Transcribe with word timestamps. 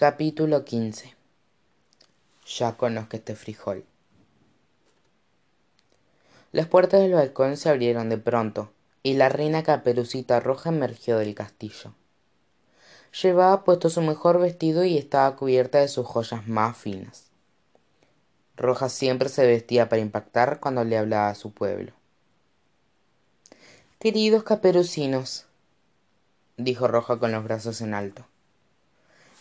capítulo 0.00 0.64
quince. 0.64 1.14
Ya 2.46 2.78
conozco 2.78 3.18
este 3.18 3.34
frijol. 3.34 3.84
Las 6.52 6.68
puertas 6.68 7.02
del 7.02 7.12
balcón 7.12 7.58
se 7.58 7.68
abrieron 7.68 8.08
de 8.08 8.16
pronto 8.16 8.72
y 9.02 9.12
la 9.12 9.28
reina 9.28 9.62
caperucita 9.62 10.40
roja 10.40 10.70
emergió 10.70 11.18
del 11.18 11.34
castillo. 11.34 11.92
Llevaba 13.22 13.62
puesto 13.62 13.90
su 13.90 14.00
mejor 14.00 14.40
vestido 14.40 14.84
y 14.84 14.96
estaba 14.96 15.36
cubierta 15.36 15.80
de 15.80 15.88
sus 15.88 16.06
joyas 16.06 16.48
más 16.48 16.78
finas. 16.78 17.26
Roja 18.56 18.88
siempre 18.88 19.28
se 19.28 19.46
vestía 19.46 19.90
para 19.90 20.00
impactar 20.00 20.60
cuando 20.60 20.82
le 20.82 20.96
hablaba 20.96 21.28
a 21.28 21.34
su 21.34 21.52
pueblo. 21.52 21.92
Queridos 23.98 24.44
caperucinos 24.44 25.44
dijo 26.56 26.88
roja 26.88 27.18
con 27.18 27.32
los 27.32 27.44
brazos 27.44 27.82
en 27.82 27.92
alto 27.92 28.24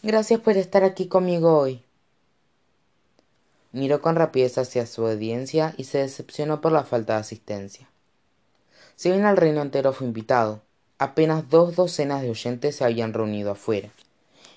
gracias 0.04 0.40
por 0.40 0.58
estar 0.58 0.84
aquí 0.84 1.08
conmigo 1.08 1.58
hoy. 1.58 1.84
Miró 3.72 4.02
con 4.02 4.16
rapidez 4.16 4.58
hacia 4.58 4.86
su 4.86 5.06
audiencia 5.06 5.74
y 5.78 5.84
se 5.84 6.00
decepcionó 6.00 6.62
por 6.62 6.72
la 6.72 6.84
falta 6.84 7.14
de 7.14 7.20
asistencia. 7.20 7.88
Si 8.96 9.10
bien 9.12 9.26
el 9.26 9.38
reino 9.38 9.62
entero 9.62 9.94
fue 9.94 10.08
invitado 10.08 10.62
apenas 10.98 11.50
dos 11.50 11.76
docenas 11.76 12.22
de 12.22 12.30
oyentes 12.30 12.76
se 12.76 12.84
habían 12.84 13.14
reunido 13.14 13.52
afuera 13.52 13.90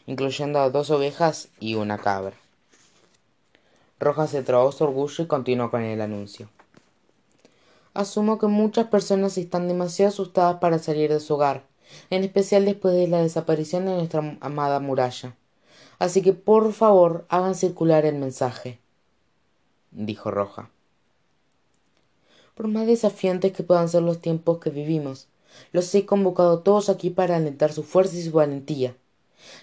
incluyendo 0.07 0.61
a 0.61 0.71
dos 0.71 0.91
ovejas 0.91 1.49
y 1.61 1.75
una 1.75 1.99
cabra. 1.99 2.37
Roja 4.01 4.27
se 4.27 4.43
trabó 4.43 4.73
su 4.73 4.85
orgullo 4.85 5.25
y 5.25 5.27
continuó 5.27 5.71
con 5.71 5.83
el 5.83 6.01
anuncio. 6.01 6.49
Asumo 7.95 8.39
que 8.39 8.47
muchas 8.47 8.89
personas 8.89 9.39
están 9.39 9.69
demasiado 9.69 10.09
asustadas 10.09 10.57
para 10.59 10.79
salir 10.79 11.11
de 11.13 11.21
su 11.21 11.35
hogar 11.35 11.65
en 12.11 12.25
especial 12.25 12.65
después 12.65 12.95
de 12.95 13.09
la 13.09 13.23
desaparición 13.23 13.87
de 13.87 13.93
nuestra 13.93 14.39
amada 14.41 14.81
muralla. 14.81 15.37
Así 15.99 16.23
que 16.23 16.33
por 16.33 16.73
favor 16.73 17.27
hagan 17.29 17.55
circular 17.55 18.05
el 18.07 18.17
mensaje 18.17 18.83
dijo 19.93 20.31
roja. 20.31 20.71
Por 22.55 22.69
más 22.69 22.87
desafiantes 22.87 23.53
que 23.53 23.63
puedan 23.63 23.89
ser 23.89 24.03
los 24.03 24.21
tiempos 24.21 24.59
que 24.59 24.71
vivimos 24.71 25.29
los 25.71 25.95
he 25.95 26.07
convocado 26.07 26.61
todos 26.61 26.89
aquí 26.89 27.11
para 27.11 27.37
alentar 27.37 27.75
su 27.75 27.83
fuerza 27.83 28.17
y 28.17 28.23
su 28.23 28.33
valentía. 28.33 28.97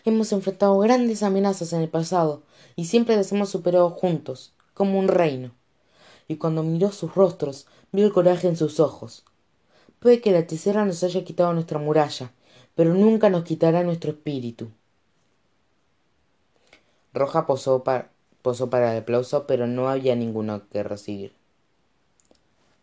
Hemos 0.05 0.31
enfrentado 0.31 0.77
grandes 0.77 1.23
amenazas 1.23 1.73
en 1.73 1.81
el 1.81 1.89
pasado 1.89 2.43
y 2.75 2.85
siempre 2.85 3.15
las 3.15 3.31
hemos 3.31 3.49
superado 3.49 3.89
juntos 3.89 4.53
como 4.75 4.99
un 4.99 5.07
reino. 5.07 5.51
Y 6.27 6.35
cuando 6.35 6.61
miró 6.61 6.91
sus 6.91 7.15
rostros 7.15 7.65
vio 7.91 8.05
el 8.05 8.13
coraje 8.13 8.47
en 8.47 8.55
sus 8.55 8.79
ojos 8.79 9.23
puede 9.99 10.21
que 10.21 10.31
la 10.31 10.39
hechicera 10.39 10.85
nos 10.85 11.03
haya 11.03 11.23
quitado 11.23 11.53
nuestra 11.53 11.79
muralla 11.79 12.31
pero 12.79 12.93
nunca 12.93 13.29
nos 13.29 13.43
quitará 13.43 13.83
nuestro 13.83 14.11
espíritu. 14.11 14.69
Roja 17.13 17.45
posó 17.45 17.83
para, 17.83 18.09
posó 18.41 18.69
para 18.69 18.93
el 18.93 19.01
aplauso 19.01 19.47
pero 19.47 19.67
no 19.67 19.89
había 19.89 20.15
ninguno 20.15 20.61
que 20.69 20.83
recibir. 20.83 21.33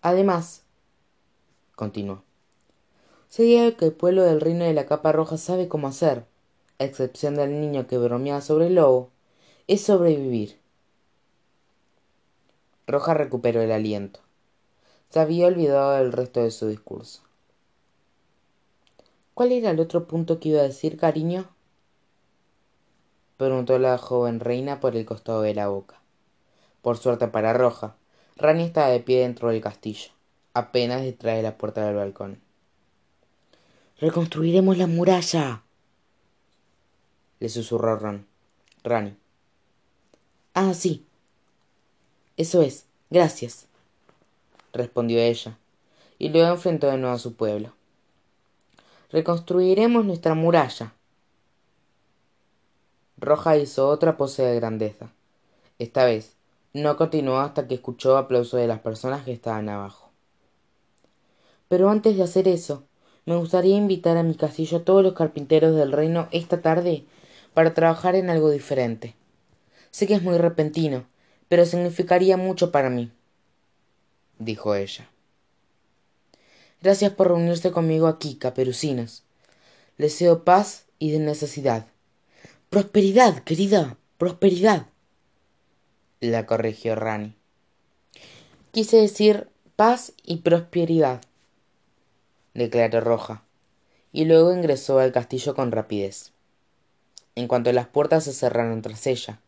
Además 0.03 0.64
continuó 1.75 2.23
sé 3.28 3.58
algo 3.58 3.77
que 3.78 3.86
el 3.86 3.92
pueblo 3.92 4.23
del 4.23 4.41
reino 4.42 4.64
de 4.64 4.75
la 4.75 4.84
capa 4.84 5.12
roja 5.12 5.39
sabe 5.39 5.67
cómo 5.67 5.89
hacer 5.89 6.25
a 6.78 6.84
excepción 6.84 7.34
del 7.34 7.58
niño 7.58 7.86
que 7.86 7.97
bromeaba 7.97 8.42
sobre 8.42 8.67
el 8.67 8.75
lobo 8.75 9.08
es 9.67 9.83
sobrevivir. 9.83 10.58
Roja 12.86 13.14
recuperó 13.14 13.62
el 13.62 13.73
aliento 13.73 14.20
se 15.10 15.20
había 15.20 15.46
olvidado 15.46 15.92
del 15.92 16.12
resto 16.12 16.42
de 16.42 16.50
su 16.50 16.68
discurso 16.68 17.22
cuál 19.34 19.52
era 19.52 19.70
el 19.70 19.80
otro 19.80 20.06
punto 20.06 20.40
que 20.40 20.50
iba 20.50 20.60
a 20.60 20.64
decir 20.64 20.96
cariño 20.96 21.48
preguntó 23.36 23.78
la 23.78 23.98
joven 23.98 24.40
reina 24.40 24.80
por 24.80 24.96
el 24.96 25.04
costado 25.04 25.42
de 25.42 25.54
la 25.54 25.68
boca 25.68 26.00
por 26.82 26.98
suerte 26.98 27.28
para 27.28 27.52
roja 27.52 27.96
rani 28.36 28.64
estaba 28.64 28.88
de 28.88 29.00
pie 29.00 29.20
dentro 29.20 29.50
del 29.50 29.61
castillo 29.61 30.11
apenas 30.55 31.02
detrás 31.02 31.36
de 31.36 31.42
la 31.42 31.58
puerta 31.58 31.84
del 31.84 31.96
balcón 31.96 32.40
reconstruiremos 33.98 34.78
la 34.78 34.86
muralla 34.86 35.62
le 37.39 37.48
susurró 37.48 37.96
Ron. 37.96 38.27
Rani. 38.83 39.16
Ah, 40.55 40.74
sí. 40.74 41.05
Eso 42.36 42.62
es. 42.62 42.86
Gracias. 43.11 43.65
Respondió 44.77 45.19
ella, 45.20 45.59
y 46.19 46.29
luego 46.29 46.48
enfrentó 46.48 46.89
de 46.89 46.98
nuevo 46.98 47.14
a 47.14 47.19
su 47.19 47.35
pueblo. 47.35 47.73
Reconstruiremos 49.11 50.05
nuestra 50.05 50.35
muralla. 50.35 50.92
Roja 53.19 53.57
hizo 53.57 53.89
otra 53.89 54.17
pose 54.17 54.42
de 54.42 54.57
grandeza. 54.57 55.11
Esta 55.79 56.05
vez 56.05 56.37
no 56.73 56.97
continuó 56.97 57.39
hasta 57.39 57.67
que 57.67 57.75
escuchó 57.75 58.17
aplausos 58.17 58.61
de 58.61 58.67
las 58.67 58.81
personas 58.81 59.25
que 59.25 59.33
estaban 59.33 59.69
abajo. 59.69 60.11
Pero 61.69 61.89
antes 61.91 62.17
de 62.17 62.23
hacer 62.23 62.48
eso, 62.48 62.85
me 63.25 63.37
gustaría 63.37 63.77
invitar 63.77 64.17
a 64.17 64.23
mi 64.23 64.35
castillo 64.35 64.79
a 64.79 64.85
todos 64.85 65.03
los 65.03 65.14
carpinteros 65.14 65.75
del 65.75 65.93
reino 65.93 66.29
esta 66.31 66.61
tarde 66.61 67.05
para 67.55 67.75
trabajar 67.75 68.14
en 68.14 68.31
algo 68.31 68.51
diferente. 68.51 69.14
Sé 69.91 70.07
que 70.07 70.14
es 70.14 70.23
muy 70.23 70.39
repentino, 70.39 71.07
pero 71.48 71.64
significaría 71.64 72.37
mucho 72.37 72.70
para 72.70 72.91
mí, 72.91 73.11
dijo 74.39 74.74
ella. 74.74 75.08
Gracias 76.83 77.13
por 77.13 77.29
reunirse 77.29 77.73
conmigo 77.73 78.07
aquí, 78.07 78.36
caperucinos. 78.36 79.23
Les 79.97 80.13
deseo 80.13 80.45
paz 80.45 80.85
y 80.98 81.11
de 81.11 81.19
necesidad. 81.19 81.86
Prosperidad, 82.70 83.42
querida, 83.45 83.96
prosperidad. 84.19 84.86
La 86.20 86.46
corrigió 86.46 86.95
Rani. 86.95 87.35
Quise 88.73 88.98
decir 88.98 89.48
paz 89.77 90.13
y 90.23 90.39
prosperidad, 90.39 91.23
declaró 92.55 93.01
Roja, 93.01 93.42
y 94.13 94.25
luego 94.25 94.55
ingresó 94.55 94.98
al 94.98 95.13
castillo 95.13 95.55
con 95.55 95.73
rapidez 95.73 96.33
en 97.36 97.48
cuanto 97.48 97.70
las 97.73 97.86
puertas 97.86 98.25
se 98.25 98.33
cerraron 98.33 98.83
tras 98.83 99.07
ella 99.07 99.41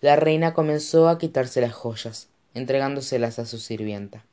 la 0.00 0.16
reina 0.16 0.54
comenzó 0.54 1.08
a 1.08 1.18
quitarse 1.18 1.60
las 1.60 1.72
joyas 1.72 2.28
entregándoselas 2.54 3.38
a 3.38 3.46
su 3.46 3.58
sirvienta 3.58 4.24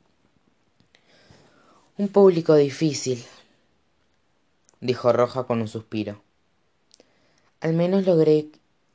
un 2.00 2.08
público 2.08 2.54
difícil 2.54 3.22
dijo 4.80 5.12
roja 5.12 5.44
con 5.44 5.60
un 5.60 5.68
suspiro. 5.68 6.22
Al 7.60 7.74
menos 7.74 8.06
logré 8.06 8.48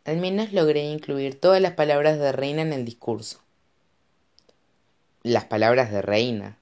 al 0.06 0.18
menos 0.18 0.54
logré 0.54 0.86
incluir 0.86 1.40
todas 1.40 1.62
las 1.62 1.74
palabras 1.74 2.18
de 2.18 2.32
reina 2.32 2.64
en 2.64 2.74
el 2.74 2.84
discurso. 2.84 3.42
Las 5.22 5.46
palabras 5.46 5.92
de 5.92 6.02
reina 6.02 6.58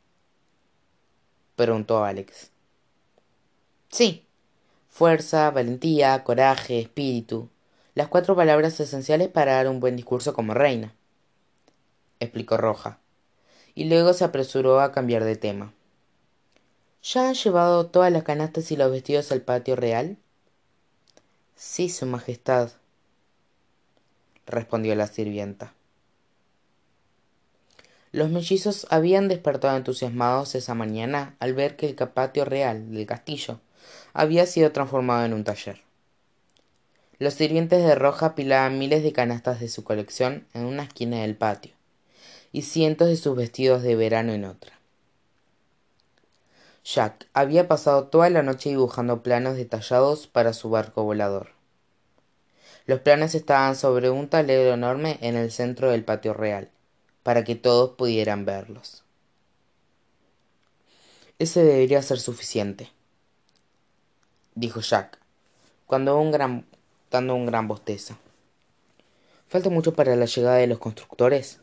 preguntó 1.56 2.04
alex. 2.04 2.52
Sí 3.88 4.26
fuerza, 4.90 5.50
valentía, 5.50 6.26
coraje, 6.26 6.82
espíritu, 6.82 7.48
las 7.96 8.10
cuatro 8.10 8.36
palabras 8.36 8.78
esenciales 8.82 9.30
para 9.30 9.54
dar 9.54 9.70
un 9.70 9.80
buen 9.80 9.96
discurso 9.96 10.34
como 10.34 10.54
reina, 10.54 10.94
explicó 12.20 12.58
Roja, 12.58 13.00
y 13.76 13.86
luego 13.86 14.12
se 14.12 14.26
apresuró 14.26 14.82
a 14.82 14.92
cambiar 14.92 15.24
de 15.24 15.38
tema. 15.38 15.74
¿Ya 17.04 17.28
han 17.28 17.34
llevado 17.34 17.88
todas 17.88 18.14
las 18.14 18.24
canastas 18.24 18.72
y 18.72 18.78
los 18.78 18.90
vestidos 18.90 19.32
al 19.34 19.42
patio 19.42 19.76
real? 19.76 20.16
Sí, 21.54 21.90
Su 21.90 22.06
Majestad, 22.06 22.72
respondió 24.46 24.96
la 24.96 25.08
sirvienta. 25.08 25.74
Los 28.14 28.30
mellizos 28.30 28.88
habían 28.90 29.28
despertado 29.28 29.76
entusiasmados 29.76 30.56
esa 30.56 30.76
mañana 30.76 31.36
al 31.40 31.54
ver 31.54 31.76
que 31.76 31.90
el 31.90 31.96
patio 31.96 32.46
real 32.46 32.92
del 32.94 33.06
castillo 33.06 33.60
había 34.14 34.46
sido 34.46 34.72
transformado 34.72 35.26
en 35.26 35.34
un 35.34 35.44
taller. 35.44 35.82
Los 37.20 37.34
sirvientes 37.34 37.84
de 37.84 37.96
roja 37.96 38.28
apilaban 38.28 38.80
miles 38.80 39.04
de 39.04 39.12
canastas 39.12 39.60
de 39.60 39.68
su 39.68 39.84
colección 39.84 40.48
en 40.54 40.66
una 40.66 40.84
esquina 40.84 41.22
del 41.22 41.36
patio 41.36 41.74
y 42.54 42.62
cientos 42.62 43.10
de 43.10 43.18
sus 43.18 43.36
vestidos 43.36 43.84
de 43.84 43.96
verano 43.96 44.32
en 44.32 44.46
otra. 44.46 44.83
Jack 46.84 47.28
había 47.34 47.68
pasado 47.68 48.08
toda 48.08 48.30
la 48.30 48.44
noche 48.44 48.70
dibujando 48.70 49.24
planos 49.24 49.56
detallados 49.56 50.28
para 50.28 50.54
su 50.54 50.70
barco 50.70 51.04
volador. 51.04 51.52
Los 52.86 53.00
planos 53.00 53.36
estaban 53.36 53.78
sobre 53.78 54.10
un 54.10 54.28
tablero 54.28 54.74
enorme 54.74 55.18
en 55.22 55.38
el 55.38 55.52
centro 55.52 55.92
del 55.92 56.04
patio 56.04 56.34
real, 56.34 56.70
para 57.24 57.46
que 57.46 57.56
todos 57.56 57.92
pudieran 57.92 58.44
verlos. 58.44 59.04
Ese 61.40 61.64
debería 61.64 62.02
ser 62.02 62.20
suficiente, 62.20 62.92
dijo 64.54 64.82
Jack, 64.82 65.18
cuando 65.88 66.20
un 66.20 66.32
gran, 66.32 66.66
dando 67.10 67.36
un 67.36 67.46
gran 67.46 67.68
bostezo. 67.70 68.18
¿Falta 69.48 69.70
mucho 69.70 69.94
para 69.94 70.16
la 70.18 70.26
llegada 70.26 70.58
de 70.58 70.68
los 70.68 70.80
constructores? 70.80 71.60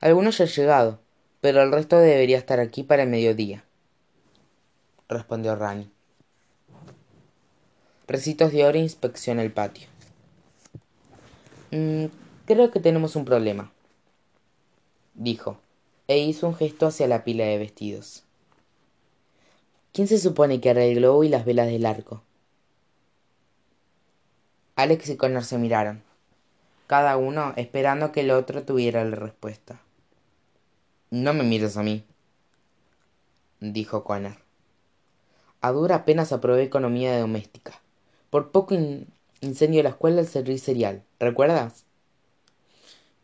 Algunos 0.00 0.38
ya 0.38 0.44
han 0.44 0.50
llegado, 0.50 1.00
pero 1.40 1.62
el 1.62 1.72
resto 1.72 1.98
debería 1.98 2.38
estar 2.38 2.60
aquí 2.60 2.82
para 2.82 3.02
el 3.02 3.08
mediodía, 3.08 3.64
respondió 5.08 5.56
Rani. 5.56 5.90
Recitos 8.06 8.52
de 8.52 8.64
oro 8.64 8.78
inspecciona 8.78 9.42
el 9.42 9.52
patio. 9.52 9.86
mm, 11.70 12.06
creo 12.46 12.70
que 12.70 12.80
tenemos 12.80 13.16
un 13.16 13.24
problema 13.24 13.70
dijo 15.18 15.58
e 16.06 16.18
hizo 16.18 16.46
un 16.46 16.54
gesto 16.54 16.86
hacia 16.86 17.08
la 17.08 17.24
pila 17.24 17.44
de 17.44 17.58
vestidos 17.58 18.22
quién 19.92 20.06
se 20.06 20.18
supone 20.18 20.60
que 20.60 20.94
globo 20.94 21.24
y 21.24 21.28
las 21.28 21.44
velas 21.44 21.66
del 21.66 21.84
arco 21.84 22.22
alex 24.76 25.08
y 25.10 25.16
connor 25.16 25.44
se 25.44 25.58
miraron 25.58 26.02
cada 26.86 27.16
uno 27.16 27.52
esperando 27.56 28.12
que 28.12 28.20
el 28.20 28.30
otro 28.30 28.62
tuviera 28.62 29.04
la 29.04 29.16
respuesta 29.16 29.80
no 31.10 31.34
me 31.34 31.44
mires 31.44 31.76
a 31.76 31.82
mí 31.82 32.04
dijo 33.60 34.04
connor 34.04 34.36
a 35.60 35.72
dura 35.72 36.04
penas 36.04 36.32
aprobé 36.32 36.62
economía 36.62 37.18
doméstica. 37.18 37.80
Por 38.30 38.52
poco 38.52 38.76
incendio 39.40 39.82
la 39.82 39.88
escuela 39.88 40.16
del 40.18 40.28
servir 40.28 40.60
cereal. 40.60 41.02
Recuerdas 41.18 41.84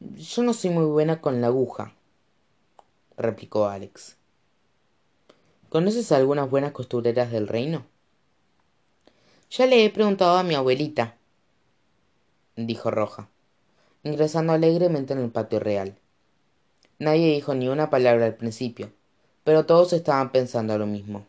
yo 0.00 0.42
no 0.42 0.52
soy 0.52 0.70
muy 0.70 0.84
buena 0.84 1.20
con 1.20 1.40
la 1.40 1.46
aguja 1.46 1.94
replicó 3.16 3.66
alex. 3.66 4.16
Conoces 5.68 6.10
algunas 6.10 6.50
buenas 6.50 6.72
costureras 6.72 7.30
del 7.30 7.48
reino 7.48 7.86
ya 9.50 9.66
le 9.66 9.84
he 9.84 9.90
preguntado 9.90 10.36
a 10.36 10.42
mi 10.42 10.56
abuelita 10.56 11.16
dijo 12.56 12.90
roja 12.90 13.28
ingresando 14.02 14.52
alegremente 14.52 15.12
en 15.12 15.20
el 15.20 15.30
patio 15.30 15.60
real 15.60 15.96
nadie 16.98 17.32
dijo 17.34 17.54
ni 17.54 17.68
una 17.68 17.90
palabra 17.90 18.26
al 18.26 18.34
principio 18.34 18.90
pero 19.44 19.66
todos 19.66 19.92
estaban 19.92 20.32
pensando 20.32 20.76
lo 20.78 20.86
mismo. 20.86 21.26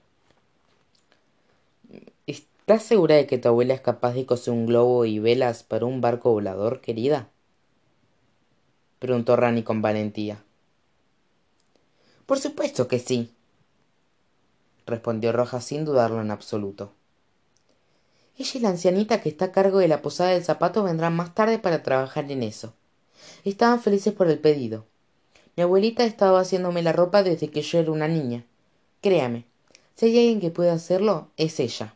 Estás 2.26 2.82
segura 2.82 3.16
de 3.16 3.28
que 3.28 3.38
tu 3.38 3.50
abuela 3.50 3.76
es 3.76 3.82
capaz 3.82 4.14
de 4.14 4.26
coser 4.26 4.54
un 4.54 4.66
globo 4.66 5.06
y 5.06 5.20
velas 5.20 5.64
para 5.64 5.86
un 5.86 6.02
barco 6.02 6.32
volador 6.32 6.82
querida 6.82 7.30
preguntó 8.98 9.36
Rani 9.36 9.62
con 9.62 9.84
valentía. 9.84 10.42
Por 12.26 12.40
supuesto 12.40 12.88
que 12.88 12.98
sí 12.98 13.32
respondió 14.88 15.32
roja 15.32 15.62
sin 15.62 15.86
dudarlo 15.86 16.22
en 16.22 16.32
absoluto. 16.32 16.92
Ella 18.38 18.52
y 18.56 18.60
la 18.62 18.70
ancianita 18.70 19.22
que 19.22 19.30
está 19.30 19.46
a 19.46 19.52
cargo 19.52 19.78
de 19.78 19.88
la 19.88 20.02
posada 20.02 20.32
del 20.32 20.44
zapato 20.44 20.82
vendrán 20.82 21.16
más 21.16 21.36
tarde 21.36 21.60
para 21.60 21.84
trabajar 21.84 22.32
en 22.32 22.42
eso. 22.42 22.74
Estaban 23.44 23.80
felices 23.80 24.14
por 24.14 24.28
el 24.28 24.40
pedido 24.40 24.86
mi 25.56 25.64
abuelita 25.64 26.04
ha 26.04 26.06
estado 26.06 26.38
haciéndome 26.38 26.82
la 26.82 26.94
ropa 26.94 27.24
desde 27.24 27.50
que 27.50 27.62
yo 27.62 27.80
era 27.80 27.92
una 27.92 28.08
niña. 28.08 28.46
Créame 29.02 29.46
si 29.96 30.08
hay 30.08 30.18
alguien 30.20 30.42
que 30.42 30.52
puede 30.52 30.72
hacerlo 30.72 31.30
es 31.38 31.60
ella. 31.60 31.96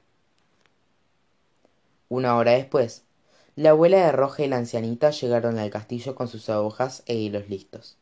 Una 2.07 2.37
hora 2.37 2.51
después 2.51 3.03
la 3.55 3.71
abuela 3.71 3.97
de 3.97 4.11
roja 4.13 4.43
y 4.43 4.47
la 4.47 4.55
ancianita 4.55 5.11
llegaron 5.11 5.59
al 5.59 5.69
castillo 5.69 6.15
con 6.15 6.29
sus 6.29 6.49
agujas 6.49 7.03
e 7.07 7.15
hilos 7.15 7.49
listos. 7.49 7.97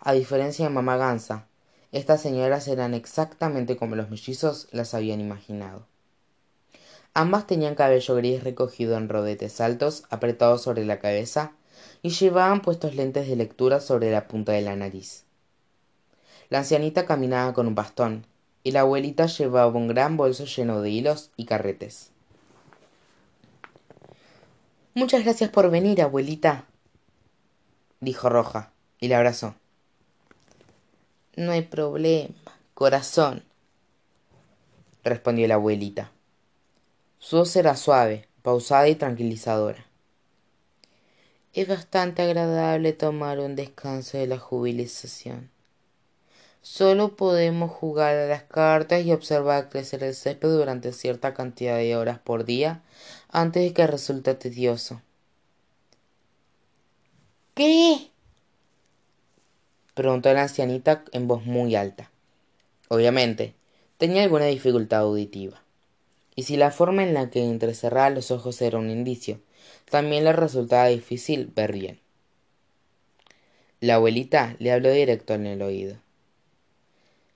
A 0.00 0.12
diferencia 0.12 0.66
de 0.66 0.74
mamá 0.74 0.98
gansa 0.98 1.46
estas 1.90 2.20
señoras 2.20 2.68
eran 2.68 2.92
exactamente 2.92 3.76
como 3.76 3.94
los 3.94 4.10
mellizos 4.10 4.68
las 4.72 4.92
habían 4.92 5.20
imaginado. 5.20 5.86
Ambas 7.14 7.46
tenían 7.46 7.76
cabello 7.76 8.16
gris 8.16 8.44
recogido 8.44 8.96
en 8.98 9.08
rodetes 9.08 9.60
altos 9.60 10.02
apretados 10.10 10.60
sobre 10.60 10.84
la 10.84 10.98
cabeza 10.98 11.52
y 12.02 12.10
llevaban 12.10 12.60
puestos 12.62 12.94
lentes 12.94 13.28
de 13.28 13.36
lectura 13.36 13.80
sobre 13.80 14.10
la 14.10 14.28
punta 14.28 14.52
de 14.52 14.62
la 14.62 14.76
nariz. 14.76 15.24
La 16.50 16.58
ancianita 16.58 17.06
caminaba 17.06 17.54
con 17.54 17.66
un 17.66 17.74
bastón 17.74 18.26
y 18.62 18.72
la 18.72 18.80
abuelita 18.80 19.26
llevaba 19.26 19.72
un 19.76 19.88
gran 19.88 20.16
bolso 20.16 20.44
lleno 20.44 20.80
de 20.80 20.90
hilos 20.90 21.30
y 21.36 21.46
carretes. 21.46 22.10
Muchas 24.94 25.24
gracias 25.24 25.50
por 25.50 25.70
venir 25.70 26.00
abuelita 26.02 26.66
dijo 28.00 28.28
roja 28.28 28.70
y 29.00 29.08
la 29.08 29.16
abrazó. 29.16 29.54
No 31.36 31.52
hay 31.52 31.62
problema 31.62 32.34
corazón 32.74 33.42
respondió 35.02 35.48
la 35.48 35.54
abuelita. 35.54 36.12
Su 37.18 37.38
voz 37.38 37.56
era 37.56 37.76
suave 37.76 38.28
pausada 38.42 38.88
y 38.88 38.94
tranquilizadora 38.94 39.86
es 41.54 41.66
bastante 41.68 42.22
agradable 42.22 42.92
tomar 42.92 43.40
un 43.40 43.56
descanso 43.56 44.18
de 44.18 44.26
la 44.26 44.38
jubilización 44.38 45.54
solo 46.64 47.14
podemos 47.14 47.70
jugar 47.70 48.16
a 48.16 48.26
las 48.26 48.42
cartas 48.44 49.04
y 49.04 49.12
observar 49.12 49.68
crecer 49.68 50.02
el 50.02 50.14
césped 50.14 50.48
durante 50.48 50.92
cierta 50.92 51.34
cantidad 51.34 51.76
de 51.76 51.94
horas 51.94 52.18
por 52.18 52.46
día 52.46 52.82
antes 53.28 53.62
de 53.62 53.74
que 53.74 53.86
resulte 53.86 54.34
tedioso. 54.34 55.02
Qué 57.54 58.10
preguntó 59.92 60.32
la 60.32 60.44
ancianita 60.44 61.04
en 61.12 61.28
voz 61.28 61.44
muy 61.44 61.76
alta. 61.76 62.10
Obviamente 62.88 63.54
tenía 63.98 64.22
alguna 64.22 64.46
dificultad 64.46 65.00
auditiva 65.00 65.62
y 66.34 66.44
si 66.44 66.56
la 66.56 66.70
forma 66.70 67.02
en 67.02 67.12
la 67.12 67.28
que 67.28 67.44
entrecerraba 67.44 68.08
los 68.08 68.30
ojos 68.30 68.62
era 68.62 68.78
un 68.78 68.88
indicio 68.88 69.38
también 69.90 70.24
le 70.24 70.32
resultaba 70.32 70.86
difícil 70.86 71.46
ver 71.54 71.72
bien. 71.72 72.00
La 73.80 73.96
abuelita 73.96 74.56
le 74.58 74.72
habló 74.72 74.90
directo 74.90 75.34
en 75.34 75.46
el 75.46 75.62
oído. 75.62 75.96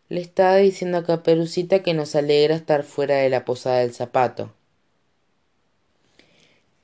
Le 0.08 0.20
estaba 0.20 0.56
diciendo 0.56 0.98
a 0.98 1.04
caperucita 1.04 1.82
que 1.82 1.92
nos 1.94 2.14
alegra 2.14 2.56
estar 2.56 2.84
fuera 2.84 3.16
de 3.16 3.28
la 3.28 3.44
posada 3.44 3.80
del 3.80 3.92
zapato. 3.92 4.54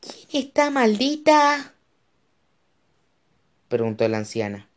Quién 0.01 0.45
está 0.45 0.71
maldita 0.71 1.75
preguntó 3.69 4.07
la 4.07 4.19
anciana. 4.19 4.69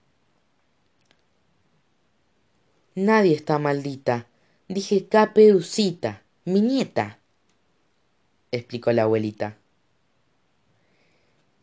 Nadie 2.95 3.35
está 3.35 3.59
maldita. 3.59 4.27
Dije 4.67 5.07
caperucita 5.07 6.23
mi 6.47 6.61
nieta 6.61 7.19
explicó 8.51 8.93
la 8.93 9.03
abuelita 9.03 9.57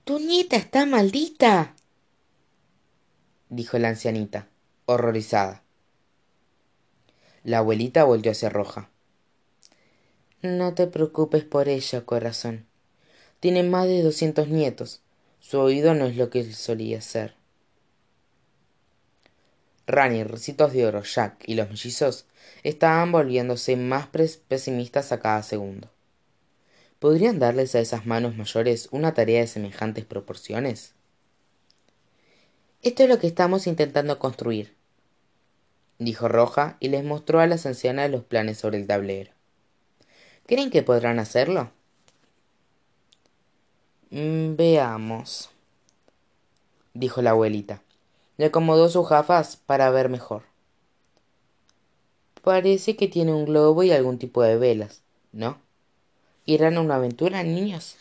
tu 0.04 0.18
nieta 0.18 0.56
está 0.56 0.86
maldita 0.86 1.74
dijo 3.54 3.78
la 3.78 3.88
ancianita 3.88 4.48
horrorizada. 4.86 5.62
La 7.44 7.58
abuelita 7.58 8.04
volvió 8.04 8.32
hacia 8.32 8.48
roja. 8.48 8.90
No 10.42 10.74
te 10.74 10.86
preocupes 10.86 11.44
por 11.44 11.68
ella 11.68 12.04
corazón. 12.04 12.66
Tiene 13.40 13.62
más 13.62 13.86
de 13.86 14.02
doscientos 14.02 14.48
nietos. 14.48 15.00
Su 15.40 15.61
oído 15.61 15.94
no 15.94 16.06
es 16.06 16.16
lo 16.16 16.30
que 16.30 16.52
solía 16.52 17.00
ser. 17.00 17.34
Rani, 19.87 20.25
Ricitos 20.25 20.73
de 20.73 20.87
Oro, 20.87 21.02
Jack 21.02 21.44
y 21.46 21.54
los 21.54 21.68
mellizos 21.68 22.26
estaban 22.62 23.12
volviéndose 23.12 23.76
más 23.76 24.06
pesimistas 24.06 25.12
a 25.12 25.20
cada 25.20 25.42
segundo. 25.42 25.90
¿Podrían 27.04 27.38
darles 27.38 27.75
a 27.75 27.80
esas 27.80 28.06
manos 28.06 28.34
mayores 28.34 28.88
una 28.90 29.12
tarea 29.12 29.40
de 29.40 29.46
semejantes 29.46 30.06
proporciones? 30.06 30.94
Esto 32.80 33.02
es 33.02 33.11
lo 33.11 33.18
que 33.18 33.26
estamos 33.26 33.66
intentando 33.66 34.18
construir, 34.18 34.75
dijo 35.99 36.28
Roja 36.28 36.78
y 36.80 36.88
les 36.88 37.04
mostró 37.04 37.40
a 37.40 37.46
las 37.46 37.66
ancianas 37.66 38.11
los 38.11 38.25
planes 38.25 38.56
sobre 38.56 38.78
el 38.78 38.87
tablero. 38.87 39.32
¿Creen 40.46 40.70
que 40.70 40.82
podrán 40.82 41.18
hacerlo? 41.18 41.73
Mm, 44.08 44.56
veamos, 44.56 45.50
dijo 46.94 47.20
la 47.20 47.32
abuelita. 47.32 47.82
Le 48.38 48.46
acomodó 48.46 48.88
sus 48.88 49.06
gafas 49.11 49.58
para 49.58 49.90
ver 49.90 50.08
mejor. 50.08 50.44
Parece 52.42 52.96
que 52.96 53.08
tiene 53.08 53.34
un 53.34 53.44
globo 53.44 53.82
y 53.82 53.92
algún 53.92 54.18
tipo 54.18 54.42
de 54.42 54.56
velas, 54.56 55.02
¿no? 55.32 55.63
¿Irán 56.46 56.76
a 56.76 56.80
una 56.80 56.96
aventura, 56.96 57.42
niños? 57.42 57.96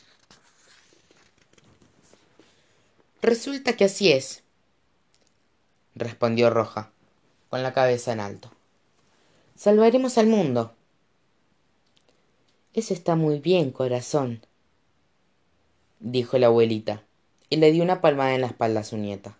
Resulta 3.21 3.77
que 3.77 3.85
así 3.85 4.11
es, 4.11 4.43
respondió 5.95 6.49
Roja, 6.49 6.91
con 7.49 7.63
la 7.63 7.73
cabeza 7.73 8.11
en 8.11 8.19
alto. 8.19 8.51
Salvaremos 9.55 10.17
al 10.17 10.27
mundo. 10.27 10.73
Eso 12.73 12.93
está 12.93 13.15
muy 13.15 13.39
bien, 13.39 13.71
corazón, 13.71 14.45
dijo 15.99 16.37
la 16.37 16.47
abuelita, 16.47 17.03
y 17.49 17.57
le 17.57 17.71
dio 17.71 17.83
una 17.83 18.01
palmada 18.01 18.35
en 18.35 18.41
la 18.41 18.47
espalda 18.47 18.81
a 18.81 18.83
su 18.83 18.97
nieta 18.97 19.37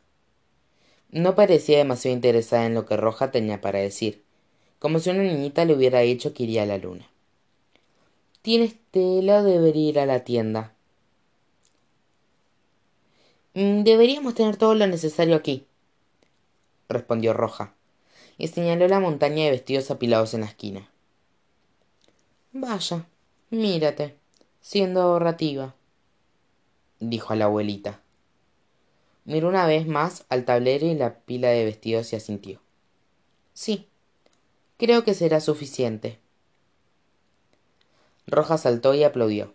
no 1.13 1.35
parecía 1.35 1.77
demasiado 1.77 2.15
interesada 2.15 2.65
en 2.65 2.73
lo 2.73 2.87
que 2.87 2.97
roja 2.97 3.29
tenía 3.29 3.61
para 3.61 3.77
decir 3.77 4.23
como 4.79 4.97
si 4.97 5.11
una 5.11 5.21
niñita 5.21 5.63
le 5.63 5.75
hubiera 5.75 5.99
dicho 5.99 6.33
que 6.33 6.43
iría 6.43 6.63
a 6.63 6.65
la 6.65 6.79
luna 6.79 7.07
tienes 8.43 8.75
tela 8.91 9.41
debería 9.41 9.89
ir 9.89 9.99
a 9.99 10.05
la 10.05 10.23
tienda 10.23 10.75
mm, 13.55 13.81
deberíamos 13.81 14.35
tener 14.35 14.57
todo 14.57 14.75
lo 14.75 14.85
necesario 14.85 15.35
aquí 15.35 15.65
respondió 16.89 17.33
roja 17.33 17.73
y 18.37 18.49
señaló 18.49 18.87
la 18.87 18.99
montaña 18.99 19.45
de 19.45 19.51
vestidos 19.51 19.89
apilados 19.89 20.35
en 20.35 20.41
la 20.41 20.47
esquina 20.47 20.87
vaya 22.51 23.07
mírate 23.49 24.15
siendo 24.61 25.01
ahorrativa 25.01 25.73
dijo 26.99 27.33
a 27.33 27.35
la 27.35 27.45
abuelita 27.45 28.03
Miró 29.25 29.47
una 29.47 29.65
vez 29.65 29.87
más 29.87 30.25
al 30.29 30.43
tablero 30.43 30.85
y 30.85 30.95
la 30.95 31.19
pila 31.19 31.49
de 31.49 31.63
vestidos 31.63 32.11
y 32.11 32.17
asintió. 32.17 32.59
Sí, 33.53 33.87
creo 34.77 35.03
que 35.03 35.13
será 35.13 35.39
suficiente. 35.39 36.19
Roja 38.27 38.57
saltó 38.57 38.93
y 38.93 39.03
aplaudió. 39.03 39.53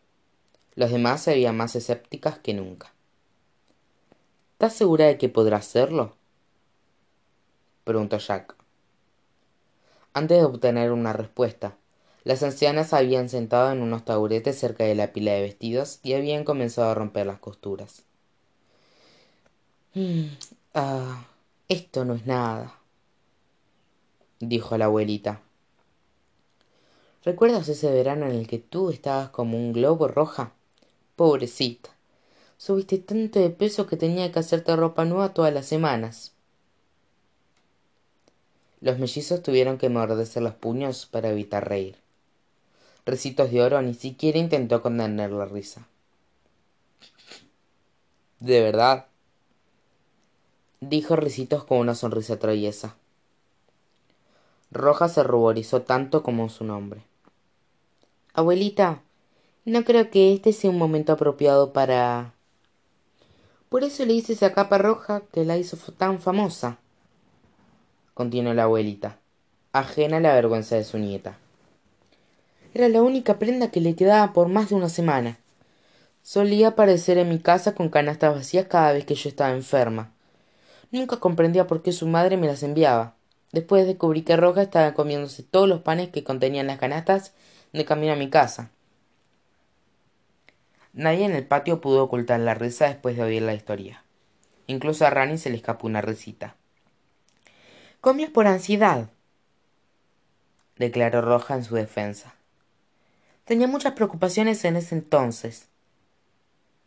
Los 0.74 0.90
demás 0.90 1.22
se 1.22 1.32
veían 1.32 1.56
más 1.56 1.74
escépticas 1.74 2.38
que 2.38 2.54
nunca. 2.54 2.92
¿Estás 4.52 4.74
segura 4.74 5.06
de 5.06 5.18
que 5.18 5.28
podrá 5.28 5.56
hacerlo? 5.58 6.16
preguntó 7.84 8.18
Jack. 8.18 8.54
Antes 10.12 10.38
de 10.38 10.44
obtener 10.44 10.92
una 10.92 11.12
respuesta, 11.12 11.76
las 12.24 12.42
ancianas 12.42 12.92
habían 12.92 13.28
sentado 13.28 13.72
en 13.72 13.80
unos 13.80 14.04
taburetes 14.04 14.58
cerca 14.58 14.84
de 14.84 14.94
la 14.94 15.12
pila 15.12 15.32
de 15.32 15.42
vestidos 15.42 16.00
y 16.02 16.14
habían 16.14 16.44
comenzado 16.44 16.90
a 16.90 16.94
romper 16.94 17.26
las 17.26 17.38
costuras. 17.38 18.02
Mm, 19.94 20.26
ah, 20.74 21.26
esto 21.68 22.04
no 22.04 22.14
es 22.14 22.26
nada, 22.26 22.78
dijo 24.40 24.76
la 24.76 24.86
abuelita. 24.86 25.40
¿Recuerdas 27.24 27.68
ese 27.68 27.90
verano 27.90 28.26
en 28.26 28.32
el 28.32 28.46
que 28.46 28.58
tú 28.58 28.90
estabas 28.90 29.30
como 29.30 29.56
un 29.56 29.72
globo 29.72 30.08
roja? 30.08 30.52
Pobrecita. 31.16 31.90
Subiste 32.56 32.98
tanto 32.98 33.40
de 33.40 33.50
peso 33.50 33.86
que 33.86 33.96
tenía 33.96 34.30
que 34.30 34.38
hacerte 34.38 34.74
ropa 34.76 35.04
nueva 35.04 35.34
todas 35.34 35.52
las 35.52 35.66
semanas. 35.66 36.32
Los 38.80 38.98
mellizos 38.98 39.42
tuvieron 39.42 39.78
que 39.78 39.88
morderse 39.88 40.40
los 40.40 40.54
puños 40.54 41.06
para 41.06 41.30
evitar 41.30 41.68
reír. 41.68 41.96
Recitos 43.04 43.50
de 43.50 43.62
Oro 43.62 43.82
ni 43.82 43.94
siquiera 43.94 44.38
intentó 44.38 44.82
contener 44.82 45.32
la 45.32 45.46
risa. 45.46 45.88
¿De 48.38 48.60
verdad? 48.60 49.06
dijo 50.80 51.16
Ricitos 51.16 51.64
con 51.64 51.78
una 51.78 51.96
sonrisa 51.96 52.38
traviesa. 52.38 52.96
Roja 54.70 55.08
se 55.08 55.22
ruborizó 55.22 55.82
tanto 55.82 56.22
como 56.22 56.48
su 56.48 56.64
nombre. 56.64 57.02
Abuelita, 58.34 59.02
no 59.64 59.84
creo 59.84 60.10
que 60.10 60.34
este 60.34 60.52
sea 60.52 60.70
un 60.70 60.78
momento 60.78 61.12
apropiado 61.12 61.72
para. 61.72 62.34
Por 63.68 63.84
eso 63.84 64.04
le 64.04 64.14
hice 64.14 64.34
esa 64.34 64.52
capa 64.52 64.78
roja 64.78 65.22
que 65.32 65.44
la 65.44 65.56
hizo 65.56 65.76
tan 65.92 66.20
famosa, 66.20 66.78
continuó 68.14 68.54
la 68.54 68.64
abuelita, 68.64 69.18
ajena 69.72 70.18
a 70.18 70.20
la 70.20 70.34
vergüenza 70.34 70.76
de 70.76 70.84
su 70.84 70.98
nieta. 70.98 71.38
Era 72.74 72.88
la 72.88 73.02
única 73.02 73.38
prenda 73.38 73.70
que 73.70 73.80
le 73.80 73.94
quedaba 73.94 74.32
por 74.32 74.48
más 74.48 74.68
de 74.68 74.74
una 74.74 74.88
semana. 74.88 75.38
Solía 76.22 76.68
aparecer 76.68 77.18
en 77.18 77.28
mi 77.28 77.38
casa 77.38 77.74
con 77.74 77.88
canastas 77.88 78.34
vacías 78.34 78.66
cada 78.66 78.92
vez 78.92 79.04
que 79.04 79.14
yo 79.14 79.28
estaba 79.28 79.50
enferma. 79.50 80.12
Nunca 80.90 81.18
comprendía 81.18 81.66
por 81.66 81.82
qué 81.82 81.92
su 81.92 82.06
madre 82.06 82.36
me 82.36 82.46
las 82.46 82.62
enviaba. 82.62 83.17
Después 83.52 83.86
descubrí 83.86 84.22
que 84.22 84.36
Roja 84.36 84.62
estaba 84.62 84.94
comiéndose 84.94 85.42
todos 85.42 85.68
los 85.68 85.80
panes 85.80 86.10
que 86.10 86.24
contenían 86.24 86.66
las 86.66 86.78
canastas 86.78 87.32
de 87.72 87.84
camino 87.84 88.12
a 88.12 88.16
mi 88.16 88.28
casa. 88.28 88.70
Nadie 90.92 91.24
en 91.24 91.32
el 91.32 91.46
patio 91.46 91.80
pudo 91.80 92.02
ocultar 92.04 92.40
la 92.40 92.54
risa 92.54 92.88
después 92.88 93.16
de 93.16 93.22
oír 93.22 93.42
la 93.42 93.54
historia. 93.54 94.02
Incluso 94.66 95.06
a 95.06 95.10
Rani 95.10 95.38
se 95.38 95.50
le 95.50 95.56
escapó 95.56 95.86
una 95.86 96.00
risita. 96.00 96.56
Comió 98.00 98.32
por 98.32 98.46
ansiedad, 98.46 99.08
declaró 100.76 101.22
Roja 101.22 101.54
en 101.54 101.64
su 101.64 101.74
defensa. 101.74 102.34
Tenía 103.44 103.66
muchas 103.66 103.94
preocupaciones 103.94 104.64
en 104.64 104.76
ese 104.76 104.94
entonces. 104.94 105.68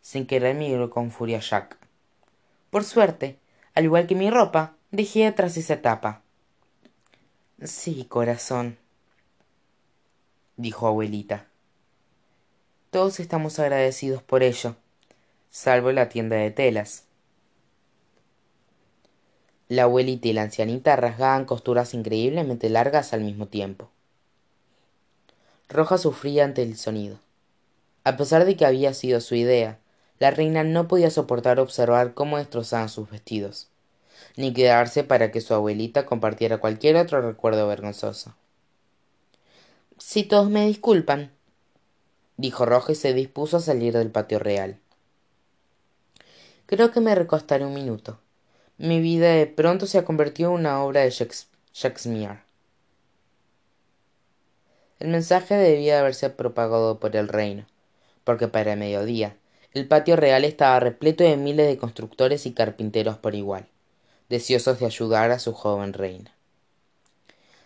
Sin 0.02 0.26
querer 0.28 0.56
miró 0.56 0.90
con 0.90 1.12
furia 1.12 1.40
Jack. 1.40 1.78
Por 2.70 2.84
suerte, 2.84 3.40
al 3.74 3.86
igual 3.86 4.08
que 4.08 4.16
mi 4.16 4.30
ropa, 4.30 4.76
dejé 4.92 5.26
atrás 5.26 5.58
esa 5.58 5.74
etapa. 5.74 6.22
Sí, 7.64 8.06
corazón, 8.06 8.80
dijo 10.58 10.88
abuelita. 10.88 11.46
Todos 12.90 13.20
estamos 13.20 13.60
agradecidos 13.60 14.24
por 14.24 14.42
ello, 14.42 14.76
salvo 15.52 15.92
la 15.92 16.10
tienda 16.10 16.38
de 16.38 16.50
telas. 16.50 17.04
La 19.68 19.84
abuelita 19.84 20.28
y 20.28 20.34
la 20.34 20.42
ancianita 20.42 20.96
rasgaban 20.96 21.46
costuras 21.46 21.94
increíblemente 21.94 22.68
largas 22.68 23.14
al 23.14 23.22
mismo 23.22 23.48
tiempo. 23.48 23.92
Roja 25.70 26.00
sufría 26.00 26.46
ante 26.46 26.64
el 26.64 26.78
sonido. 26.78 27.20
A 28.04 28.18
pesar 28.18 28.46
de 28.46 28.58
que 28.58 28.66
había 28.66 28.96
sido 28.96 29.22
su 29.22 29.36
idea, 29.36 29.78
la 30.18 30.32
reina 30.32 30.64
no 30.64 30.88
podía 30.88 31.12
soportar 31.12 31.60
observar 31.60 32.16
cómo 32.16 32.40
destrozaban 32.40 32.90
sus 32.90 33.12
vestidos, 33.12 33.71
ni 34.36 34.54
quedarse 34.54 35.04
para 35.04 35.32
que 35.32 35.42
su 35.42 35.54
abuelita 35.54 36.06
compartiera 36.06 36.60
cualquier 36.60 36.96
otro 36.96 37.22
recuerdo 37.22 37.68
vergonzoso. 37.68 38.36
Si 39.98 40.24
todos 40.24 40.50
me 40.50 40.66
disculpan, 40.66 41.32
dijo 42.38 42.66
Roja 42.66 42.92
y 42.92 42.96
se 42.96 43.14
dispuso 43.14 43.58
a 43.58 43.62
salir 43.62 43.94
del 43.94 44.12
patio 44.12 44.40
real. 44.40 44.80
Creo 46.66 46.92
que 46.92 47.02
me 47.02 47.16
recostaré 47.16 47.66
un 47.66 47.74
minuto. 47.74 48.20
Mi 48.78 49.00
vida 49.00 49.30
de 49.34 49.46
pronto 49.46 49.86
se 49.86 49.98
ha 49.98 50.06
convertido 50.06 50.50
en 50.50 50.62
una 50.62 50.84
obra 50.84 51.02
de 51.02 51.12
Shakespeare. 51.12 52.40
El 55.00 55.10
mensaje 55.10 55.56
debía 55.56 56.00
haberse 56.00 56.30
propagado 56.30 57.00
por 57.00 57.16
el 57.16 57.28
reino, 57.28 57.66
porque 58.24 58.48
para 58.48 58.76
mediodía 58.76 59.36
el 59.74 59.88
patio 59.88 60.16
real 60.16 60.44
estaba 60.44 60.80
repleto 60.80 61.24
de 61.24 61.38
miles 61.38 61.68
de 61.68 61.78
constructores 61.78 62.46
y 62.46 62.54
carpinteros 62.54 63.18
por 63.18 63.36
igual, 63.36 63.68
deseosos 64.32 64.80
de 64.80 64.86
ayudar 64.86 65.30
a 65.30 65.40
su 65.40 65.54
joven 65.54 65.94
reina. 65.94 66.34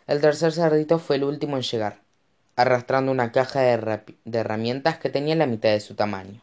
El 0.08 0.20
tercer 0.20 0.52
cerdito 0.52 1.00
fue 1.00 1.16
el 1.16 1.24
último 1.24 1.56
en 1.56 1.64
llegar, 1.64 2.02
arrastrando 2.56 3.12
una 3.12 3.32
caja 3.32 3.62
de, 3.62 4.04
herramientas 4.34 4.98
que 4.98 5.10
tenía 5.10 5.36
la 5.36 5.46
mitad 5.46 5.70
de 5.70 5.80
su 5.80 5.94
tamaño. 5.94 6.42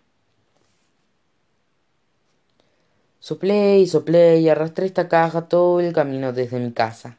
Soplé 3.19 3.81
y 3.81 3.87
soplé 3.87 4.38
y 4.38 4.49
arrastré 4.49 4.87
esta 4.87 5.09
caja 5.09 5.49
todo 5.49 5.81
el 5.81 5.93
camino 5.93 6.33
desde 6.33 6.59
mi 6.59 6.73
casa. 6.73 7.19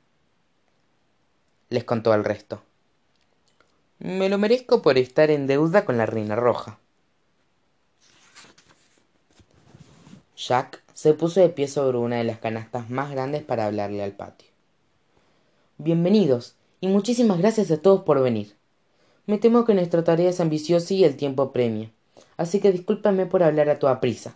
Les 1.69 1.83
contó 1.83 2.13
el 2.13 2.23
resto. 2.23 2.61
Me 3.99 4.29
lo 4.29 4.37
merezco 4.37 4.81
por 4.81 4.97
estar 4.97 5.29
en 5.29 5.45
deuda 5.47 5.85
con 5.85 5.97
la 5.97 6.05
Reina 6.05 6.35
Roja. 6.35 6.79
Jack 10.35 10.81
se 10.95 11.13
puso 11.13 11.41
de 11.41 11.49
pie 11.49 11.67
sobre 11.67 11.99
una 11.99 12.17
de 12.17 12.23
las 12.23 12.39
canastas 12.39 12.89
más 12.89 13.11
grandes 13.11 13.43
para 13.43 13.67
hablarle 13.67 14.01
al 14.01 14.13
patio. 14.13 14.49
Bienvenidos 15.77 16.55
y 16.81 16.87
muchísimas 16.87 17.37
gracias 17.37 17.69
a 17.69 17.77
todos 17.77 18.01
por 18.01 18.19
venir. 18.19 18.55
Me 19.27 19.37
temo 19.37 19.63
que 19.63 19.75
nuestra 19.75 20.03
tarea 20.03 20.31
es 20.31 20.39
ambiciosa 20.39 20.95
y 20.95 21.03
el 21.03 21.17
tiempo 21.17 21.51
premia, 21.51 21.91
así 22.35 22.59
que 22.59 22.71
discúlpame 22.71 23.27
por 23.27 23.43
hablar 23.43 23.69
a 23.69 23.77
toda 23.77 24.01
prisa. 24.01 24.35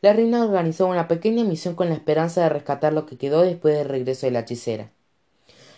La 0.00 0.12
reina 0.12 0.44
organizó 0.44 0.86
una 0.86 1.06
pequeña 1.06 1.44
misión 1.44 1.76
con 1.76 1.88
la 1.88 1.94
esperanza 1.94 2.42
de 2.42 2.48
rescatar 2.48 2.92
lo 2.92 3.06
que 3.06 3.16
quedó 3.16 3.42
después 3.42 3.76
del 3.76 3.88
regreso 3.88 4.26
de 4.26 4.32
la 4.32 4.40
hechicera. 4.40 4.90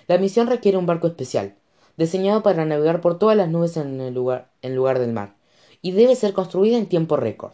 La 0.09 0.17
misión 0.17 0.47
requiere 0.47 0.79
un 0.79 0.87
barco 0.87 1.07
especial, 1.07 1.55
diseñado 1.99 2.43
para 2.43 2.65
navegar 2.65 3.03
por 3.03 3.19
todas 3.19 3.37
las 3.37 3.51
nubes 3.51 3.77
en, 3.77 4.15
lugar, 4.15 4.51
en 4.63 4.75
lugar 4.75 4.99
del 4.99 5.13
mar, 5.13 5.35
y 5.83 5.93
debe 5.93 6.17
ser 6.17 6.33
construida 6.33 6.79
en 6.79 6.87
tiempo 6.87 7.19
récord. 7.19 7.53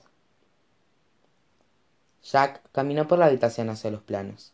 Jack 2.33 2.63
caminó 2.73 3.07
por 3.07 3.19
la 3.19 3.27
habitación 3.27 3.71
hacia 3.71 3.91
los 3.91 4.03
planos. 4.03 4.53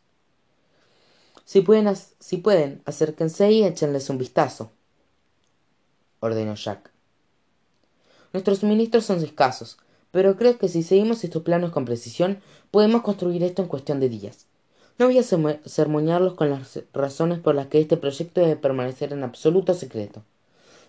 Si 1.45 1.62
pueden, 1.62 1.95
si 2.19 2.37
pueden 2.37 2.83
acérquense 2.85 3.50
y 3.50 3.64
échenles 3.64 4.11
un 4.11 4.19
vistazo, 4.19 4.71
ordenó 6.21 6.55
Jack. 6.55 6.91
Nuestros 8.33 8.59
suministros 8.59 9.05
son 9.05 9.23
escasos, 9.23 9.79
pero 10.11 10.37
creo 10.37 10.59
que 10.59 10.69
si 10.69 10.83
seguimos 10.83 11.25
estos 11.25 11.43
planos 11.43 11.73
con 11.73 11.85
precisión, 11.85 12.41
podemos 12.71 13.02
construir 13.02 13.43
esto 13.43 13.62
en 13.62 13.69
cuestión 13.69 14.00
de 14.00 14.09
días. 14.09 14.47
No 14.99 15.07
voy 15.07 15.19
a 15.19 15.23
sermonearlos 15.23 16.35
con 16.35 16.50
las 16.50 16.81
razones 16.93 17.38
por 17.41 17.55
las 17.55 17.67
que 17.67 17.81
este 17.81 17.97
proyecto 17.97 18.41
debe 18.41 18.57
permanecer 18.57 19.12
en 19.12 19.25
absoluto 19.25 19.75
secreto. 19.75 20.23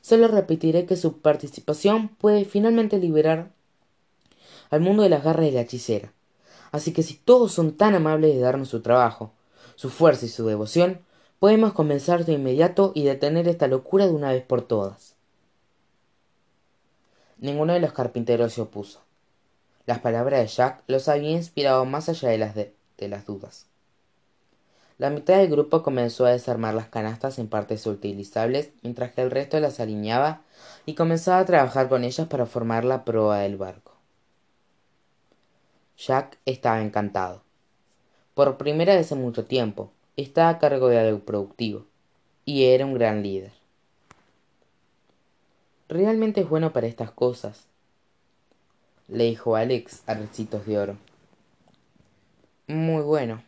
Solo 0.02 0.28
repetiré 0.28 0.86
que 0.86 0.98
su 0.98 1.20
participación 1.20 2.10
puede 2.10 2.44
finalmente 2.44 3.00
liberar 3.00 3.52
al 4.70 4.82
mundo 4.82 5.04
de 5.04 5.10
las 5.10 5.24
garras 5.24 5.46
de 5.46 5.52
la 5.54 5.62
hechicera. 5.62 6.12
Así 6.74 6.92
que 6.92 7.04
si 7.04 7.14
todos 7.14 7.52
son 7.52 7.78
tan 7.78 7.94
amables 7.94 8.34
de 8.34 8.42
darnos 8.42 8.70
su 8.70 8.82
trabajo, 8.82 9.32
su 9.76 9.92
fuerza 9.92 10.26
y 10.26 10.30
su 10.30 10.48
devoción, 10.48 11.02
podemos 11.38 11.74
comenzar 11.74 12.26
de 12.26 12.34
inmediato 12.34 12.94
y 12.96 13.04
detener 13.04 13.48
esta 13.48 13.68
locura 13.68 14.08
de 14.08 14.14
una 14.14 14.32
vez 14.32 14.44
por 14.44 14.64
todas. 14.64 15.14
Ninguno 17.38 17.74
de 17.74 17.80
los 17.80 17.94
carpinteros 17.94 18.54
se 18.54 18.62
opuso. 18.62 19.02
Las 19.86 20.00
palabras 20.00 20.40
de 20.40 20.48
Jack 20.48 20.82
los 20.88 21.08
había 21.10 21.30
inspirado 21.30 21.86
más 21.86 22.10
allá 22.10 22.30
de 22.30 22.40
las, 22.40 22.56
de 22.56 23.08
las 23.08 23.28
dudas. 23.28 23.68
La 24.98 25.12
mitad 25.12 25.38
del 25.38 25.52
grupo 25.52 25.84
comenzó 25.84 26.26
a 26.26 26.32
desarmar 26.32 26.74
las 26.74 26.88
canastas 26.88 27.38
en 27.38 27.50
partes 27.50 27.86
utilizables, 27.86 28.72
mientras 28.82 29.12
que 29.12 29.22
el 29.22 29.30
resto 29.30 29.60
las 29.60 29.80
alineaba 29.80 30.42
y 30.88 30.96
comenzaba 30.96 31.38
a 31.38 31.46
trabajar 31.46 31.88
con 31.88 32.04
ellas 32.04 32.28
para 32.28 32.48
formar 32.48 32.84
la 32.84 33.06
proa 33.06 33.40
del 33.40 33.58
barco. 33.58 33.93
Jack 35.98 36.38
estaba 36.46 36.82
encantado. 36.82 37.44
Por 38.34 38.58
primera 38.58 38.96
vez 38.96 39.12
en 39.12 39.22
mucho 39.22 39.46
tiempo, 39.46 39.92
estaba 40.18 40.50
a 40.50 40.60
cargo 40.60 40.88
de 40.88 41.00
algo 41.00 41.20
productivo, 41.20 41.86
y 42.46 42.66
era 42.66 42.86
un 42.86 42.94
gran 42.94 43.24
líder. 43.24 43.52
Realmente 45.88 46.42
es 46.42 46.50
bueno 46.50 46.74
para 46.74 46.88
estas 46.88 47.12
cosas, 47.12 47.68
le 49.08 49.26
dijo 49.26 49.56
Alex 49.56 50.04
a 50.08 50.14
Recitos 50.16 50.66
de 50.66 50.80
Oro. 50.80 50.98
Muy 52.68 53.04
bueno, 53.04 53.44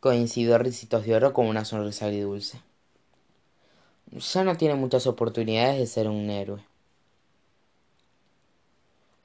coincidió 0.00 0.56
Ricitos 0.56 1.04
de 1.04 1.16
Oro 1.16 1.32
con 1.32 1.46
una 1.46 1.64
sonrisa 1.64 2.06
agridulce. 2.06 2.60
Ya 4.12 4.44
no 4.44 4.56
tiene 4.56 4.76
muchas 4.76 5.06
oportunidades 5.06 5.78
de 5.78 5.86
ser 5.86 6.08
un 6.08 6.30
héroe. 6.30 6.64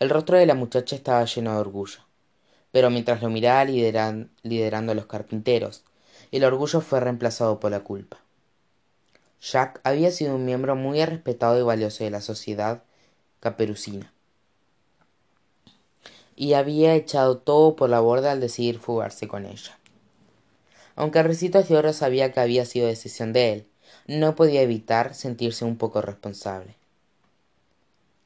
El 0.01 0.09
rostro 0.09 0.35
de 0.35 0.47
la 0.47 0.55
muchacha 0.55 0.95
estaba 0.95 1.23
lleno 1.25 1.53
de 1.53 1.59
orgullo, 1.59 1.99
pero 2.71 2.89
mientras 2.89 3.21
lo 3.21 3.29
miraba 3.29 3.65
liderando 3.65 4.91
a 4.91 4.95
los 4.95 5.05
carpinteros, 5.05 5.83
el 6.31 6.43
orgullo 6.43 6.81
fue 6.81 6.99
reemplazado 6.99 7.59
por 7.59 7.69
la 7.69 7.81
culpa. 7.81 8.17
Jack 9.39 9.79
había 9.83 10.09
sido 10.09 10.33
un 10.33 10.43
miembro 10.43 10.75
muy 10.75 11.05
respetado 11.05 11.59
y 11.59 11.61
valioso 11.61 12.03
de 12.03 12.09
la 12.09 12.21
sociedad 12.21 12.81
caperucina, 13.41 14.11
y 16.35 16.53
había 16.53 16.95
echado 16.95 17.37
todo 17.37 17.75
por 17.75 17.91
la 17.91 17.99
borda 17.99 18.31
al 18.31 18.39
decidir 18.39 18.79
fugarse 18.79 19.27
con 19.27 19.45
ella. 19.45 19.77
Aunque 20.95 21.21
Recitos 21.21 21.69
de 21.69 21.77
Oro 21.77 21.93
sabía 21.93 22.31
que 22.31 22.39
había 22.39 22.65
sido 22.65 22.87
decisión 22.87 23.33
de 23.33 23.53
él, 23.53 23.67
no 24.07 24.33
podía 24.33 24.63
evitar 24.63 25.13
sentirse 25.13 25.63
un 25.63 25.77
poco 25.77 26.01
responsable. 26.01 26.75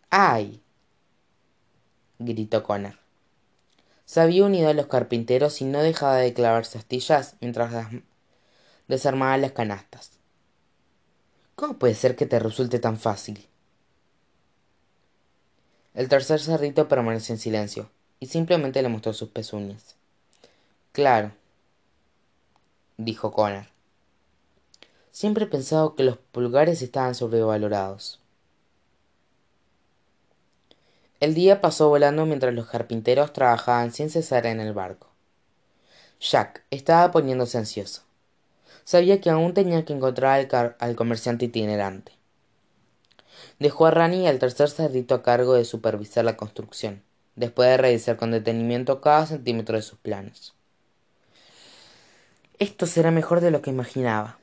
¡Ay! 0.10 0.62
Gritó 2.20 2.64
Connor. 2.64 2.98
Se 4.06 4.22
había 4.22 4.46
unido 4.46 4.70
a 4.70 4.74
los 4.74 4.88
carpinteros 4.88 5.62
y 5.62 5.66
no 5.66 5.82
dejaba 5.82 6.18
de 6.18 6.34
clavarse 6.34 6.78
astillas 6.78 7.36
mientras 7.42 7.88
desarmaba 8.88 9.38
las 9.38 9.52
canastas. 9.54 10.12
¿Cómo 11.56 11.78
puede 11.80 11.96
ser 11.96 12.16
que 12.16 12.26
te 12.26 12.40
resulte 12.40 12.80
tan 12.80 12.98
fácil? 12.98 13.48
El 15.94 16.10
tercer 16.10 16.42
cerdito 16.42 16.88
permaneció 16.88 17.34
en 17.34 17.40
silencio 17.40 17.90
y 18.20 18.28
simplemente 18.28 18.82
le 18.82 18.90
mostró 18.90 19.14
sus 19.14 19.30
pezuñas. 19.30 19.96
Claro, 20.92 21.32
dijo 22.98 23.32
Connor. 23.32 23.66
Siempre 25.12 25.46
he 25.46 25.48
pensado 25.48 25.96
que 25.96 26.04
los 26.04 26.18
pulgares 26.18 26.82
estaban 26.82 27.16
sobrevalorados. 27.16 28.20
El 31.22 31.34
día 31.34 31.62
pasó 31.62 31.88
volando 31.88 32.26
mientras 32.26 32.54
los 32.54 32.68
carpinteros 32.68 33.32
trabajaban 33.32 33.94
sin 33.94 34.10
cesar 34.10 34.46
en 34.46 34.60
el 34.60 34.74
barco. 34.74 35.08
Jack 36.20 36.64
estaba 36.72 37.12
poniéndose 37.12 37.58
ansioso. 37.58 38.04
Sabía 38.84 39.22
que 39.22 39.30
aún 39.30 39.54
tenía 39.54 39.86
que 39.86 39.94
encontrar 39.94 40.48
al, 40.80 40.96
comerciante 40.96 41.46
itinerante. 41.46 42.12
Dejó 43.60 43.86
a 43.86 43.92
Rani 43.92 44.28
al 44.28 44.40
tercer 44.40 44.70
cerdito 44.70 45.16
a 45.16 45.24
cargo 45.24 45.54
de 45.54 45.66
supervisar 45.66 46.26
la 46.26 46.38
construcción, 46.38 47.02
después 47.36 47.70
de 47.70 47.78
revisar 47.78 48.18
con 48.18 48.32
detenimiento 48.32 49.02
cada 49.02 49.26
centímetro 49.26 49.78
de 49.78 49.82
sus 49.82 49.98
planos. 49.98 50.54
Esto 52.60 52.86
será 52.86 53.12
mejor 53.12 53.42
de 53.42 53.52
lo 53.52 53.62
que 53.62 53.70
imaginaba, 53.70 54.38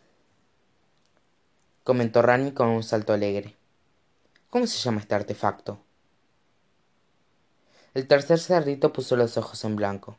comentó 1.84 2.22
Rani 2.22 2.52
con 2.52 2.68
un 2.68 2.82
salto 2.82 3.12
alegre. 3.12 3.56
¿Cómo 4.50 4.66
se 4.66 4.78
llama 4.78 5.00
este 5.00 5.14
artefacto? 5.14 5.78
El 7.94 8.06
tercer 8.06 8.38
cerdito 8.38 8.90
puso 8.92 9.16
los 9.16 9.36
ojos 9.36 9.64
en 9.64 9.76
blanco. 9.76 10.16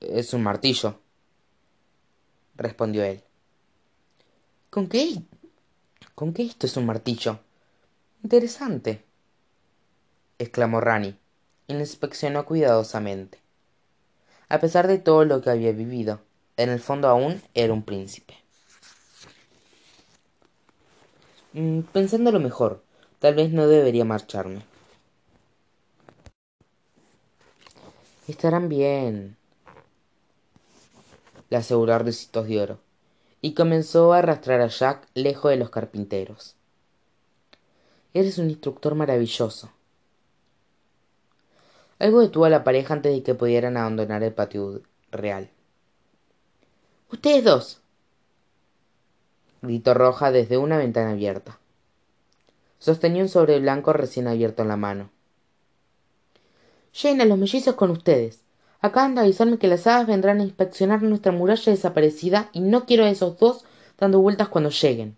Es 0.00 0.34
un 0.34 0.42
martillo, 0.42 0.98
respondió 2.56 3.04
él. 3.04 3.22
¿Con 4.68 4.88
qué? 4.88 5.22
¿Con 6.16 6.32
qué 6.32 6.42
esto 6.42 6.66
es 6.66 6.76
un 6.76 6.86
martillo? 6.86 7.38
Interesante, 8.24 9.04
exclamó 10.38 10.80
Rani, 10.80 11.16
y 11.68 11.72
lo 11.74 11.78
inspeccionó 11.78 12.44
cuidadosamente. 12.44 13.38
A 14.48 14.58
pesar 14.58 14.88
de 14.88 14.98
todo 14.98 15.24
lo 15.24 15.40
que 15.40 15.50
había 15.50 15.70
vivido, 15.70 16.20
en 16.56 16.70
el 16.70 16.80
fondo 16.80 17.08
aún 17.08 17.40
era 17.54 17.72
un 17.72 17.84
príncipe. 17.84 18.34
Mm, 21.52 21.82
pensándolo 21.92 22.40
mejor, 22.40 22.82
tal 23.20 23.36
vez 23.36 23.52
no 23.52 23.68
debería 23.68 24.04
marcharme. 24.04 24.73
Estarán 28.26 28.70
bien, 28.70 29.36
le 31.50 31.56
aseguró 31.58 31.98
Ricitos 31.98 32.48
de 32.48 32.58
Oro, 32.58 32.78
y 33.42 33.52
comenzó 33.52 34.14
a 34.14 34.18
arrastrar 34.18 34.62
a 34.62 34.68
Jack 34.68 35.06
lejos 35.12 35.50
de 35.50 35.58
los 35.58 35.68
carpinteros. 35.68 36.56
Eres 38.14 38.38
un 38.38 38.48
instructor 38.48 38.94
maravilloso. 38.94 39.70
Algo 41.98 42.22
detuvo 42.22 42.46
a 42.46 42.50
la 42.50 42.64
pareja 42.64 42.94
antes 42.94 43.12
de 43.12 43.22
que 43.22 43.34
pudieran 43.34 43.76
abandonar 43.76 44.22
el 44.22 44.32
patio 44.32 44.80
real. 45.10 45.50
Ustedes 47.12 47.44
dos, 47.44 47.80
gritó 49.60 49.92
Roja 49.92 50.30
desde 50.30 50.56
una 50.56 50.78
ventana 50.78 51.10
abierta. 51.10 51.58
Sostenía 52.78 53.22
un 53.22 53.28
sobre 53.28 53.60
blanco 53.60 53.92
recién 53.92 54.28
abierto 54.28 54.62
en 54.62 54.68
la 54.68 54.76
mano. 54.76 55.10
Llena 57.02 57.24
los 57.24 57.38
mellizos 57.38 57.74
con 57.74 57.90
ustedes. 57.90 58.40
Acaban 58.80 59.14
de 59.14 59.22
avisarme 59.22 59.58
que 59.58 59.68
las 59.68 59.86
hadas 59.86 60.06
vendrán 60.06 60.40
a 60.40 60.44
inspeccionar 60.44 61.02
nuestra 61.02 61.32
muralla 61.32 61.72
desaparecida 61.72 62.50
y 62.52 62.60
no 62.60 62.86
quiero 62.86 63.04
a 63.04 63.10
esos 63.10 63.38
dos 63.38 63.64
dando 63.98 64.20
vueltas 64.20 64.48
cuando 64.48 64.70
lleguen. 64.70 65.16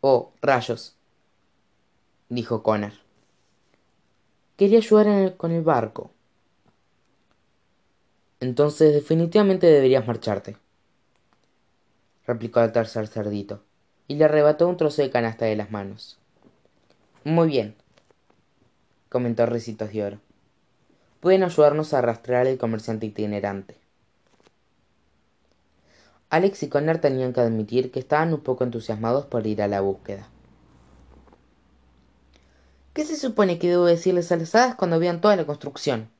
Oh, 0.00 0.32
rayos, 0.40 0.94
dijo 2.28 2.62
Connor. 2.62 2.92
Quería 4.56 4.78
ayudar 4.78 5.36
con 5.36 5.50
el 5.50 5.62
barco. 5.62 6.10
Entonces 8.40 8.92
definitivamente 8.92 9.66
deberías 9.66 10.06
marcharte 10.06 10.56
replicó 12.26 12.60
el 12.60 12.72
tercer 12.72 13.06
cerdito, 13.06 13.62
y 14.08 14.16
le 14.16 14.24
arrebató 14.24 14.68
un 14.68 14.76
trozo 14.76 15.02
de 15.02 15.10
canasta 15.10 15.44
de 15.44 15.56
las 15.56 15.70
manos. 15.70 16.18
Muy 17.24 17.48
bien, 17.48 17.74
comentó 19.08 19.46
Ricitos 19.46 19.92
de 19.92 20.04
Oro. 20.04 20.23
Pueden 21.24 21.42
ayudarnos 21.42 21.94
a 21.94 22.00
arrastrar 22.00 22.46
al 22.46 22.58
comerciante 22.58 23.06
itinerante. 23.06 23.78
Alex 26.28 26.64
y 26.64 26.68
Connor 26.68 26.98
tenían 26.98 27.32
que 27.32 27.40
admitir 27.40 27.90
que 27.90 27.98
estaban 27.98 28.34
un 28.34 28.42
poco 28.42 28.62
entusiasmados 28.62 29.24
por 29.24 29.46
ir 29.46 29.62
a 29.62 29.66
la 29.66 29.80
búsqueda. 29.80 30.28
¿Qué 32.92 33.06
se 33.06 33.16
supone 33.16 33.58
que 33.58 33.70
debo 33.70 33.86
decirles 33.86 34.30
a 34.32 34.36
las 34.36 34.54
hadas 34.54 34.74
cuando 34.74 34.98
vean 34.98 35.22
toda 35.22 35.34
la 35.34 35.46
construcción? 35.46 36.10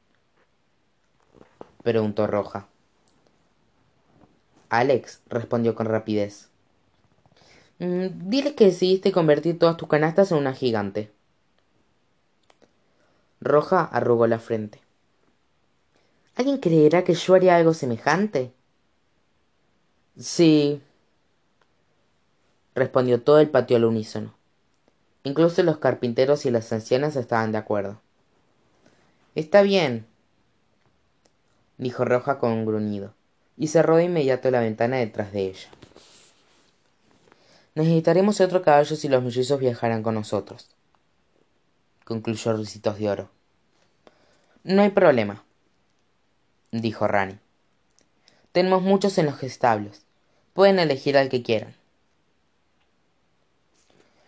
preguntó 1.82 2.26
Roja. 2.26 2.66
Alex, 4.70 5.20
respondió 5.28 5.74
con 5.74 5.84
rapidez. 5.84 6.48
Mm, 7.78 8.30
dile 8.30 8.54
que 8.54 8.64
decidiste 8.64 9.12
convertir 9.12 9.58
todas 9.58 9.76
tus 9.76 9.86
canastas 9.86 10.32
en 10.32 10.38
una 10.38 10.54
gigante. 10.54 11.12
Roja 13.42 13.84
arrugó 13.84 14.26
la 14.26 14.38
frente. 14.38 14.83
¿Alguien 16.36 16.58
creerá 16.58 17.04
que 17.04 17.14
yo 17.14 17.34
haría 17.34 17.56
algo 17.56 17.74
semejante? 17.74 18.52
Sí, 20.18 20.80
respondió 22.74 23.22
todo 23.22 23.38
el 23.40 23.50
patio 23.50 23.76
al 23.76 23.84
unísono. 23.84 24.34
Incluso 25.22 25.62
los 25.62 25.78
carpinteros 25.78 26.44
y 26.44 26.50
las 26.50 26.72
ancianas 26.72 27.16
estaban 27.16 27.52
de 27.52 27.58
acuerdo. 27.58 28.00
Está 29.34 29.62
bien, 29.62 30.06
dijo 31.78 32.04
Roja 32.04 32.38
con 32.38 32.52
un 32.52 32.66
gruñido 32.66 33.14
y 33.56 33.68
cerró 33.68 33.96
de 33.96 34.04
inmediato 34.04 34.50
la 34.50 34.60
ventana 34.60 34.96
detrás 34.96 35.32
de 35.32 35.46
ella. 35.46 35.68
Necesitaremos 37.74 38.40
otro 38.40 38.62
caballo 38.62 38.94
si 38.94 39.08
los 39.08 39.22
mellizos 39.22 39.58
viajarán 39.58 40.02
con 40.02 40.14
nosotros, 40.14 40.68
concluyó 42.04 42.56
Ricitos 42.56 42.98
de 42.98 43.10
Oro. 43.10 43.30
No 44.62 44.82
hay 44.82 44.90
problema, 44.90 45.44
dijo 46.80 47.06
Rani. 47.06 47.38
Tenemos 48.52 48.82
muchos 48.82 49.18
en 49.18 49.26
los 49.26 49.42
establos. 49.42 50.02
Pueden 50.52 50.78
elegir 50.78 51.16
al 51.16 51.28
que 51.28 51.42
quieran. 51.42 51.74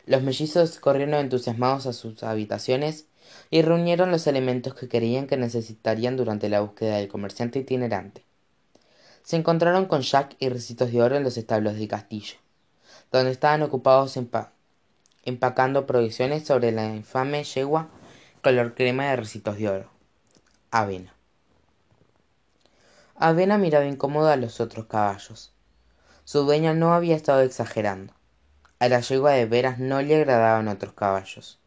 Los 0.06 0.22
mellizos 0.22 0.78
corrieron 0.78 1.14
entusiasmados 1.14 1.86
a 1.86 1.92
sus 1.92 2.22
habitaciones 2.22 3.06
y 3.50 3.62
reunieron 3.62 4.10
los 4.10 4.26
elementos 4.26 4.74
que 4.74 4.88
creían 4.88 5.26
que 5.26 5.36
necesitarían 5.36 6.16
durante 6.16 6.48
la 6.48 6.60
búsqueda 6.60 6.96
del 6.96 7.08
comerciante 7.08 7.58
itinerante 7.60 8.26
se 9.26 9.34
encontraron 9.34 9.86
con 9.86 10.02
Jack 10.02 10.36
y 10.38 10.50
Recitos 10.50 10.92
de 10.92 11.02
Oro 11.02 11.16
en 11.16 11.24
los 11.24 11.36
establos 11.36 11.74
del 11.74 11.88
castillo, 11.88 12.36
donde 13.10 13.32
estaban 13.32 13.60
ocupados 13.62 14.16
empacando 15.24 15.84
provisiones 15.84 16.46
sobre 16.46 16.70
la 16.70 16.94
infame 16.94 17.42
yegua 17.42 17.88
color 18.40 18.76
crema 18.76 19.10
de 19.10 19.16
Recitos 19.16 19.58
de 19.58 19.68
Oro. 19.68 19.90
Avena. 20.70 21.15
Avena 23.18 23.58
miraba 23.58 23.86
incómoda 23.86 24.32
a 24.32 24.36
los 24.36 24.60
otros 24.60 24.86
caballos. 24.86 25.52
Su 26.24 26.44
dueña 26.44 26.74
no 26.74 26.94
había 26.94 27.16
estado 27.16 27.40
exagerando. 27.40 28.14
A 28.78 28.88
la 28.88 29.00
yegua 29.00 29.32
de 29.32 29.46
veras 29.46 29.78
no 29.78 30.02
le 30.02 30.16
agradaban 30.16 30.68
otros 30.68 30.92
caballos. 30.92 31.58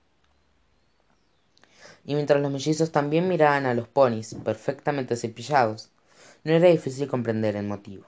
Y 2.06 2.16
mientras 2.16 2.42
los 2.42 2.52
mellizos 2.52 2.92
también 2.92 3.28
miraban 3.28 3.66
a 3.66 3.74
los 3.74 3.88
ponis 3.88 4.36
perfectamente 4.44 5.16
cepillados 5.16 5.92
no 6.44 6.54
era 6.54 6.70
difícil 6.70 7.08
comprender 7.08 7.56
el 7.56 7.66
motivo. 7.66 8.06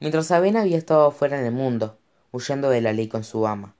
Mientras 0.00 0.30
avena 0.30 0.62
había 0.62 0.78
estado 0.78 1.10
fuera 1.10 1.38
en 1.38 1.46
el 1.46 1.52
mundo 1.52 1.98
huyendo 2.32 2.70
de 2.70 2.80
la 2.80 2.92
ley 2.92 3.08
con 3.08 3.24
su 3.24 3.46
ama 3.46 3.76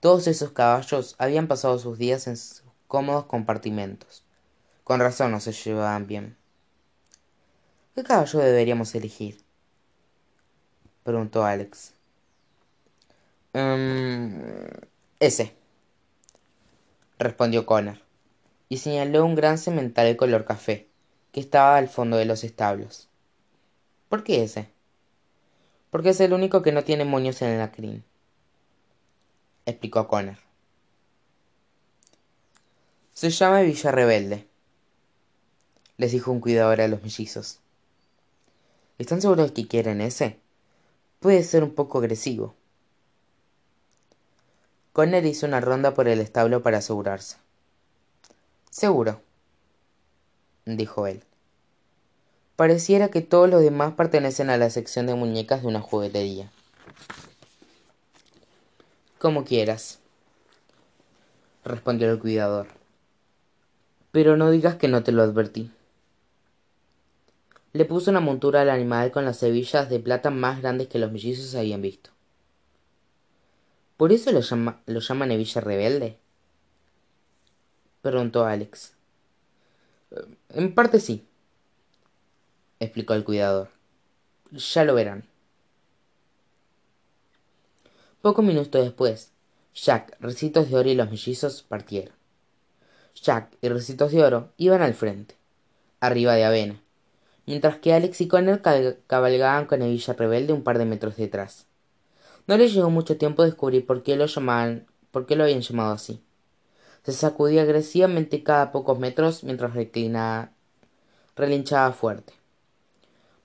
todos 0.00 0.28
esos 0.28 0.52
caballos 0.52 1.16
habían 1.18 1.48
pasado 1.48 1.76
sus 1.80 1.98
días 1.98 2.28
en 2.28 2.36
sus 2.36 2.62
cómodos 2.86 3.24
compartimentos. 3.24 4.22
Con 4.84 5.00
razón 5.00 5.32
no 5.32 5.40
se 5.40 5.52
llevaban 5.52 6.06
bien 6.06 6.36
qué 7.98 8.04
caballo 8.04 8.38
deberíamos 8.38 8.94
elegir 8.94 9.42
preguntó 11.02 11.44
alex. 11.44 11.94
Em, 13.52 14.40
ese 15.18 15.52
respondió 17.18 17.66
connor 17.66 17.98
y 18.68 18.76
señaló 18.76 19.24
un 19.24 19.34
gran 19.34 19.58
semental 19.58 20.16
color 20.16 20.44
café 20.44 20.86
que 21.32 21.40
estaba 21.40 21.76
al 21.76 21.88
fondo 21.88 22.18
de 22.18 22.24
los 22.24 22.44
establos. 22.44 23.08
Por 24.08 24.22
qué 24.22 24.44
ese 24.44 24.68
porque 25.90 26.10
es 26.10 26.20
el 26.20 26.32
único 26.32 26.62
que 26.62 26.70
no 26.70 26.84
tiene 26.84 27.04
moños 27.04 27.42
en 27.42 27.58
la 27.58 27.72
crin 27.72 28.04
explicó 29.66 30.06
connor. 30.06 30.36
Se 33.12 33.30
llama 33.30 33.62
villa 33.62 33.90
rebelde 33.90 34.46
les 35.96 36.12
dijo 36.12 36.30
un 36.30 36.38
cuidador 36.38 36.80
a 36.80 36.86
los 36.86 37.02
mellizos 37.02 37.58
están 38.98 39.22
seguros 39.22 39.52
que 39.52 39.66
quieren 39.66 40.00
ese 40.00 40.40
puede 41.20 41.42
ser 41.44 41.62
un 41.62 41.74
poco 41.74 41.98
agresivo. 41.98 42.54
Connor 44.92 45.24
hizo 45.24 45.46
una 45.46 45.60
ronda 45.60 45.94
por 45.94 46.08
el 46.08 46.20
establo 46.20 46.62
para 46.62 46.78
asegurarse. 46.78 47.36
Seguro 48.70 49.20
dijo 50.66 51.06
él. 51.06 51.22
Pareciera 52.56 53.08
que 53.08 53.20
todos 53.20 53.48
los 53.48 53.62
demás 53.62 53.94
pertenecen 53.94 54.50
a 54.50 54.56
la 54.56 54.68
sección 54.68 55.06
de 55.06 55.14
muñecas 55.14 55.62
de 55.62 55.68
una 55.68 55.80
juguetería. 55.80 56.50
Como 59.18 59.44
quieras 59.44 60.00
respondió 61.64 62.10
el 62.10 62.18
cuidador. 62.18 62.66
Pero 64.10 64.36
no 64.36 64.50
digas 64.50 64.76
que 64.76 64.88
no 64.88 65.02
te 65.02 65.12
lo 65.12 65.22
advertí 65.22 65.70
le 67.72 67.84
puso 67.84 68.10
una 68.10 68.20
montura 68.20 68.62
al 68.62 68.70
animal 68.70 69.10
con 69.10 69.24
las 69.24 69.42
hebillas 69.42 69.88
de 69.90 70.00
plata 70.00 70.30
más 70.30 70.60
grandes 70.60 70.88
que 70.88 70.98
los 70.98 71.12
mellizos 71.12 71.54
habían 71.54 71.82
visto. 71.82 72.10
Por 73.96 74.12
eso 74.12 74.30
lo, 74.32 74.40
lo 74.86 75.00
llaman 75.00 75.30
hebilla 75.30 75.60
rebelde 75.60 76.18
preguntó 78.00 78.46
alex. 78.46 78.94
En 80.50 80.74
parte 80.74 81.00
sí 81.00 81.26
explicó 82.80 83.14
el 83.14 83.24
cuidador. 83.24 83.68
Ya 84.50 84.84
lo 84.84 84.94
verán. 84.94 85.24
Pocos 88.22 88.44
minutos 88.44 88.82
después 88.82 89.32
jack 89.74 90.16
recitos 90.20 90.70
de 90.70 90.76
oro 90.76 90.88
y 90.88 90.94
los 90.94 91.10
mellizos 91.10 91.62
partieron. 91.62 92.14
Jack 93.14 93.56
y 93.60 93.68
recitos 93.68 94.12
de 94.12 94.24
oro 94.24 94.52
iban 94.56 94.80
al 94.80 94.94
frente 94.94 95.36
arriba 96.00 96.34
de 96.34 96.44
avena 96.44 96.80
mientras 97.48 97.78
que 97.78 97.94
alex 97.94 98.20
y 98.20 98.28
connor 98.28 98.60
cabalgaban 99.06 99.64
con 99.64 99.80
hebilla 99.80 100.12
rebelde 100.12 100.52
un 100.52 100.62
par 100.62 100.76
de 100.78 100.84
metros 100.84 101.16
detrás. 101.16 101.66
No 102.46 102.58
les 102.58 102.74
llevó 102.74 102.90
mucho 102.90 103.16
tiempo 103.16 103.42
descubrir 103.42 103.86
por 103.86 104.02
qué 104.02 104.16
lo 104.16 104.26
llamaban 104.26 104.86
por 105.10 105.24
qué 105.24 105.34
lo 105.34 105.44
habían 105.44 105.62
llamado 105.62 105.92
así. 105.92 106.22
Se 107.04 107.12
sacudía 107.12 107.62
agresivamente 107.62 108.42
cada 108.42 108.70
pocos 108.70 108.98
metros 108.98 109.44
mientras 109.44 109.72
reclinaba 109.72 110.50
relinchaba 111.36 111.92
fuerte. 111.92 112.34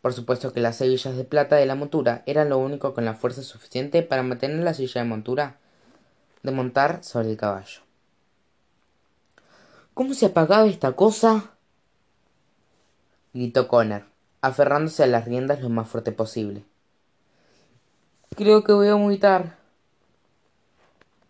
Por 0.01 0.11
supuesto 0.11 0.51
que 0.51 0.59
las 0.59 0.81
hebillas 0.81 1.15
de 1.15 1.23
plata 1.23 1.55
de 1.55 1.65
la 1.65 1.75
montura 1.75 2.23
eran 2.25 2.49
lo 2.49 2.57
único 2.57 2.93
con 2.93 3.05
la 3.05 3.13
fuerza 3.13 3.41
suficiente 3.41 4.03
para 4.03 4.21
mantener 4.21 4.59
la 4.65 4.73
silla 4.73 5.01
de 5.01 5.07
montura 5.07 5.59
de 6.41 6.51
montar 6.51 7.05
sobre 7.05 7.29
el 7.29 7.37
caballo. 7.37 7.79
Cómo 9.93 10.13
se 10.13 10.25
apagaba 10.25 10.65
esta 10.65 10.91
cosa 10.91 11.53
gritó 13.33 13.67
connor 13.67 14.03
aferrándose 14.41 15.03
a 15.03 15.07
las 15.07 15.25
riendas 15.25 15.61
lo 15.61 15.69
más 15.69 15.87
fuerte 15.87 16.11
posible 16.11 16.63
creo 18.35 18.63
que 18.63 18.73
voy 18.73 18.87
a 18.87 18.95
vomitar 18.95 19.57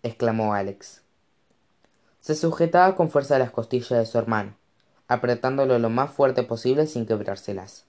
exclamó 0.03 0.53
alex 0.53 1.01
se 2.19 2.35
sujetaba 2.35 2.95
con 2.95 3.09
fuerza 3.09 3.35
a 3.35 3.39
las 3.39 3.51
costillas 3.51 3.99
de 3.99 4.05
su 4.05 4.17
hermano 4.17 4.55
apretándolo 5.07 5.79
lo 5.79 5.89
más 5.89 6.11
fuerte 6.11 6.43
posible 6.43 6.87
sin 6.87 7.05
quebrárselas 7.05 7.85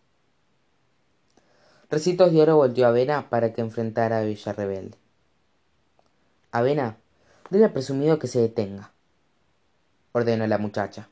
Recitos 1.94 2.32
de 2.32 2.42
Oro 2.42 2.56
volvió 2.56 2.86
a 2.86 2.88
Avena 2.88 3.30
para 3.30 3.52
que 3.52 3.60
enfrentara 3.60 4.18
a 4.18 4.22
Villa 4.22 4.52
Rebelde. 4.52 4.96
Avena, 6.50 6.96
dile 7.50 7.66
al 7.66 7.72
presumido 7.72 8.18
que 8.18 8.26
se 8.26 8.40
detenga, 8.40 8.90
ordenó 10.10 10.44
la 10.48 10.58
muchacha. 10.58 11.08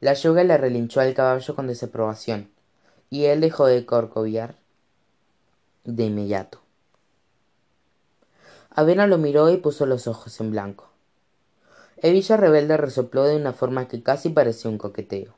La 0.00 0.14
yuga 0.14 0.44
le 0.44 0.56
relinchó 0.56 1.00
al 1.00 1.14
caballo 1.14 1.54
con 1.54 1.66
desaprobación, 1.66 2.50
y 3.10 3.24
él 3.24 3.40
dejó 3.40 3.66
de 3.66 3.86
corcoviar 3.86 4.56
de 5.84 6.04
inmediato. 6.04 6.60
Avena 8.70 9.06
lo 9.06 9.18
miró 9.18 9.50
y 9.50 9.56
puso 9.58 9.86
los 9.86 10.08
ojos 10.08 10.40
en 10.40 10.50
blanco. 10.50 10.90
Villa 12.02 12.36
rebelde 12.36 12.76
resopló 12.76 13.24
de 13.24 13.36
una 13.36 13.52
forma 13.52 13.88
que 13.88 14.02
casi 14.02 14.28
parecía 14.28 14.70
un 14.70 14.78
coqueteo. 14.78 15.36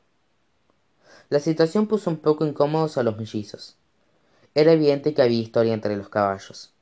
La 1.29 1.39
situación 1.39 1.87
puso 1.87 2.09
un 2.09 2.17
poco 2.17 2.45
incómodos 2.45 2.97
a 2.97 3.03
los 3.03 3.17
mellizos. 3.17 3.77
Era 4.55 4.71
evidente 4.71 5.13
que 5.13 5.21
había 5.21 5.39
historia 5.39 5.73
entre 5.73 5.95
los 5.95 6.09
caballos, 6.09 6.73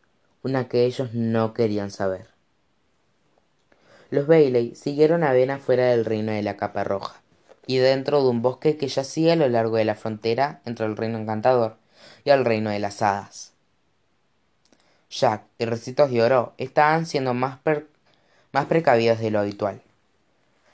una 0.44 0.68
que 0.68 0.86
ellos 0.86 1.14
no 1.14 1.54
querían 1.54 1.92
saber. 1.92 2.28
Los 4.12 4.28
Bailey 4.28 4.76
siguieron 4.76 5.24
a 5.24 5.34
Vena 5.34 5.60
fuera 5.60 5.88
del 5.88 6.06
reino 6.06 6.32
de 6.32 6.44
la 6.44 6.58
capa 6.58 6.84
roja, 6.84 7.22
y 7.68 7.78
dentro 7.78 8.24
de 8.24 8.30
un 8.30 8.42
bosque 8.42 8.78
que 8.78 8.88
yacía 8.88 9.34
a 9.34 9.36
lo 9.36 9.48
largo 9.48 9.78
de 9.78 9.86
la 9.86 9.96
frontera 9.96 10.62
entre 10.66 10.86
el 10.86 10.98
reino 10.98 11.18
encantador 11.18 11.78
y 12.24 12.30
el 12.30 12.46
reino 12.46 12.70
de 12.70 12.80
las 12.80 13.02
hadas. 13.02 13.54
Jack 15.10 15.44
y 15.58 15.66
Recitos 15.66 16.12
de 16.12 16.22
Oro 16.22 16.54
estaban 16.58 17.06
siendo 17.06 17.34
más, 17.34 17.60
más 18.52 18.66
precavidos 18.66 19.20
de 19.20 19.32
lo 19.32 19.40
habitual. 19.40 19.82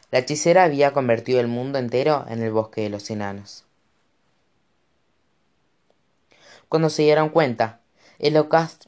La 0.10 0.20
hechicera 0.20 0.64
había 0.64 0.94
convertido 0.94 1.40
el 1.40 1.48
mundo 1.48 1.80
entero 1.80 2.26
en 2.30 2.42
el 2.42 2.52
bosque 2.52 2.82
de 2.82 2.90
los 2.90 3.10
enanos 3.10 3.66
cuando 6.72 6.90
se 6.90 7.02
dieron 7.02 7.28
cuenta 7.28 7.82
el 8.18 8.38
ocaso, 8.38 8.80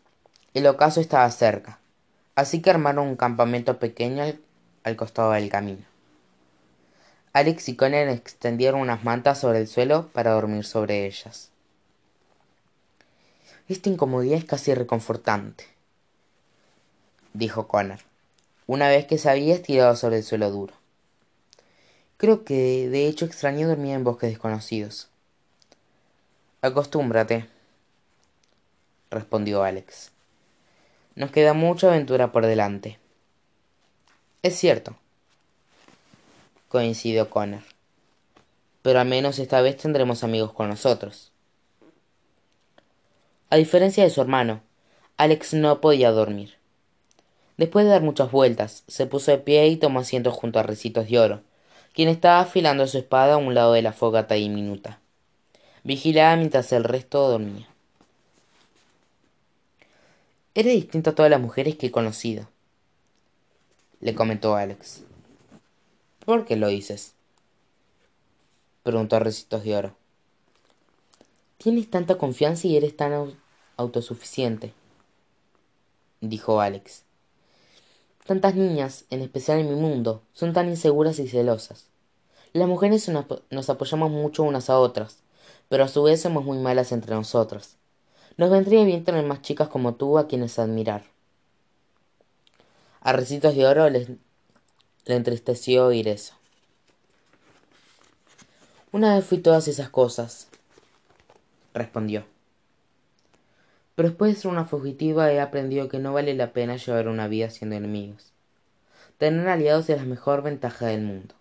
estaba 1.02 1.30
cerca 1.32 1.80
así 2.34 2.62
que 2.62 2.70
armaron 2.70 3.10
un 3.10 3.18
campamento 3.18 3.78
pequeño 3.78 4.24
al, 4.86 4.96
costado 4.96 5.34
del 5.34 5.50
camino 5.50 5.84
alex 7.34 7.68
y 7.70 7.76
connor 7.76 8.08
extendieron 8.10 8.80
unas 8.80 9.04
mantas 9.04 9.40
sobre 9.40 9.60
el 9.60 9.68
suelo 9.68 10.08
para 10.14 10.32
dormir 10.32 10.66
sobre 10.66 11.06
ellas. 11.06 11.50
Esta 13.68 13.90
incomodidad 13.90 14.38
es 14.38 14.46
casi 14.46 14.74
reconfortante 14.74 15.74
dijo 17.34 17.68
connor 17.68 18.00
una 18.66 18.88
vez 18.88 19.06
que 19.06 19.18
se 19.18 19.30
había 19.30 19.56
estirado 19.56 19.96
sobre 19.98 20.18
el 20.18 20.24
suelo 20.24 20.50
duro. 20.50 20.74
Creo 22.16 22.46
que 22.46 22.88
de 22.88 23.08
hecho 23.08 23.26
extraño 23.26 23.68
dormir 23.68 23.94
en 23.94 24.06
bosques 24.06 24.30
desconocidos. 24.30 25.10
Acostúmbrate 26.62 27.50
respondió 29.12 29.64
alex. 29.64 30.12
Nos 31.16 31.32
queda 31.32 31.54
mucha 31.54 31.88
aventura 31.88 32.32
por 32.32 32.46
delante. 32.46 33.00
Es 34.44 34.56
cierto 34.58 34.96
coincidió 36.74 37.30
connor 37.30 37.62
pero 38.82 39.00
al 39.00 39.08
menos 39.08 39.38
esta 39.38 39.62
vez 39.62 39.78
tendremos 39.78 40.24
amigos 40.24 40.52
con 40.54 40.68
nosotros. 40.68 41.32
A 43.52 43.56
diferencia 43.56 44.04
de 44.04 44.10
su 44.10 44.20
hermano 44.22 44.62
alex 45.16 45.54
no 45.54 45.82
podía 45.82 46.10
dormir. 46.12 46.56
Después 47.58 47.86
de 47.86 47.92
dar 47.92 48.02
muchas 48.02 48.32
vueltas 48.32 48.84
se 48.88 49.06
puso 49.06 49.30
de 49.30 49.38
pie 49.38 49.68
y 49.68 49.78
tomó 49.78 50.00
asiento 50.00 50.32
junto 50.32 50.58
a 50.58 50.64
ricitos 50.64 51.08
de 51.08 51.20
oro 51.20 51.42
quien 51.94 52.10
estaba 52.10 52.40
afilando 52.40 52.88
su 52.88 52.98
espada 52.98 53.36
a 53.36 53.38
un 53.38 53.54
lado 53.54 53.74
de 53.74 53.84
la 53.84 53.94
fogata 53.94 54.34
diminuta. 54.34 55.00
Vigilaba 55.84 56.36
mientras 56.38 56.74
el 56.74 56.84
resto 56.84 57.30
dormía. 57.30 57.68
Era 60.56 60.72
distinto 60.72 61.12
a 61.12 61.16
todas 61.16 61.30
las 61.30 61.40
mujeres 61.40 61.76
que 61.76 61.88
he 61.88 61.92
conocido 61.92 62.48
le 64.02 64.14
comentó 64.16 64.56
alex 64.56 65.04
por 66.26 66.46
qué 66.46 66.56
lo 66.56 66.68
dices 66.68 67.14
preguntó 68.84 69.20
recitos 69.20 69.64
de 69.64 69.76
oro 69.78 70.04
Tienes 71.64 71.90
tanta 71.90 72.18
confianza 72.18 72.68
y 72.68 72.76
eres 72.76 72.98
tan 72.98 73.38
autosuficiente, 73.78 74.74
dijo 76.20 76.60
Alex. 76.60 77.04
Tantas 78.26 78.56
niñas, 78.56 79.06
en 79.10 79.22
especial 79.22 79.60
en 79.60 79.70
mi 79.70 79.76
mundo, 79.76 80.24
son 80.34 80.52
tan 80.52 80.68
inseguras 80.68 81.20
y 81.20 81.30
celosas. 81.30 81.86
Las 82.52 82.68
mujeres 82.68 83.10
nos 83.50 83.70
apoyamos 83.70 84.12
mucho 84.12 84.44
unas 84.44 84.70
a 84.70 84.78
otras, 84.78 85.20
pero 85.70 85.86
a 85.86 85.88
su 85.88 86.04
vez 86.04 86.22
somos 86.22 86.44
muy 86.44 86.58
malas 86.58 86.92
entre 86.92 87.16
nosotras. 87.16 87.78
Nos 88.36 88.50
vendría 88.50 88.84
bien 88.84 89.06
tener 89.06 89.26
más 89.26 89.42
chicas 89.42 89.70
como 89.70 89.96
tú 89.96 90.18
a 90.18 90.28
quienes 90.28 90.60
admirar. 90.60 91.04
A 93.00 93.14
Recitos 93.14 93.56
de 93.56 93.66
Oro 93.66 93.88
le 95.06 95.16
entristeció 95.16 95.88
oír 95.88 96.08
eso. 96.08 96.34
Una 98.92 99.16
vez 99.16 99.26
fui 99.26 99.40
todas 99.40 99.68
esas 99.68 99.90
cosas, 99.90 100.48
respondió. 101.74 102.26
Pero 103.96 104.10
después 104.10 104.34
de 104.34 104.42
ser 104.42 104.52
una 104.52 104.66
fugitiva 104.66 105.32
he 105.32 105.40
aprendido 105.40 105.90
que 105.90 106.00
no 106.00 106.14
vale 106.14 106.34
la 106.34 106.54
pena 106.54 106.78
llevar 106.78 107.08
una 107.08 107.28
vida 107.28 107.50
siendo 107.50 107.76
enemigos. 107.76 108.32
Tener 109.18 109.48
aliados 109.48 109.90
es 109.90 109.98
la 109.98 110.06
mejor 110.06 110.42
ventaja 110.42 110.88
del 110.88 111.02
mundo. 111.02 111.36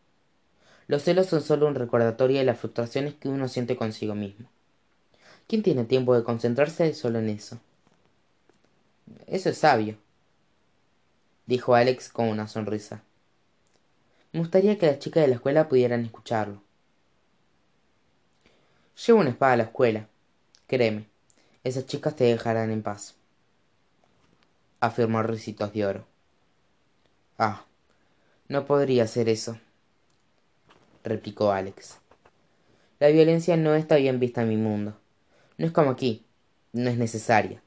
Los 0.87 1.03
celos 1.03 1.27
son 1.27 1.40
solo 1.40 1.66
un 1.66 1.75
recordatorio 1.75 2.38
de 2.38 2.44
las 2.44 2.59
frustraciones 2.59 3.14
que 3.14 3.29
uno 3.29 3.48
siente 3.48 3.77
consigo 3.77 4.14
mismo. 4.14 4.48
¿Quién 5.46 5.62
tiene 5.62 5.85
tiempo 5.85 6.14
de 6.14 6.25
concentrarse 6.25 6.92
solo 6.94 7.18
en 7.18 7.29
eso? 7.29 7.59
Eso 9.27 9.48
es 9.51 9.59
sabio, 9.59 9.96
dijo 11.46 11.75
Alex 11.75 12.09
con 12.09 12.29
una 12.29 12.48
sonrisa. 12.48 13.03
Me 14.33 14.40
gustaría 14.40 14.79
que 14.79 14.87
las 14.87 14.99
chicas 14.99 15.23
de 15.23 15.29
la 15.29 15.35
escuela 15.35 15.68
pudieran 15.68 16.05
escucharlo. 16.05 16.62
Llevo 19.07 19.21
una 19.21 19.31
espada 19.31 19.53
a 19.53 19.57
la 19.59 19.62
escuela. 19.64 20.09
Créeme, 20.66 21.07
esas 21.64 21.87
chicas 21.87 22.16
te 22.16 22.25
dejarán 22.25 22.71
en 22.71 22.83
paz. 22.83 23.14
Afirmó 24.81 25.23
Ricitos 25.23 25.73
de 25.75 25.85
Oro. 25.85 26.07
Ah, 27.38 27.64
no 28.49 28.64
podría 28.64 29.07
ser 29.07 29.29
eso, 29.29 29.59
replicó 31.05 31.53
Alex. 31.53 31.99
La 33.01 33.09
violencia 33.09 33.57
no 33.57 33.75
está 33.75 33.97
bien 33.97 34.18
vista 34.18 34.42
en 34.42 34.49
mi 34.49 34.57
mundo. 34.57 34.97
No 35.59 35.66
es 35.66 35.73
como 35.73 35.90
aquí, 35.90 36.25
no 36.73 36.88
es 36.88 36.97
necesaria. 36.97 37.62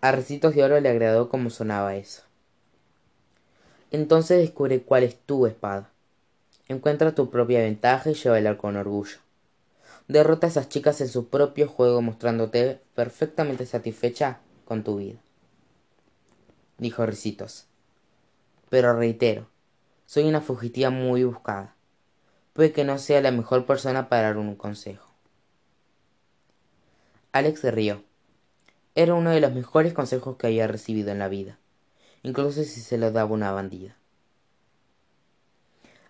A 0.00 0.12
Ricitos 0.12 0.54
de 0.54 0.64
Oro 0.64 0.80
le 0.80 0.88
agradó 0.88 1.28
cómo 1.28 1.50
sonaba 1.50 1.94
eso. 1.94 2.23
Entonces 3.94 4.40
descubre 4.40 4.82
cuál 4.82 5.04
es 5.04 5.14
tu 5.14 5.46
espada. 5.46 5.88
Encuentra 6.66 7.14
tu 7.14 7.30
propia 7.30 7.60
ventaja 7.60 8.10
y 8.10 8.14
llévala 8.14 8.58
con 8.58 8.74
orgullo. 8.74 9.18
Derrota 10.08 10.48
a 10.48 10.50
esas 10.50 10.68
chicas 10.68 11.00
en 11.00 11.06
su 11.06 11.28
propio 11.28 11.68
juego 11.68 12.02
mostrándote 12.02 12.80
perfectamente 12.96 13.66
satisfecha 13.66 14.40
con 14.64 14.82
tu 14.82 14.96
vida. 14.96 15.20
Dijo 16.76 17.06
Ricitos. 17.06 17.66
Pero 18.68 18.98
reitero, 18.98 19.46
soy 20.06 20.24
una 20.24 20.40
fugitiva 20.40 20.90
muy 20.90 21.22
buscada. 21.22 21.76
Puede 22.52 22.72
que 22.72 22.82
no 22.82 22.98
sea 22.98 23.20
la 23.20 23.30
mejor 23.30 23.64
persona 23.64 24.08
para 24.08 24.22
dar 24.22 24.38
un 24.38 24.56
consejo. 24.56 25.08
Alex 27.30 27.60
se 27.60 27.70
rió. 27.70 28.02
Era 28.96 29.14
uno 29.14 29.30
de 29.30 29.40
los 29.40 29.52
mejores 29.52 29.94
consejos 29.94 30.36
que 30.36 30.48
había 30.48 30.66
recibido 30.66 31.12
en 31.12 31.20
la 31.20 31.28
vida, 31.28 31.60
incluso 32.24 32.64
si 32.64 32.80
se 32.80 32.98
lo 32.98 33.12
daba 33.12 33.30
una 33.30 33.52
bandida. 33.52 33.94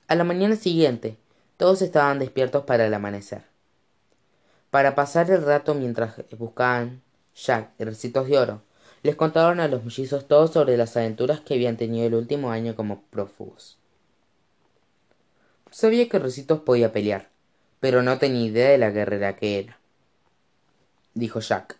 A 0.06 0.14
la 0.14 0.24
mañana 0.24 0.56
siguiente, 0.56 1.18
todos 1.56 1.82
estaban 1.82 2.18
despiertos 2.18 2.64
para 2.64 2.86
el 2.86 2.94
amanecer. 2.94 3.42
Para 4.70 4.94
pasar 4.94 5.30
el 5.30 5.42
rato 5.42 5.74
mientras 5.74 6.14
buscaban 6.38 7.02
Jack 7.34 7.72
y 7.78 7.84
Recitos 7.84 8.28
de 8.28 8.38
Oro, 8.38 8.62
les 9.02 9.16
contaron 9.16 9.60
a 9.60 9.68
los 9.68 9.84
mellizos 9.84 10.26
todo 10.26 10.46
sobre 10.46 10.76
las 10.76 10.96
aventuras 10.96 11.40
que 11.40 11.54
habían 11.54 11.76
tenido 11.76 12.06
el 12.06 12.14
último 12.14 12.50
año 12.50 12.74
como 12.74 13.02
prófugos. 13.02 13.76
Sabía 15.70 16.08
que 16.08 16.18
Recitos 16.18 16.60
podía 16.60 16.92
pelear, 16.92 17.28
pero 17.80 18.02
no 18.02 18.18
tenía 18.18 18.46
idea 18.46 18.70
de 18.70 18.78
la 18.78 18.90
guerrera 18.90 19.36
que 19.36 19.58
era, 19.58 19.78
dijo 21.14 21.40
Jack. 21.40 21.76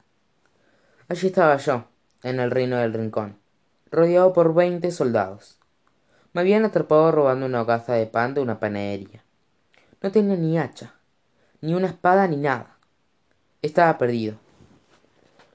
Allí 1.09 1.29
estaba 1.29 1.57
yo, 1.59 1.85
en 2.23 2.41
el 2.41 2.51
reino 2.51 2.77
del 2.79 2.93
rincón, 2.93 3.39
rodeado 3.95 4.33
por 4.33 4.55
veinte 4.55 4.91
soldados. 4.91 5.57
Me 6.33 6.41
habían 6.41 6.65
atrapado 6.65 7.13
robando 7.13 7.47
una 7.47 7.63
hogaza 7.63 7.95
de 7.95 8.07
pan 8.07 8.35
de 8.35 8.41
una 8.41 8.59
panadería. 8.59 9.25
No 10.03 10.11
tenía 10.11 10.37
ni 10.37 10.59
hacha, 10.59 10.95
ni 11.61 11.75
una 11.75 11.87
espada, 11.87 12.27
ni 12.27 12.37
nada. 12.37 12.77
Estaba 13.63 13.97
perdido. 13.97 14.37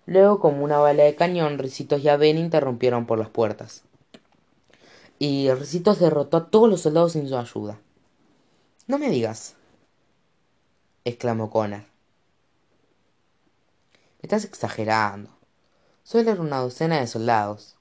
Luego, 0.06 0.40
como 0.40 0.64
una 0.64 0.78
bala 0.78 1.04
de 1.04 1.16
cañón, 1.16 1.60
Ricitos 1.60 2.02
y 2.02 2.10
Aven 2.10 2.38
interrumpieron 2.38 3.06
por 3.06 3.20
las 3.20 3.30
puertas. 3.30 3.84
Y 5.20 5.52
Ricitos 5.52 6.00
derrotó 6.00 6.38
a 6.38 6.50
todos 6.50 6.70
los 6.70 6.82
soldados 6.82 7.12
sin 7.12 7.28
su 7.28 7.38
ayuda. 7.38 7.78
No 8.88 8.98
me 8.98 9.10
digas, 9.10 9.56
exclamó 11.04 11.50
Connor. 11.50 11.84
Estás 14.22 14.46
exagerando. 14.46 15.30
Solo 16.04 16.32
era 16.32 16.42
una 16.42 16.58
docena 16.58 17.00
de 17.00 17.06
soldados, 17.06 17.76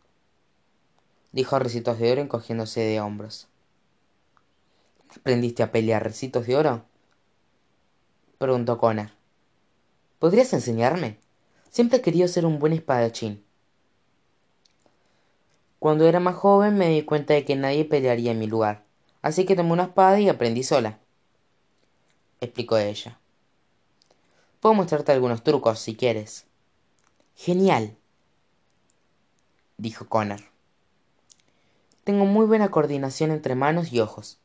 dijo 1.32 1.58
Recitos 1.58 1.98
de 1.98 2.12
Oro 2.12 2.20
encogiéndose 2.20 2.80
de 2.80 3.00
hombros. 3.00 3.48
¿Aprendiste 5.16 5.62
a 5.62 5.72
pelear 5.72 6.02
Recitos 6.02 6.46
de 6.46 6.56
Oro? 6.56 6.84
preguntó 8.38 8.78
Connor. 8.78 9.10
¿Podrías 10.18 10.52
enseñarme? 10.52 11.18
Siempre 11.70 11.98
he 11.98 12.02
querido 12.02 12.28
ser 12.28 12.46
un 12.46 12.58
buen 12.58 12.72
espadachín. 12.72 13.44
Cuando 15.78 16.06
era 16.08 16.18
más 16.18 16.34
joven 16.34 16.76
me 16.76 16.88
di 16.88 17.02
cuenta 17.02 17.34
de 17.34 17.44
que 17.44 17.54
nadie 17.54 17.84
pelearía 17.84 18.32
en 18.32 18.38
mi 18.38 18.46
lugar, 18.46 18.84
así 19.22 19.44
que 19.44 19.54
tomé 19.54 19.72
una 19.72 19.84
espada 19.84 20.18
y 20.18 20.28
aprendí 20.28 20.64
sola, 20.64 20.98
explicó 22.40 22.78
ella. 22.78 23.20
Puedo 24.60 24.74
mostrarte 24.74 25.12
algunos 25.12 25.44
trucos 25.44 25.78
si 25.78 25.94
quieres. 25.94 26.46
Genial, 27.36 27.96
dijo 29.76 30.08
Connor. 30.08 30.57
Tengo 32.08 32.24
muy 32.24 32.46
buena 32.46 32.70
coordinación 32.70 33.32
entre 33.32 33.54
manos 33.54 33.92
y 33.92 34.00
ojos. 34.00 34.38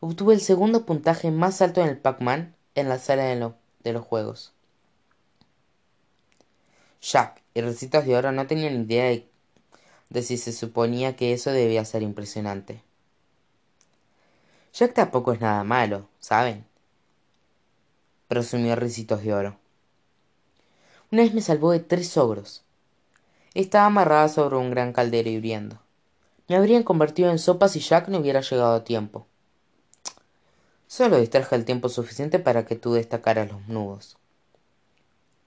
Obtuve 0.00 0.34
el 0.34 0.42
segundo 0.42 0.84
puntaje 0.84 1.30
más 1.30 1.62
alto 1.62 1.80
en 1.80 1.88
el 1.88 1.96
Pac-Man 1.96 2.54
en 2.74 2.90
la 2.90 2.98
sala 2.98 3.22
de, 3.24 3.92
los 3.94 4.04
juegos. 4.04 4.52
Jack 7.00 7.40
y 7.54 7.62
Recitos 7.62 8.04
de 8.04 8.14
Oro 8.14 8.30
no 8.32 8.46
tenían 8.46 8.82
idea 8.82 9.04
de, 9.04 9.26
de 10.10 10.22
si 10.22 10.36
se 10.36 10.52
suponía 10.52 11.16
que 11.16 11.32
eso 11.32 11.50
debía 11.50 11.82
ser 11.86 12.02
impresionante. 12.02 12.82
Jack 14.74 14.92
tampoco 14.92 15.32
es 15.32 15.40
nada 15.40 15.64
malo, 15.64 16.10
¿saben? 16.18 16.66
Presumió 18.28 18.76
Ricitos 18.76 19.22
de 19.22 19.32
Oro. 19.32 19.56
Una 21.10 21.22
vez 21.22 21.32
me 21.32 21.40
salvó 21.40 21.70
de 21.70 21.80
tres 21.80 22.18
ogros. 22.18 22.64
Estaba 23.54 23.86
amarrada 23.86 24.28
sobre 24.28 24.56
un 24.56 24.70
gran 24.70 24.92
caldero 24.92 25.30
hirviendo. 25.30 25.80
Me 26.48 26.56
habrían 26.56 26.82
convertido 26.82 27.30
en 27.30 27.38
sopa 27.38 27.68
si 27.68 27.80
Jack 27.80 28.08
no 28.08 28.18
hubiera 28.18 28.40
llegado 28.40 28.74
a 28.74 28.84
tiempo. 28.84 29.26
Solo 30.86 31.18
distraje 31.18 31.54
el 31.54 31.66
tiempo 31.66 31.90
suficiente 31.90 32.38
para 32.38 32.64
que 32.64 32.74
tú 32.74 32.94
destacaras 32.94 33.52
los 33.52 33.68
nudos, 33.68 34.16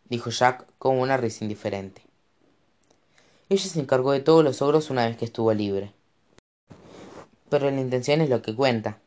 dijo 0.06 0.30
Jack 0.30 0.68
con 0.78 1.00
una 1.00 1.18
risa 1.18 1.44
indiferente. 1.44 2.04
Ella 3.50 3.68
se 3.68 3.80
encargó 3.80 4.12
de 4.12 4.20
todos 4.20 4.44
los 4.44 4.62
ogros 4.62 4.92
una 4.92 5.08
vez 5.08 5.18
que 5.18 5.26
estuvo 5.26 5.52
libre. 5.52 5.92
Pero 7.50 7.72
la 7.72 7.82
intención 7.82 8.22
es 8.22 8.30
lo 8.30 8.44
que 8.44 8.56
cuenta, 8.56 9.00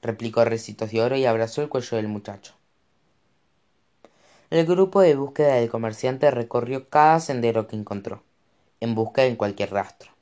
replicó 0.00 0.44
Recitos 0.44 0.92
de 0.92 1.02
Oro 1.02 1.16
y 1.16 1.26
abrazó 1.26 1.60
el 1.60 1.68
cuello 1.68 1.96
del 1.96 2.06
muchacho. 2.06 2.54
El 4.50 4.64
grupo 4.64 5.00
de 5.00 5.16
búsqueda 5.16 5.54
del 5.56 5.68
comerciante 5.68 6.30
recorrió 6.30 6.88
cada 6.88 7.18
sendero 7.18 7.66
que 7.66 7.74
encontró, 7.74 8.22
en 8.78 8.94
busca 8.94 9.22
de 9.22 9.36
cualquier 9.36 9.72
rastro. 9.72 10.15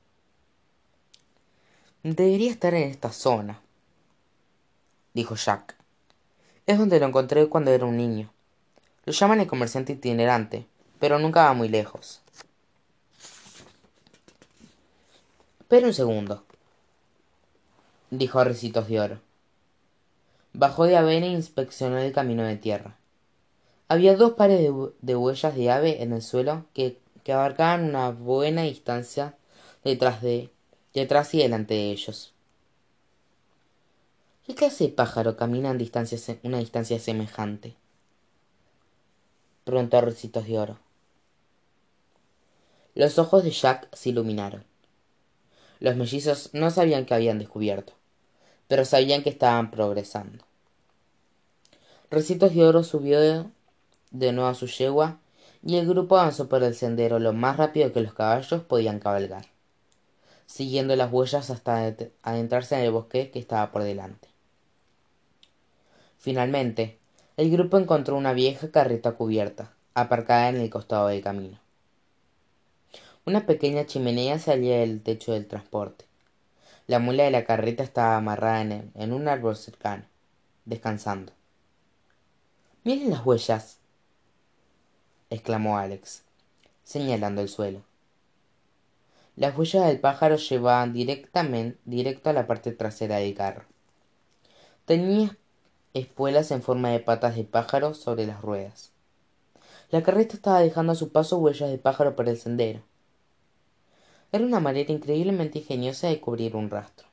Debería 2.04 2.50
estar 2.50 2.74
en 2.74 2.90
esta 2.90 3.10
zona, 3.10 3.62
dijo 5.14 5.36
Jack. 5.36 5.74
Es 6.66 6.76
donde 6.78 7.00
lo 7.00 7.06
encontré 7.06 7.48
cuando 7.48 7.70
era 7.70 7.86
un 7.86 7.96
niño. 7.96 8.30
Lo 9.06 9.14
llaman 9.14 9.40
el 9.40 9.46
comerciante 9.46 9.94
itinerante, 9.94 10.66
pero 11.00 11.18
nunca 11.18 11.44
va 11.44 11.54
muy 11.54 11.70
lejos. 11.70 12.20
Espera 15.60 15.86
un 15.86 15.94
segundo, 15.94 16.44
dijo 18.10 18.44
Recitos 18.44 18.86
de 18.86 19.00
Oro. 19.00 19.20
Bajó 20.52 20.84
de 20.84 20.98
avena 20.98 21.24
e 21.24 21.30
inspeccionó 21.30 21.96
el 21.96 22.12
camino 22.12 22.42
de 22.42 22.56
tierra. 22.56 22.98
Había 23.88 24.14
dos 24.14 24.34
pares 24.34 24.60
de, 25.00 25.16
huellas 25.16 25.54
de 25.54 25.70
ave 25.70 26.02
en 26.02 26.12
el 26.12 26.20
suelo 26.20 26.66
que, 26.74 27.00
abarcaban 27.32 27.84
una 27.84 28.10
buena 28.10 28.60
distancia 28.64 29.38
detrás, 29.84 30.20
de, 30.20 30.50
detrás 30.94 31.35
y 31.35 31.38
delante 31.38 31.74
de 31.74 31.90
ellos. 31.90 32.33
¿Qué 34.46 34.54
clase 34.54 34.85
de 34.85 34.90
pájaro 34.90 35.37
camina 35.37 35.70
en 35.70 36.40
una 36.42 36.59
distancia 36.59 36.98
semejante? 36.98 37.74
preguntó 39.64 40.00
Ricitos 40.00 40.46
de 40.46 40.59
Oro. 40.59 40.78
Los 42.94 43.18
ojos 43.18 43.42
de 43.42 43.50
Jack 43.50 43.88
se 43.94 44.11
iluminaron. 44.11 44.64
Los 45.80 45.96
mellizos 45.96 46.50
no 46.52 46.70
sabían 46.70 47.07
qué 47.07 47.14
habían 47.14 47.38
descubierto, 47.38 47.94
pero 48.68 48.85
sabían 48.85 49.22
que 49.22 49.30
estaban 49.30 49.70
progresando. 49.70 50.44
Recitos 52.11 52.54
de 52.54 52.64
Oro 52.64 52.85
subió 52.85 53.50
de 54.11 54.33
nuevo 54.33 54.48
a 54.48 54.54
su 54.54 54.66
yegua 54.66 55.18
y 55.64 55.76
el 55.76 55.88
grupo 55.88 56.18
avanzó 56.18 56.48
por 56.48 56.62
el 56.62 56.74
sendero 56.74 57.18
lo 57.18 57.33
más 57.33 57.57
rápido 57.57 57.92
que 57.92 58.00
los 58.00 58.12
caballos 58.12 58.62
podían 58.62 59.00
cabalgar, 59.00 59.46
siguiendo 60.46 60.96
las 60.96 61.12
huellas 61.12 61.50
hasta 61.50 61.94
adentrarse 62.22 62.76
en 62.76 62.83
el 62.83 62.92
bosque 62.92 63.30
que 63.30 63.38
estaba 63.38 63.70
por 63.72 63.83
delante. 63.83 64.28
Finalmente, 66.18 66.98
el 67.37 67.50
grupo 67.50 67.78
encontró 67.78 68.16
una 68.16 68.33
vieja 68.33 68.70
carreta 68.70 69.12
cubierta, 69.12 69.72
aparcada 69.94 70.48
en 70.48 70.57
el 70.57 70.70
costado 70.70 71.09
del 71.09 71.22
camino. 71.22 71.59
Una 73.26 73.46
pequeña 73.46 73.87
chimenea 73.87 74.38
salía 74.38 74.78
del 74.78 75.02
techo 75.02 75.33
del 75.33 75.46
transporte. 75.46 76.04
La 76.87 76.98
mula 76.98 77.24
de 77.24 77.30
la 77.30 77.44
carreta 77.44 77.83
estaba 77.83 78.16
amarrada 78.16 78.61
en, 78.62 78.92
en 78.94 79.12
un 79.12 79.28
árbol 79.28 79.57
cercano, 79.57 80.04
descansando. 80.64 81.33
Miren 82.85 83.11
las 83.11 83.24
huellas, 83.24 83.78
exclamó 85.30 85.78
Alex, 85.78 86.22
señalando 86.85 87.40
el 87.40 87.48
suelo. 87.48 87.83
Las 89.36 89.56
huellas 89.56 89.86
del 89.86 89.98
pájaro 89.98 90.36
llevaban 90.36 90.92
directamente 90.92 91.78
directo 91.84 92.30
a 92.30 92.32
la 92.32 92.46
parte 92.46 92.70
trasera 92.72 93.16
del 93.16 93.34
carro. 93.34 93.64
Tenía 94.84 95.36
espuelas 95.92 96.50
en 96.50 96.62
forma 96.62 96.90
de 96.90 97.00
patas 97.00 97.36
de 97.36 97.44
pájaro 97.44 97.94
sobre 97.94 98.26
las 98.26 98.40
ruedas. 98.42 98.92
La 99.90 100.02
carreta 100.02 100.34
estaba 100.34 100.60
dejando 100.60 100.92
a 100.92 100.96
su 100.96 101.10
paso 101.10 101.38
huellas 101.38 101.70
de 101.70 101.78
pájaro 101.78 102.14
por 102.14 102.28
el 102.28 102.36
sendero. 102.36 102.82
Era 104.30 104.44
una 104.44 104.60
manera 104.60 104.92
increíblemente 104.92 105.60
ingeniosa 105.60 106.08
de 106.08 106.20
cubrir 106.20 106.56
un 106.56 106.70
rastro. 106.70 107.06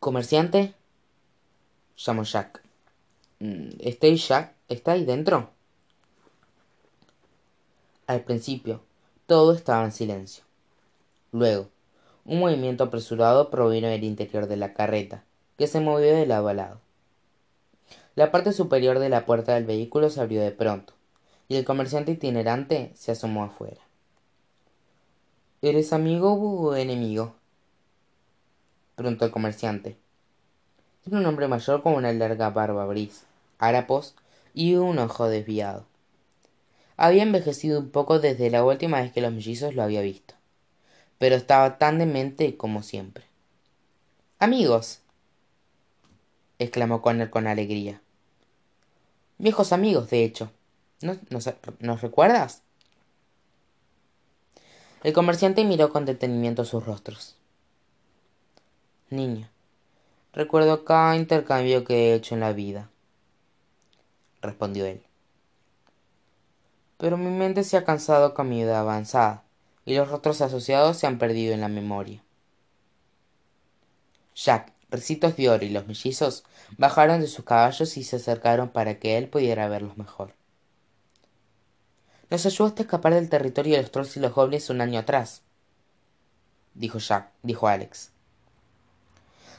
¿Comerciante? 0.00 0.74
llamó 1.96 2.22
Jack. 2.22 2.62
Mm, 3.40 3.70
¿Está 3.80 4.08
Jack? 4.08 4.54
¿Está 4.68 4.92
ahí 4.92 5.04
dentro? 5.04 5.50
Al 8.06 8.22
principio, 8.22 8.82
todo 9.28 9.52
estaba 9.52 9.84
en 9.84 9.92
silencio. 9.92 10.42
Luego, 11.32 11.68
un 12.24 12.40
movimiento 12.40 12.84
apresurado 12.84 13.50
provino 13.50 13.86
del 13.86 14.04
interior 14.04 14.46
de 14.46 14.56
la 14.56 14.72
carreta, 14.72 15.22
que 15.58 15.66
se 15.66 15.80
movió 15.80 16.16
de 16.16 16.24
lado 16.24 16.48
a 16.48 16.54
lado. 16.54 16.80
La 18.14 18.32
parte 18.32 18.52
superior 18.54 18.98
de 19.00 19.10
la 19.10 19.26
puerta 19.26 19.54
del 19.54 19.66
vehículo 19.66 20.08
se 20.08 20.22
abrió 20.22 20.40
de 20.40 20.50
pronto, 20.50 20.94
y 21.46 21.56
el 21.56 21.66
comerciante 21.66 22.12
itinerante 22.12 22.90
se 22.94 23.12
asomó 23.12 23.44
afuera. 23.44 23.82
¿Eres 25.60 25.92
amigo 25.92 26.32
o 26.32 26.74
enemigo? 26.74 27.34
preguntó 28.96 29.26
el 29.26 29.30
comerciante. 29.30 29.98
Era 31.06 31.18
un 31.18 31.26
hombre 31.26 31.48
mayor 31.48 31.82
con 31.82 31.92
una 31.92 32.14
larga 32.14 32.48
barba 32.48 32.86
gris, 32.86 33.24
harapos 33.58 34.14
y 34.54 34.76
un 34.76 34.98
ojo 34.98 35.28
desviado. 35.28 35.84
Había 36.98 37.22
envejecido 37.22 37.78
un 37.78 37.90
poco 37.90 38.18
desde 38.18 38.50
la 38.50 38.64
última 38.64 39.00
vez 39.00 39.12
que 39.12 39.20
los 39.20 39.32
mellizos 39.32 39.72
lo 39.72 39.84
había 39.84 40.02
visto, 40.02 40.34
pero 41.18 41.36
estaba 41.36 41.78
tan 41.78 42.00
demente 42.00 42.56
como 42.56 42.82
siempre. 42.82 43.24
Amigos, 44.40 44.98
exclamó 46.58 47.00
Connor 47.00 47.30
con 47.30 47.46
alegría. 47.46 48.02
Viejos 49.38 49.72
amigos, 49.72 50.10
de 50.10 50.24
hecho. 50.24 50.50
¿Nos, 51.00 52.02
recuerdas? 52.02 52.62
El 55.04 55.12
comerciante 55.12 55.64
miró 55.64 55.92
con 55.92 56.04
detenimiento 56.04 56.64
sus 56.64 56.84
rostros. 56.84 57.36
Niño, 59.10 59.48
recuerdo 60.32 60.84
cada 60.84 61.14
intercambio 61.14 61.84
que 61.84 62.10
he 62.10 62.14
hecho 62.14 62.34
en 62.34 62.40
la 62.40 62.52
vida, 62.52 62.90
respondió 64.42 64.84
él. 64.84 65.07
Pero 66.98 67.16
mi 67.16 67.30
mente 67.30 67.64
se 67.64 67.76
ha 67.76 67.84
cansado 67.84 68.34
con 68.34 68.48
mi 68.48 68.62
edad 68.62 68.80
avanzada, 68.80 69.44
y 69.84 69.94
los 69.94 70.08
rostros 70.08 70.42
asociados 70.42 70.98
se 70.98 71.06
han 71.06 71.18
perdido 71.18 71.54
en 71.54 71.62
la 71.62 71.68
memoria. 71.68 72.22
Jack, 74.34 74.72
Recitos 74.90 75.36
de 75.36 75.48
Oro 75.48 75.64
y 75.64 75.70
los 75.70 75.86
mellizos 75.86 76.44
bajaron 76.76 77.20
de 77.20 77.26
sus 77.26 77.44
caballos 77.44 77.96
y 77.96 78.04
se 78.04 78.16
acercaron 78.16 78.68
para 78.68 78.98
que 78.98 79.18
él 79.18 79.28
pudiera 79.28 79.68
verlos 79.68 79.98
mejor. 79.98 80.34
Nos 82.30 82.44
ayudaste 82.46 82.82
a 82.82 82.84
escapar 82.84 83.14
del 83.14 83.28
territorio 83.28 83.76
de 83.76 83.82
los 83.82 83.90
trolls 83.90 84.16
y 84.16 84.20
los 84.20 84.34
goblins 84.34 84.70
un 84.70 84.80
año 84.80 85.00
atrás, 85.00 85.42
dijo 86.74 86.98
Jack, 86.98 87.30
dijo 87.42 87.68
Alex. 87.68 88.10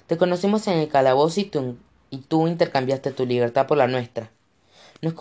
Te 0.07 0.17
conocimos 0.17 0.67
en 0.67 0.79
el 0.79 0.89
calabozo 0.89 1.39
y 1.39 1.45
tú, 1.45 1.77
y 2.09 2.19
tú 2.19 2.47
intercambiaste 2.47 3.11
tu 3.11 3.25
libertad 3.25 3.67
por 3.67 3.77
la 3.77 3.87
nuestra. 3.87 4.31
Nos, 5.01 5.13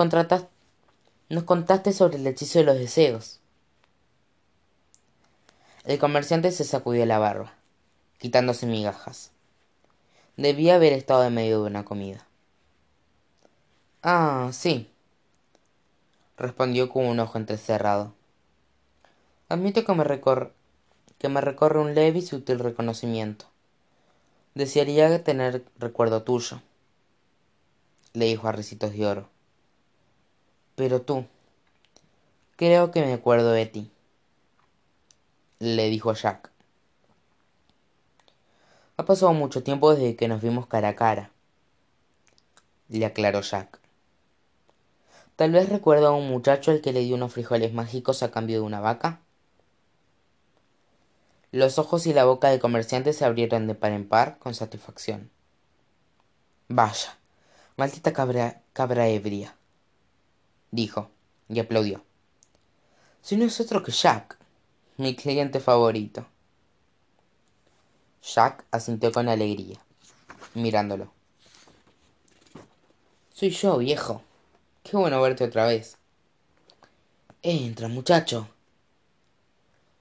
nos 1.29 1.45
contaste 1.45 1.93
sobre 1.93 2.17
el 2.17 2.27
hechizo 2.27 2.61
de 2.61 2.65
los 2.65 2.79
deseos. 2.79 3.41
El 5.85 5.99
comerciante 5.99 6.51
se 6.53 6.65
sacudió 6.65 7.05
la 7.07 7.19
barba, 7.19 7.55
quitándose 8.19 8.67
migajas. 8.67 9.31
Debía 10.37 10.77
haber 10.77 10.93
estado 10.93 11.25
en 11.25 11.35
medio 11.35 11.63
de 11.63 11.69
una 11.69 11.85
comida. 11.85 12.27
Ah, 14.03 14.51
sí, 14.53 14.91
respondió 16.37 16.89
con 16.89 17.07
un 17.07 17.21
ojo 17.21 17.37
entrecerrado. 17.37 18.15
Admito 19.49 19.85
que 19.85 19.95
me, 19.95 20.05
recorre, 20.05 20.53
que 21.19 21.29
me 21.29 21.41
recorre 21.41 21.81
un 21.81 21.95
leve 21.95 22.21
y 22.21 22.23
sutil 22.23 22.59
reconocimiento. 22.59 23.47
Desearía 24.55 25.23
tener 25.25 25.65
recuerdo 25.79 26.23
tuyo, 26.23 26.63
le 28.13 28.27
dijo 28.27 28.47
a 28.49 28.53
Recitos 28.53 28.93
de 28.93 29.07
Oro. 29.07 29.38
Pero 30.79 31.03
tú, 31.03 31.27
creo 32.55 32.93
que 32.93 33.01
me 33.01 33.13
acuerdo 33.13 33.51
de 33.51 33.67
ti, 33.67 33.91
le 35.59 35.91
dijo 35.91 36.13
Jack. 36.13 36.53
Ha 38.97 39.05
pasado 39.05 39.33
mucho 39.33 39.65
tiempo 39.65 39.93
desde 39.93 40.15
que 40.15 40.29
nos 40.29 40.41
vimos 40.41 40.69
cara 40.69 40.91
a 40.91 40.95
cara, 40.95 41.33
le 42.89 43.05
aclaró 43.05 43.41
Jack. 43.41 43.81
Tal 45.35 45.51
vez 45.51 45.69
recuerda 45.69 46.11
a 46.11 46.13
un 46.13 46.29
muchacho 46.29 46.71
al 46.71 46.81
que 46.81 46.93
le 46.93 47.01
dio 47.01 47.17
unos 47.17 47.33
frijoles 47.33 47.75
mágicos 47.75 48.23
a 48.23 48.31
cambio 48.31 48.61
de 48.61 48.67
una 48.67 48.79
vaca. 48.79 49.19
Los 51.51 51.81
ojos 51.81 52.07
y 52.07 52.13
la 52.13 52.25
boca 52.25 52.51
del 52.51 52.61
comerciante 52.61 53.13
se 53.15 53.25
abrieron 53.25 53.67
de 53.67 53.75
par 53.75 53.91
en 53.91 54.09
par 54.09 54.39
con 54.39 54.55
satisfacción. 54.55 55.29
Vaya, 56.69 57.19
maldita 57.77 58.13
cabra, 58.13 58.63
cabra 58.73 59.09
ebria, 59.09 59.58
dijo, 60.71 61.11
y 61.49 61.61
aplaudió. 61.61 62.05
Si 63.23 63.37
no 63.37 63.45
es 63.45 63.61
otro 63.61 63.83
que 63.83 63.93
Jack, 63.93 64.39
mi 64.97 65.15
cliente 65.15 65.61
favorito. 65.61 66.27
Jack 68.23 68.65
asintió 68.71 69.13
con 69.13 69.29
alegría, 69.29 69.79
mirándolo. 70.55 71.13
Soy 73.33 73.51
yo, 73.51 73.79
viejo. 73.79 74.23
Qué 74.83 74.97
bueno 74.97 75.21
verte 75.23 75.45
otra 75.45 75.67
vez. 75.67 75.97
Entra, 77.43 77.89
muchacho. 77.89 78.49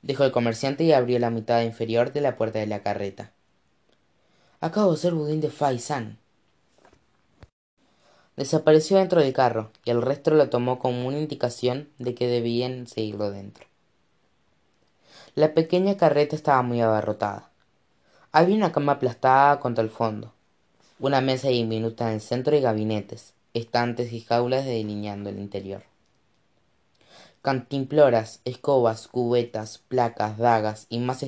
Dijo 0.02 0.24
el 0.24 0.32
comerciante 0.32 0.84
y 0.84 0.94
abrió 0.94 1.20
la 1.20 1.30
mitad 1.30 1.62
inferior 1.62 2.14
de 2.14 2.22
la 2.22 2.36
puerta 2.36 2.60
de 2.60 2.68
la 2.68 2.82
carreta. 2.82 3.32
Acabo 4.60 4.94
de 4.94 4.98
ser 4.98 5.14
budín 5.14 5.40
de 5.42 5.52
Faisan. 5.52 6.18
Desapareció 8.38 8.98
dentro 8.98 9.20
del 9.20 9.34
carro 9.34 9.72
y 9.84 9.90
el 9.90 10.04
resto 10.04 10.30
lo 10.30 10.48
tomó 10.50 10.78
como 10.78 11.08
una 11.08 11.18
indicación 11.18 11.90
de 11.98 12.14
que 12.14 12.28
debían 12.28 12.86
seguirlo 12.86 13.32
dentro. 13.32 13.66
La 15.34 15.56
pequeña 15.56 15.98
carreta 15.98 16.36
estaba 16.36 16.62
muy 16.62 16.80
abarrotada. 16.80 17.50
Había 18.32 18.56
una 18.56 18.72
cama 18.72 18.94
aplastada 18.94 19.60
contra 19.60 19.84
el 19.84 19.90
fondo, 19.90 20.34
una 21.00 21.20
mesa 21.20 21.48
diminuta 21.48 22.10
en 22.10 22.16
el 22.16 22.22
centro 22.22 22.56
y 22.56 22.62
gabinetes, 22.62 23.34
estantes 23.56 24.14
y 24.14 24.22
jaulas 24.22 24.66
delineando 24.66 25.32
el 25.32 25.40
interior. 25.40 25.82
Cantimploras, 27.42 28.42
escobas, 28.46 29.08
cubetas, 29.08 29.80
placas, 29.80 30.38
dagas 30.38 30.86
y 30.90 31.00
más, 31.00 31.26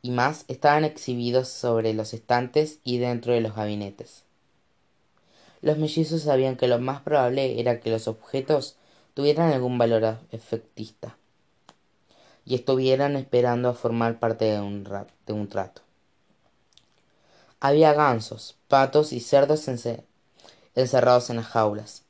y 0.00 0.10
más 0.10 0.44
estaban 0.46 0.84
exhibidos 0.84 1.48
sobre 1.48 1.92
los 1.92 2.14
estantes 2.14 2.78
y 2.84 2.98
dentro 2.98 3.32
de 3.32 3.40
los 3.40 3.56
gabinetes. 3.56 4.24
Los 5.64 5.78
mellizos 5.78 6.20
sabían 6.20 6.58
que 6.58 6.68
lo 6.68 6.78
más 6.78 7.00
probable 7.00 7.58
era 7.58 7.80
que 7.80 7.88
los 7.88 8.06
objetos 8.06 8.76
tuvieran 9.14 9.50
algún 9.50 9.78
valor 9.78 10.18
efectista 10.30 11.16
y 12.44 12.54
estuvieran 12.54 13.16
esperando 13.16 13.70
a 13.70 13.72
formar 13.72 14.18
parte 14.18 14.44
de 14.44 14.60
un, 14.60 14.84
de 14.84 15.32
un 15.32 15.48
trato. 15.48 15.80
Había 17.60 17.94
gansos, 17.94 18.58
patos 18.68 19.14
y 19.14 19.20
cerdos 19.20 19.66
encerrados 20.74 21.30
en 21.30 21.36
las 21.36 21.46
jaulas, 21.46 22.02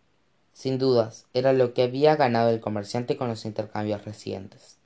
sin 0.52 0.76
dudas, 0.76 1.26
era 1.32 1.52
lo 1.52 1.74
que 1.74 1.84
había 1.84 2.16
ganado 2.16 2.50
el 2.50 2.60
comerciante 2.60 3.16
con 3.16 3.28
los 3.28 3.44
intercambios 3.44 4.04
recientes. 4.04 4.78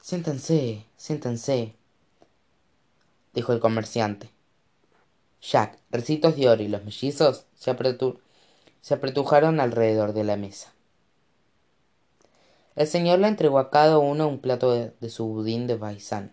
Siéntense, 0.00 0.86
siéntense, 0.96 1.74
dijo 3.34 3.52
el 3.52 3.60
comerciante. 3.60 4.35
Jack, 5.48 5.78
Recitos 5.90 6.34
de 6.34 6.48
Oro 6.48 6.62
y 6.62 6.68
los 6.68 6.84
mellizos 6.84 7.44
se, 7.54 7.70
apretujaron 7.70 9.60
alrededor 9.60 10.12
de 10.12 10.24
la 10.24 10.36
mesa. 10.36 10.72
El 12.74 12.88
señor 12.88 13.20
le 13.20 13.28
entregó 13.28 13.60
a 13.60 13.70
cada 13.70 13.98
uno 13.98 14.26
un 14.26 14.40
plato 14.40 14.72
de, 14.72 15.08
su 15.08 15.24
budín 15.26 15.68
de 15.68 15.76
baisán, 15.76 16.32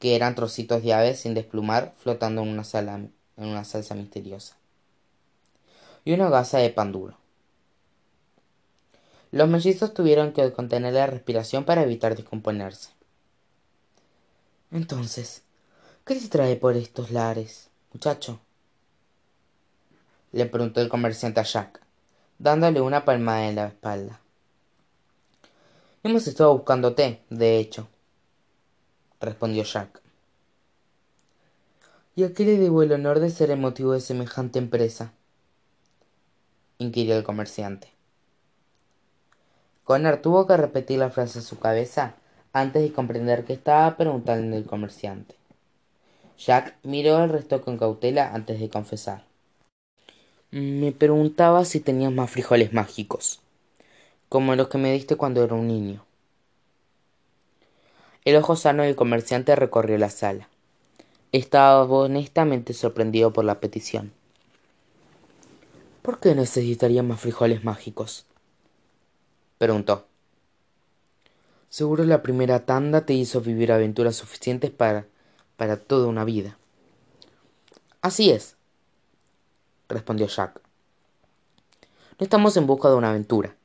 que 0.00 0.16
eran 0.16 0.34
trocitos 0.34 0.82
de 0.82 0.92
ave 0.92 1.14
sin 1.14 1.34
desplumar 1.34 1.94
flotando 1.98 2.42
en 2.42 2.48
una, 2.48 2.64
en 2.72 3.12
una 3.36 3.64
salsa 3.64 3.94
misteriosa 3.94 4.56
y 6.04 6.12
una 6.12 6.28
gasa 6.28 6.58
de 6.58 6.70
pan 6.70 6.92
duro. 6.92 7.16
Los 9.30 9.48
mellizos 9.48 9.94
tuvieron 9.94 10.32
que 10.32 10.52
contener 10.52 10.94
la 10.94 11.06
respiración 11.06 11.64
para 11.64 11.82
evitar 11.82 12.16
descomponerse. 12.16 12.90
Entonces, 14.72 15.42
¿qué 16.04 16.16
te 16.16 16.28
trae 16.28 16.56
por 16.56 16.76
estos 16.76 17.10
lares, 17.10 17.70
muchacho? 17.96 18.38
le 20.32 20.44
preguntó 20.44 20.82
el 20.82 20.90
comerciante 20.90 21.40
a 21.40 21.44
Jack, 21.44 21.80
dándole 22.38 22.82
una 22.82 23.06
palmada 23.06 23.48
en 23.48 23.54
la 23.54 23.68
espalda. 23.68 24.20
Hemos 26.02 26.26
estado 26.26 26.52
buscándote, 26.52 27.22
de 27.30 27.58
hecho, 27.58 27.88
respondió 29.18 29.64
Jack. 29.64 30.02
¿Y 32.16 32.24
a 32.24 32.34
qué 32.34 32.44
le 32.44 32.58
debo 32.58 32.82
el 32.82 32.92
honor 32.92 33.18
de 33.18 33.30
ser 33.30 33.50
el 33.50 33.60
motivo 33.60 33.92
de 33.92 34.00
semejante 34.00 34.58
empresa? 34.58 35.12
inquirió 36.76 37.16
el 37.16 37.24
comerciante. 37.24 37.88
Connor 39.84 40.18
tuvo 40.18 40.46
que 40.46 40.58
repetir 40.58 40.98
la 40.98 41.08
frase 41.08 41.38
en 41.38 41.44
su 41.46 41.58
cabeza 41.58 42.16
antes 42.52 42.82
de 42.82 42.92
comprender 42.92 43.46
que 43.46 43.54
estaba 43.54 43.96
preguntando 43.96 44.54
el 44.54 44.66
comerciante. 44.66 45.36
Jack 46.38 46.76
miró 46.82 47.22
el 47.24 47.30
resto 47.30 47.62
con 47.62 47.78
cautela 47.78 48.34
antes 48.34 48.60
de 48.60 48.68
confesar. 48.68 49.24
Me 50.50 50.92
preguntaba 50.92 51.64
si 51.64 51.80
tenías 51.80 52.12
más 52.12 52.30
frijoles 52.30 52.72
mágicos, 52.72 53.40
como 54.28 54.54
los 54.54 54.68
que 54.68 54.78
me 54.78 54.92
diste 54.92 55.16
cuando 55.16 55.42
era 55.42 55.54
un 55.54 55.66
niño. 55.66 56.04
El 58.24 58.36
ojo 58.36 58.56
sano 58.56 58.82
del 58.82 58.96
comerciante 58.96 59.54
recorrió 59.56 59.98
la 59.98 60.10
sala. 60.10 60.48
Estaba 61.32 61.82
honestamente 61.84 62.74
sorprendido 62.74 63.32
por 63.32 63.44
la 63.44 63.60
petición. 63.60 64.12
¿Por 66.02 66.20
qué 66.20 66.34
necesitaría 66.34 67.02
más 67.02 67.20
frijoles 67.20 67.64
mágicos? 67.64 68.26
preguntó. 69.58 70.06
Seguro 71.68 72.04
la 72.04 72.22
primera 72.22 72.64
tanda 72.64 73.06
te 73.06 73.14
hizo 73.14 73.40
vivir 73.40 73.72
aventuras 73.72 74.16
suficientes 74.16 74.70
para, 74.70 75.06
para 75.56 75.76
toda 75.76 76.06
una 76.06 76.24
vida. 76.24 76.58
Así 78.02 78.30
es, 78.30 78.56
respondió 79.88 80.26
Jack. 80.26 80.60
No 82.18 82.24
estamos 82.24 82.56
en 82.56 82.66
busca 82.66 82.88
de 82.88 82.94
una 82.94 83.10
aventura, 83.10 83.56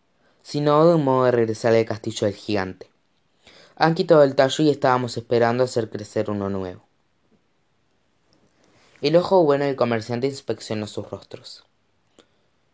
sino 0.42 0.86
de 0.88 0.96
un 0.96 1.04
modo 1.04 1.26
de 1.26 1.32
regresar 1.32 1.74
al 1.74 1.86
castillo 1.86 2.28
del 2.28 2.36
gigante. 2.36 2.90
Han 3.76 3.96
quitado 3.96 4.24
el 4.24 4.36
tallo 4.36 4.64
y 4.64 4.70
estábamos 4.70 5.18
esperando 5.18 5.64
hacer 5.64 5.90
crecer 5.90 6.30
uno 6.30 6.50
nuevo. 6.50 6.84
El 9.02 9.16
ojo 9.16 9.44
bueno 9.44 9.66
del 9.66 9.76
comerciante 9.76 10.28
inspeccionó 10.28 10.86
sus 10.86 11.10
rostros. 11.10 11.64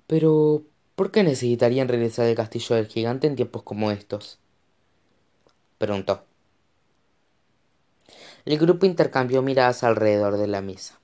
Pero, 0.07 0.63
¿por 0.95 1.11
qué 1.11 1.23
necesitarían 1.23 1.87
regresar 1.87 2.25
al 2.25 2.35
castillo 2.35 2.75
del 2.75 2.87
gigante 2.87 3.27
en 3.27 3.35
tiempos 3.35 3.63
como 3.63 3.91
estos? 3.91 4.39
preguntó. 5.77 6.23
El 8.47 8.57
grupo 8.59 8.85
intercambió 8.85 9.41
miradas 9.41 9.83
alrededor 9.83 10.37
de 10.37 10.47
la 10.47 10.61
mesa. 10.61 10.97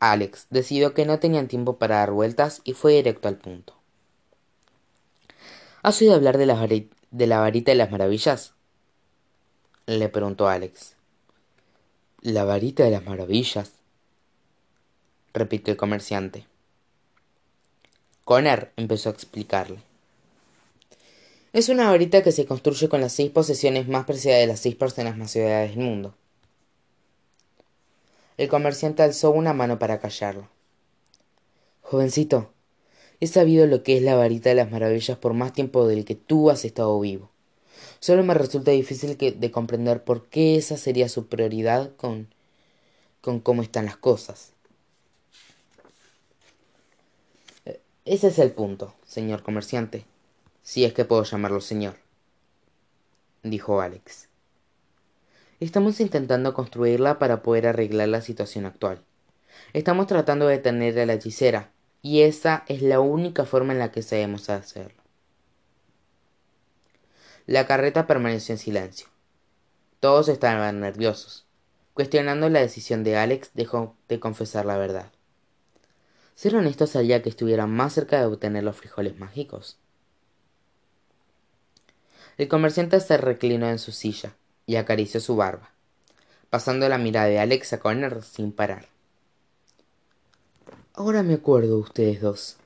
Alex 0.00 0.48
decidió 0.50 0.92
que 0.92 1.06
no 1.06 1.20
tenían 1.20 1.46
tiempo 1.46 1.76
para 1.76 1.98
dar 1.98 2.10
vueltas 2.10 2.62
y 2.64 2.72
fue 2.72 2.94
directo 2.94 3.28
al 3.28 3.36
punto. 3.36 3.76
¿Has 5.84 6.00
oído 6.00 6.16
hablar 6.16 6.36
de 6.36 6.46
la, 6.46 6.66
de 6.66 7.26
la 7.28 7.38
varita 7.38 7.70
de 7.70 7.76
las 7.76 7.92
maravillas? 7.92 8.54
le 9.86 10.08
preguntó 10.08 10.48
Alex. 10.48 10.96
¿La 12.22 12.42
varita 12.42 12.82
de 12.82 12.90
las 12.90 13.04
maravillas? 13.04 13.70
repitió 15.32 15.70
el 15.70 15.78
comerciante. 15.78 16.44
Connor 18.24 18.72
empezó 18.74 19.10
a 19.10 19.12
explicarle. 19.12 19.85
Es 21.52 21.68
una 21.68 21.90
varita 21.90 22.22
que 22.22 22.32
se 22.32 22.44
construye 22.44 22.88
con 22.88 23.00
las 23.00 23.12
seis 23.12 23.30
posesiones 23.30 23.88
más 23.88 24.04
preciadas 24.04 24.40
de 24.40 24.46
las 24.46 24.60
seis 24.60 24.74
personas 24.74 25.16
más 25.16 25.30
ciudades 25.30 25.70
del 25.70 25.84
mundo. 25.84 26.14
El 28.36 28.48
comerciante 28.48 29.02
alzó 29.02 29.30
una 29.30 29.54
mano 29.54 29.78
para 29.78 29.98
callarlo. 29.98 30.48
Jovencito, 31.80 32.52
he 33.20 33.26
sabido 33.26 33.66
lo 33.66 33.82
que 33.82 33.96
es 33.96 34.02
la 34.02 34.16
varita 34.16 34.50
de 34.50 34.56
las 34.56 34.70
maravillas 34.70 35.16
por 35.16 35.32
más 35.32 35.52
tiempo 35.52 35.86
del 35.86 36.04
que 36.04 36.14
tú 36.14 36.50
has 36.50 36.64
estado 36.64 37.00
vivo. 37.00 37.30
Solo 38.00 38.22
me 38.22 38.34
resulta 38.34 38.72
difícil 38.72 39.16
de 39.16 39.50
comprender 39.50 40.04
por 40.04 40.26
qué 40.26 40.56
esa 40.56 40.76
sería 40.76 41.08
su 41.08 41.28
prioridad 41.28 41.96
con, 41.96 42.28
con 43.22 43.40
cómo 43.40 43.62
están 43.62 43.86
las 43.86 43.96
cosas. 43.96 44.52
Ese 48.04 48.28
es 48.28 48.38
el 48.38 48.52
punto, 48.52 48.94
señor 49.04 49.42
comerciante, 49.42 50.04
si 50.66 50.84
es 50.84 50.92
que 50.92 51.04
puedo 51.04 51.22
llamarlo 51.22 51.60
señor, 51.60 51.94
dijo 53.44 53.80
Alex. 53.80 54.28
Estamos 55.60 56.00
intentando 56.00 56.54
construirla 56.54 57.20
para 57.20 57.40
poder 57.44 57.68
arreglar 57.68 58.08
la 58.08 58.20
situación 58.20 58.66
actual. 58.66 59.00
Estamos 59.74 60.08
tratando 60.08 60.48
de 60.48 60.56
detener 60.56 60.98
a 60.98 61.06
la 61.06 61.12
hechicera, 61.12 61.70
y 62.02 62.22
esa 62.22 62.64
es 62.66 62.82
la 62.82 62.98
única 62.98 63.44
forma 63.44 63.74
en 63.74 63.78
la 63.78 63.92
que 63.92 64.02
sabemos 64.02 64.50
hacerlo. 64.50 65.00
La 67.46 67.68
carreta 67.68 68.08
permaneció 68.08 68.52
en 68.52 68.58
silencio. 68.58 69.06
Todos 70.00 70.28
estaban 70.28 70.80
nerviosos, 70.80 71.46
cuestionando 71.94 72.48
la 72.48 72.58
decisión 72.58 73.04
de 73.04 73.16
Alex 73.16 73.52
de 73.54 74.18
confesar 74.18 74.66
la 74.66 74.76
verdad. 74.78 75.12
Ser 76.34 76.56
honesto 76.56 76.86
haría 76.98 77.22
que 77.22 77.28
estuviera 77.28 77.68
más 77.68 77.92
cerca 77.92 78.18
de 78.18 78.26
obtener 78.26 78.64
los 78.64 78.74
frijoles 78.74 79.16
mágicos. 79.16 79.78
El 82.36 82.48
comerciante 82.48 83.00
se 83.00 83.16
reclinó 83.16 83.68
en 83.68 83.78
su 83.78 83.92
silla 83.92 84.34
y 84.66 84.76
acarició 84.76 85.20
su 85.20 85.36
barba, 85.36 85.70
pasando 86.50 86.88
la 86.88 86.98
mirada 86.98 87.26
de 87.26 87.38
Alex 87.38 87.72
a 87.72 87.80
Connor 87.80 88.22
sin 88.22 88.52
parar. 88.52 88.86
Ahora 90.94 91.22
me 91.22 91.34
acuerdo 91.34 91.76
de 91.76 91.82
ustedes 91.82 92.20
dos, 92.20 92.56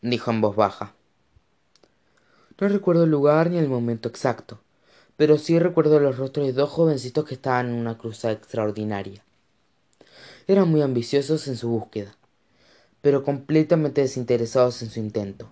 dijo 0.00 0.30
en 0.30 0.40
voz 0.40 0.56
baja. 0.56 0.94
No 2.60 2.68
recuerdo 2.68 3.04
el 3.04 3.10
lugar 3.10 3.50
ni 3.50 3.58
el 3.58 3.68
momento 3.68 4.08
exacto, 4.08 4.60
pero 5.16 5.38
sí 5.38 5.58
recuerdo 5.58 5.98
los 6.00 6.16
rostros 6.18 6.46
de 6.46 6.52
dos 6.52 6.70
jovencitos 6.70 7.24
que 7.24 7.34
estaban 7.34 7.68
en 7.68 7.74
una 7.74 7.98
cruzada 7.98 8.34
extraordinaria 8.34 9.22
eran 10.46 10.68
muy 10.68 10.82
ambiciosos 10.82 11.46
en 11.48 11.56
su 11.56 11.68
búsqueda, 11.68 12.16
pero 13.00 13.24
completamente 13.24 14.00
desinteresados 14.00 14.82
en 14.82 14.90
su 14.90 15.00
intento. 15.00 15.48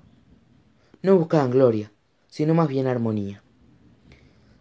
No 1.02 1.16
buscaban 1.16 1.50
gloria, 1.50 1.92
sino 2.30 2.54
más 2.54 2.68
bien 2.68 2.86
armonía. 2.86 3.42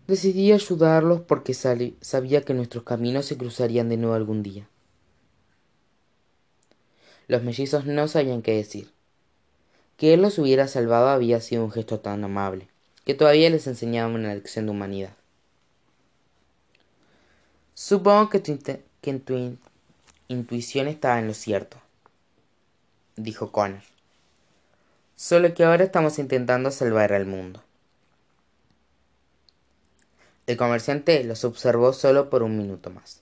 Decidí 0.07 0.51
ayudarlos 0.51 1.22
porque 1.22 1.53
sabía 1.53 2.41
que 2.41 2.55
nuestros 2.55 2.84
caminos 2.84 3.28
se 3.28 3.38
cruzarían 3.38 3.89
de 3.89 3.97
nuevo 3.97 4.15
algún 4.15 4.41
día. 4.41 4.67
Los 7.28 7.43
mellizos 7.43 7.86
no 7.86 8.07
sabían 8.07 8.41
qué 8.41 8.55
decir. 8.55 8.91
Que 9.97 10.15
él 10.15 10.22
los 10.24 10.39
hubiera 10.39 10.67
salvado 10.67 11.09
había 11.09 11.41
sido 11.41 11.63
un 11.63 11.72
gesto 11.72 11.99
tan 11.99 12.24
amable, 12.24 12.67
que 13.05 13.13
todavía 13.13 13.51
les 13.51 13.67
enseñaba 13.67 14.11
una 14.11 14.34
lección 14.34 14.65
de 14.65 14.72
humanidad. 14.72 15.13
Supongo 17.76 18.30
que, 18.30 18.39
tu 18.39 19.57
intuición 20.28 20.88
estaba 20.88 21.20
en 21.20 21.28
lo 21.28 21.34
cierto, 21.36 21.78
dijo 23.15 23.51
Connor. 23.51 23.84
Solo 25.22 25.53
que 25.53 25.65
ahora 25.65 25.84
estamos 25.84 26.17
intentando 26.17 26.72
salvar 26.72 27.11
al 27.11 27.26
mundo. 27.26 27.61
El 30.47 30.55
comerciante 30.55 31.26
los 31.26 31.43
observó 31.43 31.91
solo 31.91 32.30
por 32.30 32.41
un 32.41 32.57
minuto 32.57 32.89
más. 32.89 33.22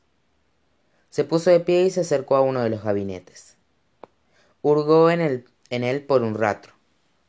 Se 1.09 1.23
puso 1.23 1.49
de 1.49 1.59
pie 1.59 1.85
y 1.85 1.89
se 1.89 2.01
acercó 2.01 2.35
a 2.35 2.41
uno 2.41 2.61
de 2.61 2.69
los 2.69 2.83
gabinetes. 2.83 3.55
Hurgó 4.61 5.09
en, 5.09 5.43
él 5.71 6.03
por 6.03 6.21
un 6.21 6.35
rato, 6.35 6.69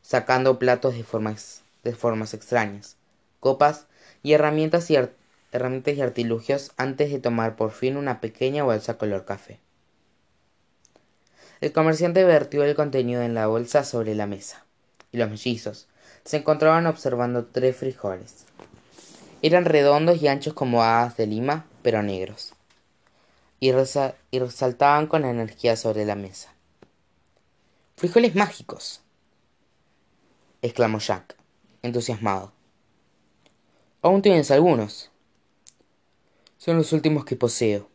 sacando 0.02 0.58
platos 0.58 0.94
de 0.94 1.02
formas, 1.02 1.62
de 1.82 1.94
formas 1.94 2.34
extrañas, 2.34 2.96
copas 3.40 3.86
y 4.22 4.34
herramientas 4.34 4.90
y, 4.90 4.98
herramientas 5.50 5.94
y 5.94 6.02
artilugios 6.02 6.72
antes 6.76 7.10
de 7.10 7.20
tomar 7.20 7.56
por 7.56 7.70
fin 7.70 7.96
una 7.96 8.20
pequeña 8.20 8.64
bolsa 8.64 8.98
color 8.98 9.24
café. 9.24 9.60
El 11.60 11.72
comerciante 11.72 12.22
vertió 12.24 12.62
el 12.62 12.76
contenido 12.76 13.22
en 13.22 13.34
la 13.34 13.48
bolsa 13.48 13.82
sobre 13.82 14.14
la 14.14 14.26
mesa, 14.26 14.64
y 15.10 15.18
los 15.18 15.28
mellizos 15.28 15.88
se 16.24 16.36
encontraban 16.36 16.86
observando 16.86 17.46
tres 17.46 17.76
frijoles. 17.76 18.44
Eran 19.42 19.64
redondos 19.64 20.22
y 20.22 20.28
anchos 20.28 20.54
como 20.54 20.82
hadas 20.82 21.16
de 21.16 21.26
lima, 21.26 21.66
pero 21.82 22.02
negros, 22.02 22.52
y, 23.60 23.72
resaltaban 23.72 25.06
con 25.06 25.24
energía 25.24 25.76
sobre 25.76 26.04
la 26.04 26.14
mesa. 26.14 26.52
Frijoles 27.96 28.36
mágicos, 28.36 29.00
exclamó 30.62 30.98
Jack, 30.98 31.36
entusiasmado. 31.82 32.52
Aún 34.02 34.22
tienes 34.22 34.52
algunos. 34.52 35.10
Son 36.56 36.76
los 36.76 36.92
últimos 36.92 37.24
que 37.24 37.36
poseo, 37.36 37.88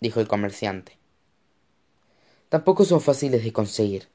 dijo 0.00 0.20
el 0.20 0.28
comerciante. 0.28 0.97
Tampoco 2.48 2.84
son 2.84 3.00
fáciles 3.00 3.44
de 3.44 3.52
conseguir. 3.52 4.08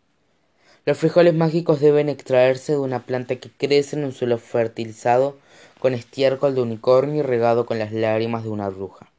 Los 0.86 0.98
frijoles 0.98 1.34
mágicos 1.34 1.80
deben 1.80 2.10
extraerse 2.10 2.74
de 2.74 2.80
una 2.80 3.06
planta 3.06 3.38
que 3.38 3.50
crece 3.50 3.96
en 3.96 4.04
un 4.04 4.12
suelo 4.12 4.38
fertilizado 4.38 5.38
con 5.80 5.94
estiércol 5.94 6.56
de 6.56 6.62
unicornio 6.62 7.20
y 7.20 7.22
regado 7.22 7.66
con 7.66 7.80
las 7.80 7.92
lágrimas 7.92 8.44
de 8.44 8.50
una 8.50 8.70
bruja. 8.70 9.10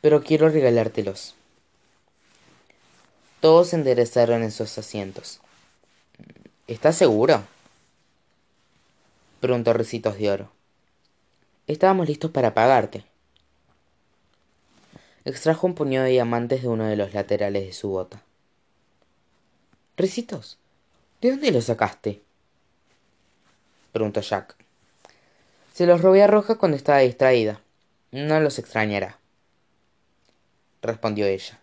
Pero 0.00 0.22
quiero 0.22 0.48
regalártelos. 0.48 1.34
Todos 3.40 3.68
se 3.68 3.76
enderezaron 3.76 4.42
en 4.42 4.50
sus 4.50 4.76
asientos. 4.78 5.40
¿Estás 6.66 6.96
seguro? 6.96 7.42
preguntó 9.40 9.72
Ricitos 9.72 10.18
de 10.18 10.30
Oro. 10.30 10.50
Estábamos 11.66 12.08
listos 12.08 12.30
para 12.30 12.54
pagarte. 12.54 13.04
Extrajo 15.28 15.66
un 15.66 15.74
puñado 15.74 16.06
de 16.06 16.12
diamantes 16.12 16.62
de 16.62 16.68
uno 16.68 16.86
de 16.86 16.96
los 16.96 17.12
laterales 17.12 17.66
de 17.66 17.74
su 17.74 17.90
bota. 17.90 18.22
Ricitos, 19.98 20.56
¿de 21.20 21.32
dónde 21.32 21.50
los 21.50 21.66
sacaste? 21.66 22.22
preguntó 23.92 24.22
Jack. 24.22 24.56
Se 25.74 25.84
los 25.84 26.00
robé 26.00 26.22
a 26.22 26.28
Roja 26.28 26.54
cuando 26.54 26.78
estaba 26.78 27.00
distraída. 27.00 27.60
No 28.10 28.40
los 28.40 28.58
extrañará. 28.58 29.18
Respondió 30.80 31.26
ella. 31.26 31.60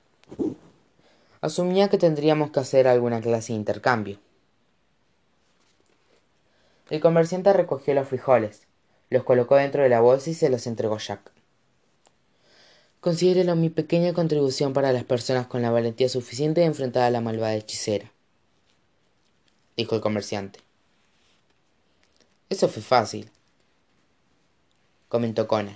Asumía 1.42 1.90
que 1.90 1.98
tendríamos 1.98 2.52
que 2.52 2.60
hacer 2.60 2.88
alguna 2.88 3.20
clase 3.20 3.54
de 3.54 3.58
intercambio. 3.58 4.20
El 6.92 7.02
comerciante 7.02 7.52
recogió 7.52 7.96
los 7.96 8.08
frijoles, 8.08 8.68
los 9.10 9.24
colocó 9.24 9.56
dentro 9.56 9.82
de 9.82 9.90
la 9.90 10.02
bolsa 10.02 10.30
y 10.30 10.36
se 10.36 10.52
los 10.52 10.68
entregó 10.68 11.00
Jack. 11.00 11.35
Considérelo 13.06 13.56
mi 13.56 13.70
pequeña 13.70 14.14
contribución 14.14 14.74
para 14.74 14.92
las 14.92 15.04
personas 15.04 15.46
con 15.46 15.62
la 15.62 15.70
valentía 15.70 16.10
suficiente 16.10 16.62
de 16.62 16.66
enfrentar 16.66 17.04
a 17.04 17.12
la 17.12 17.22
malvada 17.22 17.54
hechicera, 17.54 18.12
dijo 19.78 19.94
el 19.94 20.02
comerciante. 20.02 20.58
Eso 22.50 22.68
fue 22.68 22.82
fácil, 22.82 23.30
comentó 25.08 25.48
Connor. 25.48 25.76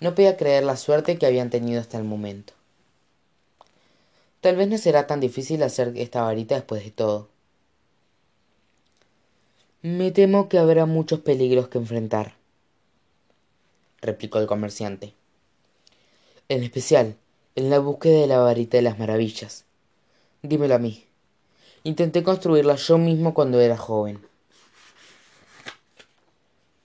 No 0.00 0.16
podía 0.16 0.36
creer 0.36 0.64
la 0.64 0.76
suerte 0.76 1.16
que 1.16 1.26
habían 1.26 1.48
tenido 1.48 1.80
hasta 1.80 1.96
el 1.96 2.02
momento. 2.02 2.54
Tal 4.40 4.56
vez 4.56 4.66
no 4.66 4.78
será 4.78 5.06
tan 5.06 5.20
difícil 5.20 5.62
hacer 5.62 5.92
esta 5.94 6.22
varita 6.22 6.56
después 6.56 6.82
de 6.82 6.90
todo. 6.90 7.28
Me 9.82 10.10
temo 10.10 10.48
que 10.48 10.58
habrá 10.58 10.86
muchos 10.86 11.20
peligros 11.20 11.68
que 11.68 11.78
enfrentar, 11.78 12.34
replicó 14.00 14.40
el 14.40 14.48
comerciante 14.48 15.14
en 16.50 16.64
especial 16.64 17.16
en 17.54 17.70
la 17.70 17.78
búsqueda 17.78 18.20
de 18.20 18.26
la 18.26 18.38
varita 18.40 18.76
de 18.76 18.82
las 18.82 18.98
maravillas. 18.98 19.64
Dímelo 20.42 20.74
a 20.74 20.78
mí. 20.78 21.06
Intenté 21.84 22.24
construirla 22.24 22.74
yo 22.74 22.98
mismo 22.98 23.32
cuando 23.34 23.60
era 23.60 23.76
joven. 23.76 24.20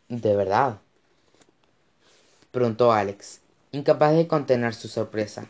¿De 0.08 0.36
verdad? 0.36 0.80
preguntó 2.52 2.94
Alex, 2.94 3.42
incapaz 3.72 4.14
de 4.16 4.28
contener 4.28 4.76
su 4.76 4.88
sorpresa. 4.88 5.48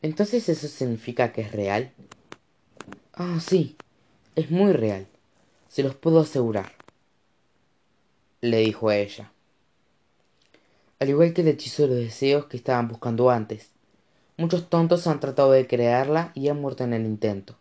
¿Entonces 0.00 0.48
eso 0.48 0.66
significa 0.66 1.32
que 1.32 1.42
es 1.42 1.52
real? 1.52 1.92
Ah, 3.12 3.40
sí, 3.46 3.76
es 4.36 4.50
muy 4.50 4.72
real. 4.72 5.06
Se 5.68 5.82
los 5.82 5.94
puedo 5.94 6.20
asegurar. 6.20 6.72
Le 8.40 8.58
dijo 8.58 8.88
a 8.88 8.96
ella 8.96 9.33
al 10.98 11.08
igual 11.08 11.32
que 11.32 11.42
el 11.42 11.48
hechizo 11.48 11.82
de 11.82 11.88
los 11.88 11.98
deseos 11.98 12.46
que 12.46 12.56
estaban 12.56 12.88
buscando 12.88 13.30
antes. 13.30 13.70
Muchos 14.36 14.68
tontos 14.68 15.06
han 15.06 15.20
tratado 15.20 15.52
de 15.52 15.66
crearla 15.66 16.32
y 16.34 16.48
han 16.48 16.60
muerto 16.60 16.84
en 16.84 16.92
el 16.92 17.04
intento. 17.04 17.56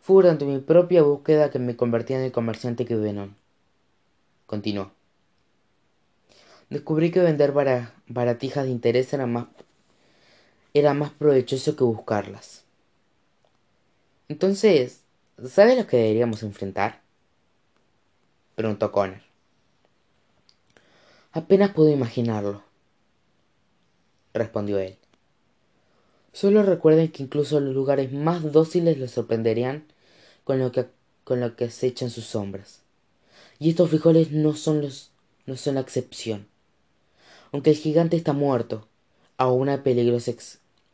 Fue 0.00 0.22
durante 0.22 0.44
mi 0.44 0.58
propia 0.58 1.02
búsqueda 1.02 1.50
que 1.50 1.58
me 1.58 1.76
convertí 1.76 2.12
en 2.14 2.20
el 2.20 2.32
comerciante 2.32 2.84
que 2.84 2.96
Venom. 2.96 3.34
Continuó. 4.46 4.90
Descubrí 6.70 7.10
que 7.10 7.20
vender 7.20 7.52
baratijas 7.52 8.64
de 8.64 8.70
interés 8.70 9.12
era 9.12 9.26
más, 9.26 9.46
era 10.74 10.94
más 10.94 11.10
provechoso 11.10 11.76
que 11.76 11.84
buscarlas. 11.84 12.64
Entonces, 14.28 15.02
¿sabes 15.46 15.76
lo 15.76 15.86
que 15.86 15.98
deberíamos 15.98 16.42
enfrentar? 16.42 17.02
Preguntó 18.54 18.90
Connor. 18.90 19.31
Apenas 21.34 21.70
puedo 21.72 21.88
imaginarlo, 21.88 22.62
respondió 24.34 24.78
él. 24.78 24.98
Solo 26.34 26.62
recuerden 26.62 27.10
que 27.10 27.22
incluso 27.22 27.58
los 27.58 27.74
lugares 27.74 28.12
más 28.12 28.52
dóciles 28.52 28.98
los 28.98 29.12
sorprenderían 29.12 29.86
con 30.44 30.58
lo 30.58 30.72
que, 30.72 30.88
con 31.24 31.40
lo 31.40 31.56
que 31.56 31.64
acechan 31.64 32.10
sus 32.10 32.26
sombras. 32.26 32.80
Y 33.58 33.70
estos 33.70 33.88
frijoles 33.88 34.30
no 34.30 34.54
son 34.54 34.82
los, 34.82 35.10
no 35.46 35.56
son 35.56 35.76
la 35.76 35.80
excepción. 35.80 36.46
Aunque 37.50 37.70
el 37.70 37.76
gigante 37.76 38.18
está 38.18 38.34
muerto, 38.34 38.86
aún 39.38 39.70
hay 39.70 39.78
peligros 39.78 40.30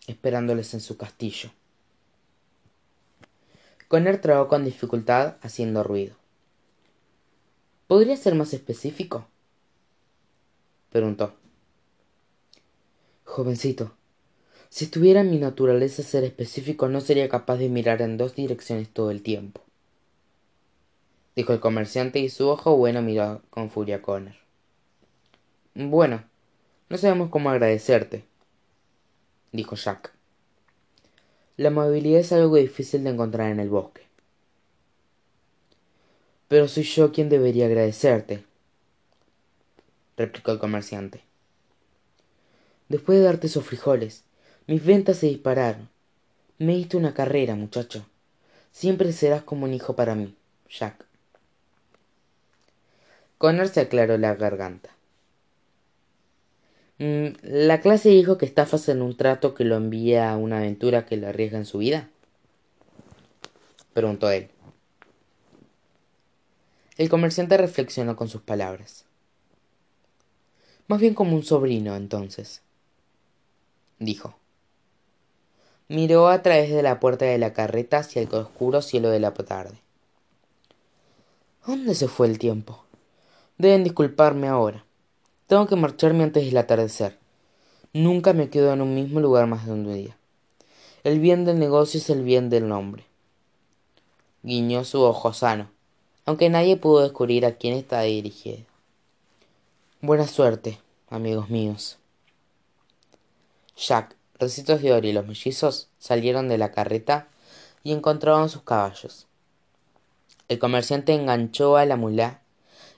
esperándoles 0.06 0.72
en 0.72 0.80
su 0.80 0.96
castillo. 0.96 1.50
Conner 3.88 4.20
trabó 4.20 4.46
con 4.46 4.64
dificultad 4.64 5.36
haciendo 5.40 5.82
ruido. 5.82 6.14
¿Podría 7.88 8.16
ser 8.16 8.36
más 8.36 8.54
específico? 8.54 9.26
Preguntó. 10.90 11.34
Jovencito, 13.24 13.92
si 14.70 14.84
estuviera 14.84 15.20
en 15.20 15.30
mi 15.30 15.38
naturaleza 15.38 16.02
ser 16.02 16.24
específico 16.24 16.88
no 16.88 17.00
sería 17.00 17.28
capaz 17.28 17.56
de 17.56 17.68
mirar 17.68 18.02
en 18.02 18.16
dos 18.16 18.34
direcciones 18.34 18.88
todo 18.88 19.10
el 19.10 19.22
tiempo. 19.22 19.62
Dijo 21.36 21.52
el 21.52 21.60
comerciante 21.60 22.18
y 22.18 22.30
su 22.30 22.48
ojo 22.48 22.76
bueno 22.76 23.00
miró 23.00 23.42
con 23.50 23.70
furia 23.70 23.96
a 23.96 24.02
Connor. 24.02 24.34
Bueno, 25.74 26.24
no 26.88 26.98
sabemos 26.98 27.30
cómo 27.30 27.50
agradecerte, 27.50 28.24
dijo 29.52 29.76
Jack. 29.76 30.12
La 31.56 31.68
amabilidad 31.68 32.20
es 32.20 32.32
algo 32.32 32.56
difícil 32.56 33.04
de 33.04 33.10
encontrar 33.10 33.50
en 33.50 33.60
el 33.60 33.68
bosque. 33.68 34.02
Pero 36.48 36.66
soy 36.66 36.82
yo 36.82 37.12
quien 37.12 37.28
debería 37.28 37.66
agradecerte, 37.66 38.44
replicó 40.18 40.50
el 40.50 40.58
comerciante. 40.58 41.22
Después 42.88 43.18
de 43.18 43.24
darte 43.24 43.46
esos 43.46 43.64
frijoles, 43.64 44.24
mis 44.66 44.84
ventas 44.84 45.18
se 45.18 45.28
dispararon. 45.28 45.88
Me 46.58 46.74
diste 46.74 46.96
una 46.96 47.14
carrera, 47.14 47.54
muchacho. 47.54 48.04
Siempre 48.72 49.12
serás 49.12 49.42
como 49.42 49.64
un 49.64 49.72
hijo 49.72 49.94
para 49.94 50.14
mí, 50.14 50.34
Jack. 50.68 51.06
Connor 53.38 53.68
se 53.68 53.80
aclaró 53.80 54.18
la 54.18 54.34
garganta. 54.34 54.90
Mm, 56.98 57.28
¿La 57.42 57.80
clase 57.80 58.08
de 58.08 58.16
hijo 58.16 58.38
que 58.38 58.46
estafas 58.46 58.88
en 58.88 59.02
un 59.02 59.16
trato 59.16 59.54
que 59.54 59.64
lo 59.64 59.76
envía 59.76 60.32
a 60.32 60.36
una 60.36 60.58
aventura 60.58 61.06
que 61.06 61.16
le 61.16 61.28
arriesga 61.28 61.58
en 61.58 61.66
su 61.66 61.78
vida? 61.78 62.08
preguntó 63.92 64.30
él. 64.30 64.48
El 66.96 67.08
comerciante 67.08 67.56
reflexionó 67.56 68.16
con 68.16 68.28
sus 68.28 68.42
palabras 68.42 69.07
más 70.88 71.00
bien 71.00 71.14
como 71.14 71.36
un 71.36 71.44
sobrino 71.44 71.94
entonces 71.94 72.62
dijo. 73.98 74.34
Miró 75.88 76.28
a 76.28 76.42
través 76.42 76.70
de 76.70 76.82
la 76.82 77.00
puerta 77.00 77.24
de 77.24 77.38
la 77.38 77.52
carreta 77.52 77.98
hacia 77.98 78.20
el 78.20 78.34
oscuro 78.34 78.82
cielo 78.82 79.08
de 79.08 79.20
la 79.20 79.32
tarde. 79.32 79.78
Dónde 81.66 81.94
se 81.94 82.08
fue 82.08 82.26
el 82.26 82.38
tiempo 82.38 82.84
deben 83.56 83.84
disculparme 83.84 84.48
ahora. 84.48 84.84
Tengo 85.46 85.66
que 85.66 85.76
marcharme 85.76 86.24
antes 86.24 86.44
del 86.44 86.56
atardecer. 86.56 87.18
Nunca 87.92 88.32
me 88.32 88.50
quedo 88.50 88.72
en 88.72 88.82
un 88.82 88.94
mismo 88.94 89.20
lugar 89.20 89.46
más 89.46 89.66
de 89.66 89.72
un 89.72 89.92
día. 89.92 90.16
El 91.04 91.20
bien 91.20 91.44
del 91.44 91.58
negocio 91.58 91.98
es 91.98 92.10
el 92.10 92.22
bien 92.22 92.50
del 92.50 92.68
nombre 92.68 93.08
guiñó 94.42 94.84
su 94.84 95.02
ojo 95.02 95.32
sano 95.32 95.68
aunque 96.24 96.48
nadie 96.48 96.76
pudo 96.76 97.02
descubrir 97.02 97.44
a 97.44 97.56
quién 97.56 97.74
estaba 97.74 98.02
dirigido 98.02 98.58
Buena 100.00 100.28
suerte, 100.28 100.78
amigos 101.10 101.50
míos. 101.50 101.98
Jack 103.76 104.14
Recitos 104.38 104.80
de 104.80 104.92
Oro 104.92 105.08
y 105.08 105.12
los 105.12 105.26
mellizos 105.26 105.88
salieron 105.98 106.48
de 106.48 106.56
la 106.56 106.70
carreta 106.70 107.26
y 107.82 107.90
encontraron 107.90 108.48
sus 108.48 108.62
caballos. 108.62 109.26
El 110.46 110.60
comerciante 110.60 111.14
enganchó 111.14 111.76
a 111.76 111.84
la 111.84 111.96
mula 111.96 112.42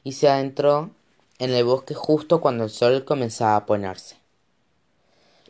y 0.04 0.12
se 0.12 0.28
adentró 0.28 0.90
en 1.38 1.54
el 1.54 1.64
bosque 1.64 1.94
justo 1.94 2.42
cuando 2.42 2.64
el 2.64 2.70
sol 2.70 3.06
comenzaba 3.06 3.56
a 3.56 3.64
ponerse. 3.64 4.16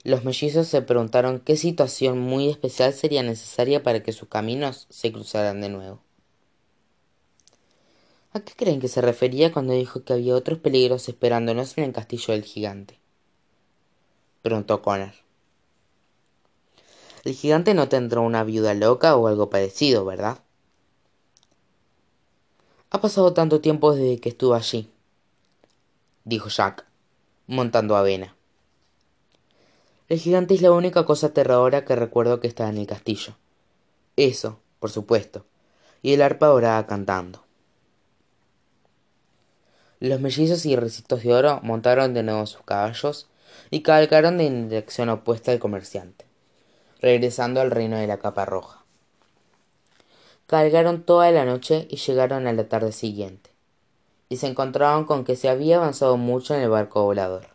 Los 0.05 0.25
mellizos 0.25 0.69
se 0.69 0.83
preguntaron 0.83 1.41
qué 1.41 1.57
situación 1.57 2.21
muy 2.21 2.49
especial 2.49 2.93
sería 2.93 3.25
necesaria 3.25 3.83
para 3.83 4.05
que 4.05 4.13
sus 4.13 4.29
caminos 4.29 4.87
se 4.89 5.11
cruzaran 5.11 5.61
de 5.61 5.69
nuevo. 5.69 6.01
¿A 8.33 8.39
qué 8.41 8.53
creen 8.55 8.81
que 8.81 8.87
se 8.87 9.01
refería 9.01 9.53
cuando 9.53 9.72
dijo 9.72 10.05
que 10.05 10.12
había 10.12 10.37
otros 10.37 10.61
peligros 10.61 11.09
esperándonos 11.09 11.76
en 11.76 11.85
el 11.85 11.93
castillo 11.93 12.33
del 12.33 12.45
gigante? 12.45 13.01
preguntó 14.43 14.83
Connor. 14.83 15.12
El 17.24 17.35
gigante 17.35 17.74
no 17.74 17.89
tendrá 17.89 18.20
una 18.20 18.45
viuda 18.45 18.72
loca 18.74 19.16
o 19.16 19.26
algo 19.26 19.51
parecido, 19.51 20.05
¿verdad? 20.05 20.39
Ha 22.91 23.01
pasado 23.01 23.33
tanto 23.33 23.61
tiempo 23.61 23.95
desde 23.95 24.20
que 24.20 24.28
estuve 24.28 24.57
allí, 24.57 24.91
dijo 26.24 26.49
Jack, 26.49 26.87
montando 27.49 27.97
avena. 27.97 28.37
El 30.09 30.18
gigante 30.18 30.55
es 30.55 30.62
la 30.62 30.72
única 30.72 31.05
cosa 31.05 31.28
aterradora 31.28 31.85
que 31.85 31.97
recuerdo 31.97 32.41
que 32.41 32.49
está 32.49 32.68
en 32.68 32.78
el 32.78 32.87
castillo. 32.87 33.37
Eso, 34.16 34.61
por 34.78 34.91
supuesto, 34.91 35.47
y 36.03 36.12
el 36.14 36.22
arpa 36.22 36.47
dorada 36.47 36.87
cantando. 36.87 37.50
Los 40.01 40.19
mellizos 40.19 40.65
y 40.65 40.77
recitos 40.77 41.23
de 41.23 41.35
oro 41.35 41.61
montaron 41.63 42.15
de 42.15 42.23
nuevo 42.23 42.47
sus 42.47 42.63
caballos 42.63 43.29
y 43.71 43.83
cabalgaron 43.83 44.41
en 44.41 44.71
dirección 44.71 45.11
opuesta 45.11 45.53
al 45.53 45.59
comerciante, 45.59 46.25
regresando 47.03 47.61
al 47.61 47.71
reino 47.71 47.99
de 47.99 48.07
la 48.07 48.17
capa 48.17 48.47
roja. 48.47 48.83
Cabalgaron 50.47 51.03
toda 51.03 51.31
la 51.33 51.45
noche 51.45 51.87
y 51.91 51.97
llegaron 51.97 52.47
a 52.47 52.55
la 52.55 52.67
tarde 52.67 52.93
siguiente, 52.93 53.51
y 54.31 54.39
se 54.39 54.47
encontraron 54.47 55.05
con 55.05 55.23
que 55.23 55.37
se 55.37 55.51
había 55.51 55.77
avanzado 55.77 56.17
mucho 56.17 56.55
en 56.55 56.63
el 56.63 56.71
barco 56.71 57.05
volador. 57.05 57.49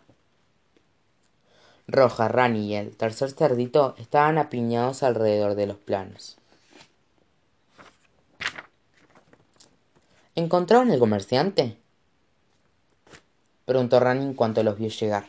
Roja, 1.87 2.27
Rani 2.27 2.67
y 2.67 2.75
el 2.75 2.95
tercer 2.95 3.31
cerdito 3.31 3.95
estaban 3.97 4.37
apiñados 4.37 5.01
alrededor 5.01 5.55
de 5.55 5.65
los 5.65 5.77
planos. 5.77 6.37
¿Encontraron 10.35 10.91
el 10.91 10.99
comerciante? 10.99 11.77
Preguntó 13.65 13.99
Rani 13.99 14.23
en 14.23 14.33
cuanto 14.33 14.63
los 14.63 14.77
vio 14.77 14.89
llegar. 14.89 15.27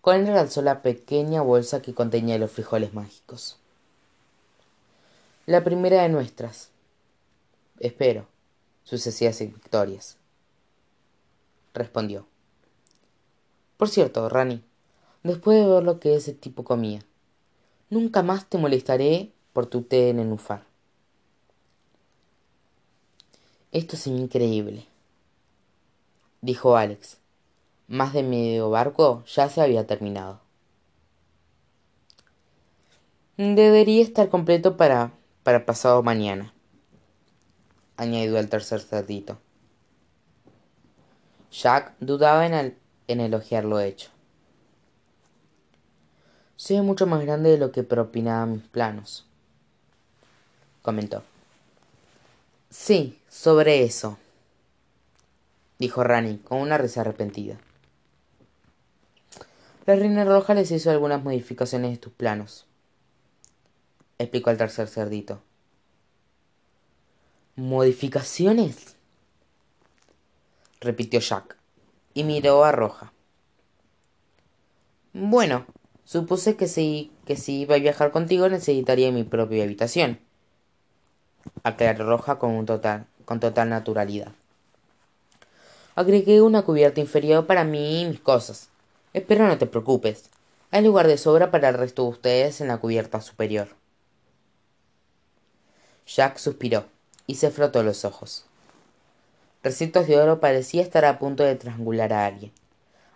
Colin 0.00 0.28
alzó 0.30 0.62
la 0.62 0.82
pequeña 0.82 1.42
bolsa 1.42 1.82
que 1.82 1.94
contenía 1.94 2.38
los 2.38 2.50
frijoles 2.50 2.94
mágicos. 2.94 3.58
La 5.46 5.62
primera 5.64 6.02
de 6.02 6.08
nuestras. 6.08 6.70
Espero, 7.78 8.26
sucesivas 8.84 9.38
victorias. 9.40 10.16
Respondió. 11.74 12.26
Por 13.76 13.88
cierto, 13.88 14.28
Rani, 14.28 14.62
después 15.22 15.58
de 15.58 15.66
ver 15.66 15.82
lo 15.82 16.00
que 16.00 16.16
ese 16.16 16.32
tipo 16.32 16.64
comía, 16.64 17.00
nunca 17.90 18.22
más 18.22 18.46
te 18.46 18.58
molestaré 18.58 19.30
por 19.52 19.66
tu 19.66 19.82
té 19.82 20.10
en 20.10 20.16
nenúfar. 20.16 20.64
Esto 23.70 23.96
es 23.96 24.06
increíble, 24.06 24.87
dijo 26.40 26.76
Alex. 26.76 27.18
Más 27.86 28.12
de 28.12 28.22
medio 28.22 28.70
barco 28.70 29.24
ya 29.26 29.48
se 29.48 29.62
había 29.62 29.86
terminado. 29.86 30.40
Debería 33.36 34.02
estar 34.02 34.28
completo 34.28 34.76
para, 34.76 35.12
para 35.44 35.64
pasado 35.64 36.02
mañana, 36.02 36.52
añadió 37.96 38.36
el 38.38 38.48
tercer 38.48 38.80
cerdito. 38.80 39.38
Jack 41.50 41.94
dudaba 42.00 42.46
en, 42.46 42.54
el, 42.54 42.78
en 43.06 43.20
elogiar 43.20 43.64
lo 43.64 43.80
hecho. 43.80 44.10
Soy 46.56 46.80
mucho 46.80 47.06
más 47.06 47.22
grande 47.22 47.50
de 47.50 47.58
lo 47.58 47.70
que 47.70 47.84
propinaba 47.84 48.44
mis 48.44 48.62
planos, 48.64 49.24
comentó. 50.82 51.22
Sí, 52.70 53.18
sobre 53.28 53.84
eso, 53.84 54.18
dijo 55.78 56.04
Rani 56.04 56.38
con 56.38 56.58
una 56.58 56.78
risa 56.78 57.00
arrepentida. 57.02 57.58
La 59.86 59.96
reina 59.96 60.24
roja 60.24 60.54
les 60.54 60.70
hizo 60.70 60.90
algunas 60.90 61.22
modificaciones 61.22 61.92
de 61.92 61.96
tus 61.96 62.12
planos, 62.12 62.66
explicó 64.18 64.50
el 64.50 64.58
tercer 64.58 64.88
cerdito. 64.88 65.40
¿Modificaciones? 67.56 68.96
repitió 70.80 71.20
Jack 71.20 71.56
y 72.14 72.24
miró 72.24 72.64
a 72.64 72.72
Roja. 72.72 73.12
Bueno, 75.12 75.66
supuse 76.04 76.56
que 76.56 76.68
si, 76.68 77.10
que 77.24 77.36
si 77.36 77.62
iba 77.62 77.74
a 77.74 77.80
viajar 77.80 78.12
contigo 78.12 78.48
necesitaría 78.48 79.10
mi 79.10 79.24
propia 79.24 79.64
habitación. 79.64 80.20
Aclaró 81.64 82.06
Roja 82.06 82.38
con, 82.38 82.52
un 82.52 82.66
total, 82.66 83.06
con 83.24 83.40
total 83.40 83.70
naturalidad. 83.70 84.32
Agregué 85.98 86.40
una 86.42 86.62
cubierta 86.62 87.00
inferior 87.00 87.44
para 87.48 87.64
mí 87.64 88.02
y 88.02 88.04
mis 88.04 88.20
cosas. 88.20 88.68
Espero 89.14 89.48
no 89.48 89.58
te 89.58 89.66
preocupes. 89.66 90.30
Hay 90.70 90.84
lugar 90.84 91.08
de 91.08 91.18
sobra 91.18 91.50
para 91.50 91.70
el 91.70 91.74
resto 91.74 92.04
de 92.04 92.10
ustedes 92.10 92.60
en 92.60 92.68
la 92.68 92.78
cubierta 92.78 93.20
superior. 93.20 93.66
Jack 96.06 96.38
suspiró 96.38 96.84
y 97.26 97.34
se 97.34 97.50
frotó 97.50 97.82
los 97.82 98.04
ojos. 98.04 98.44
Recitos 99.64 100.06
de 100.06 100.20
Oro 100.20 100.38
parecía 100.38 100.82
estar 100.82 101.04
a 101.04 101.18
punto 101.18 101.42
de 101.42 101.56
trangular 101.56 102.12
a 102.12 102.26
alguien, 102.26 102.52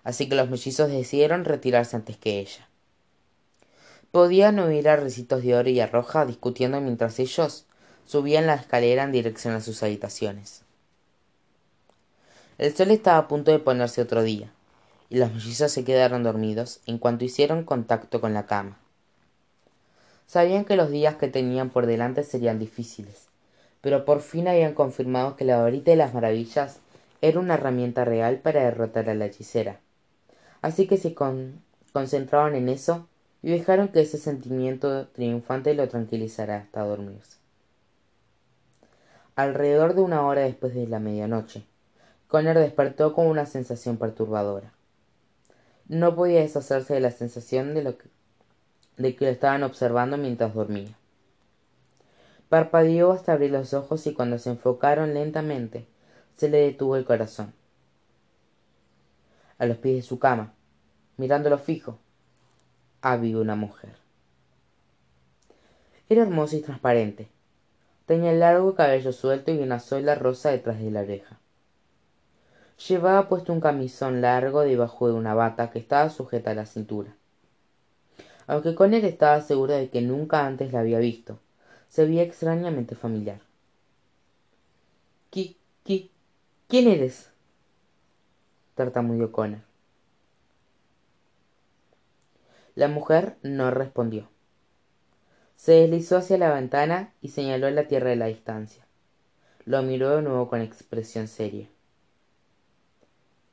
así 0.03 0.29
que 0.29 0.35
los 0.35 0.51
mellizos 0.51 0.91
decidieron 0.91 1.45
retirarse 1.45 1.95
antes 1.95 2.17
que 2.17 2.41
ella. 2.41 2.69
Podían 4.11 4.59
oír 4.59 4.89
a 4.89 4.97
Recitos 4.97 5.45
de 5.45 5.55
Oro 5.55 5.69
y 5.69 5.79
a 5.79 5.87
Roja 5.87 6.27
discutiendo 6.27 6.81
mientras 6.81 7.21
ellos 7.21 7.65
subían 8.07 8.49
la 8.49 8.55
escalera 8.55 9.05
en 9.05 9.13
dirección 9.13 9.55
a 9.55 9.61
sus 9.61 9.85
habitaciones. 9.85 10.62
El 12.63 12.77
sol 12.77 12.93
estaba 12.93 13.19
a 13.19 13.27
punto 13.27 13.51
de 13.51 13.59
ponerse 13.59 14.01
otro 14.01 14.23
día, 14.23 14.53
y 15.11 15.19
los 15.19 15.33
mellizos 15.33 15.73
se 15.73 15.83
quedaron 15.83 16.23
dormidos 16.23 16.81
en 16.87 16.99
cuanto 16.99 17.25
hicieron 17.25 17.65
contacto 17.65 18.21
con 18.21 18.35
la 18.35 18.47
cama. 18.47 18.79
Sabían 20.29 20.65
que 20.65 20.77
los 20.77 20.89
días 20.89 21.17
que 21.17 21.27
tenían 21.27 21.71
por 21.71 21.87
delante 21.87 22.23
serían 22.23 22.61
difíciles, 22.61 23.27
pero 23.81 24.05
por 24.05 24.21
fin 24.21 24.47
habían 24.47 24.75
confirmado 24.75 25.35
que 25.35 25.45
la 25.45 25.61
varita 25.61 25.91
de 25.91 25.97
las 25.97 26.15
maravillas 26.15 26.79
era 27.21 27.41
una 27.41 27.55
herramienta 27.55 28.05
real 28.05 28.39
para 28.39 28.63
derrotar 28.63 29.11
a 29.11 29.15
la 29.17 29.27
hechicera. 29.27 29.81
Así 30.61 30.87
que 30.87 30.99
se 30.99 31.17
concentraron 31.93 32.55
en 32.55 32.69
eso 32.69 33.09
y 33.43 33.51
dejaron 33.51 33.89
que 33.89 34.03
ese 34.03 34.19
sentimiento 34.19 35.09
triunfante 35.09 35.75
lo 35.75 35.89
tranquilizara 35.89 36.59
hasta 36.59 36.85
dormirse. 36.85 37.39
Alrededor 39.35 39.97
de 39.97 40.03
una 40.03 40.25
hora 40.25 40.43
después 40.43 40.77
de 40.77 40.87
la 40.87 41.01
medianoche, 41.01 41.65
Connor 42.33 42.57
despertó 42.57 43.13
con 43.13 43.27
una 43.27 43.45
sensación 43.45 43.99
perturbadora. 43.99 44.73
No 45.87 46.17
podía 46.17 46.41
deshacerse 46.41 46.95
de 46.95 47.01
la 47.01 47.11
sensación 47.11 47.75
de, 47.75 47.83
lo 47.83 47.95
de 48.97 49.15
que 49.15 49.27
lo 49.27 49.31
estaban 49.31 49.63
observando 49.63 50.17
mientras 50.17 50.55
dormía. 50.55 50.97
Parpadeó 52.49 53.13
hasta 53.13 53.35
abrir 53.35 53.51
los 53.51 53.75
ojos 53.75 54.07
y 54.07 54.15
cuando 54.15 54.39
se 54.39 54.49
enfocaron 54.49 55.13
lentamente, 55.13 55.85
se 56.35 56.49
le 56.49 56.63
detuvo 56.63 56.97
el 56.97 57.05
corazón. 57.05 57.53
A 59.59 59.67
los 59.67 59.77
pies 59.77 59.97
de 59.97 60.03
su 60.03 60.19
cama, 60.19 60.55
mirándolo 61.19 61.59
fijo, 61.59 61.99
había 63.03 63.37
una 63.37 63.57
mujer. 63.57 63.97
Era 66.09 66.23
hermosa 66.23 66.57
y 66.57 66.63
transparente. 66.63 67.29
Tenía 68.07 68.33
largo 68.33 68.75
cabello 68.75 69.13
suelto 69.13 69.53
y 69.53 69.59
una 69.59 69.81
sola 69.81 70.15
rosa 70.15 70.51
detrás 70.51 70.81
de 70.81 70.91
la 70.91 71.03
oreja. 71.03 71.42
Llevaba 72.89 73.29
puesto 73.29 73.53
un 73.53 73.61
camisón 73.61 74.23
largo 74.23 74.63
debajo 74.63 75.07
de 75.07 75.15
una 75.15 75.35
bata 75.35 75.71
que 75.71 75.79
estaba 75.79 76.11
sujeta 76.11 76.51
a 76.51 76.55
la 76.55 76.67
cintura. 76.67 77.15
Aunque 78.47 78.75
con 78.75 78.93
estaba 78.93 79.41
seguro 79.41 79.75
de 79.75 79.89
que 79.89 80.01
nunca 80.01 80.47
antes 80.47 80.73
la 80.73 80.81
había 80.81 80.99
visto, 80.99 81.39
se 81.89 82.05
veía 82.05 82.23
extrañamente 82.23 82.97
familiar. 82.97 83.41
¿Qui, 85.31 85.57
qui, 85.85 86.11
quién 86.67 86.89
eres? 86.89 87.31
tartamudeó 88.75 89.31
Connor. 89.31 89.61
La 92.75 92.89
mujer 92.89 93.37
no 93.43 93.71
respondió. 93.71 94.29
Se 95.57 95.73
deslizó 95.73 96.17
hacia 96.17 96.39
la 96.39 96.53
ventana 96.53 97.13
y 97.21 97.29
señaló 97.29 97.71
la 97.71 97.87
tierra 97.87 98.11
de 98.11 98.17
la 98.17 98.27
distancia. 98.27 98.85
Lo 99.67 99.83
miró 99.83 100.17
de 100.17 100.23
nuevo 100.23 100.49
con 100.49 100.61
expresión 100.61 101.29
seria. 101.29 101.69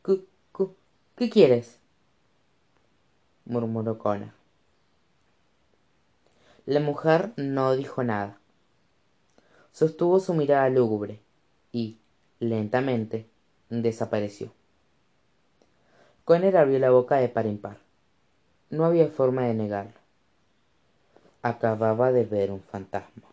¿Qué, 0.03 0.23
qué 1.15 1.29
quieres? 1.29 1.79
murmuró 3.45 3.97
Connor. 3.97 4.31
La 6.65 6.79
mujer 6.79 7.33
no 7.35 7.75
dijo 7.75 8.03
nada. 8.03 8.37
Sostuvo 9.71 10.19
su 10.19 10.33
mirada 10.33 10.69
lúgubre 10.69 11.19
y, 11.71 11.97
lentamente, 12.39 13.27
desapareció. 13.69 14.51
Connor 16.25 16.57
abrió 16.57 16.79
la 16.79 16.91
boca 16.91 17.17
de 17.17 17.27
par 17.27 17.47
en 17.47 17.57
par. 17.57 17.79
No 18.69 18.85
había 18.85 19.07
forma 19.07 19.47
de 19.47 19.55
negarlo. 19.55 19.99
Acababa 21.41 22.11
de 22.11 22.25
ver 22.25 22.51
un 22.51 22.61
fantasma. 22.61 23.28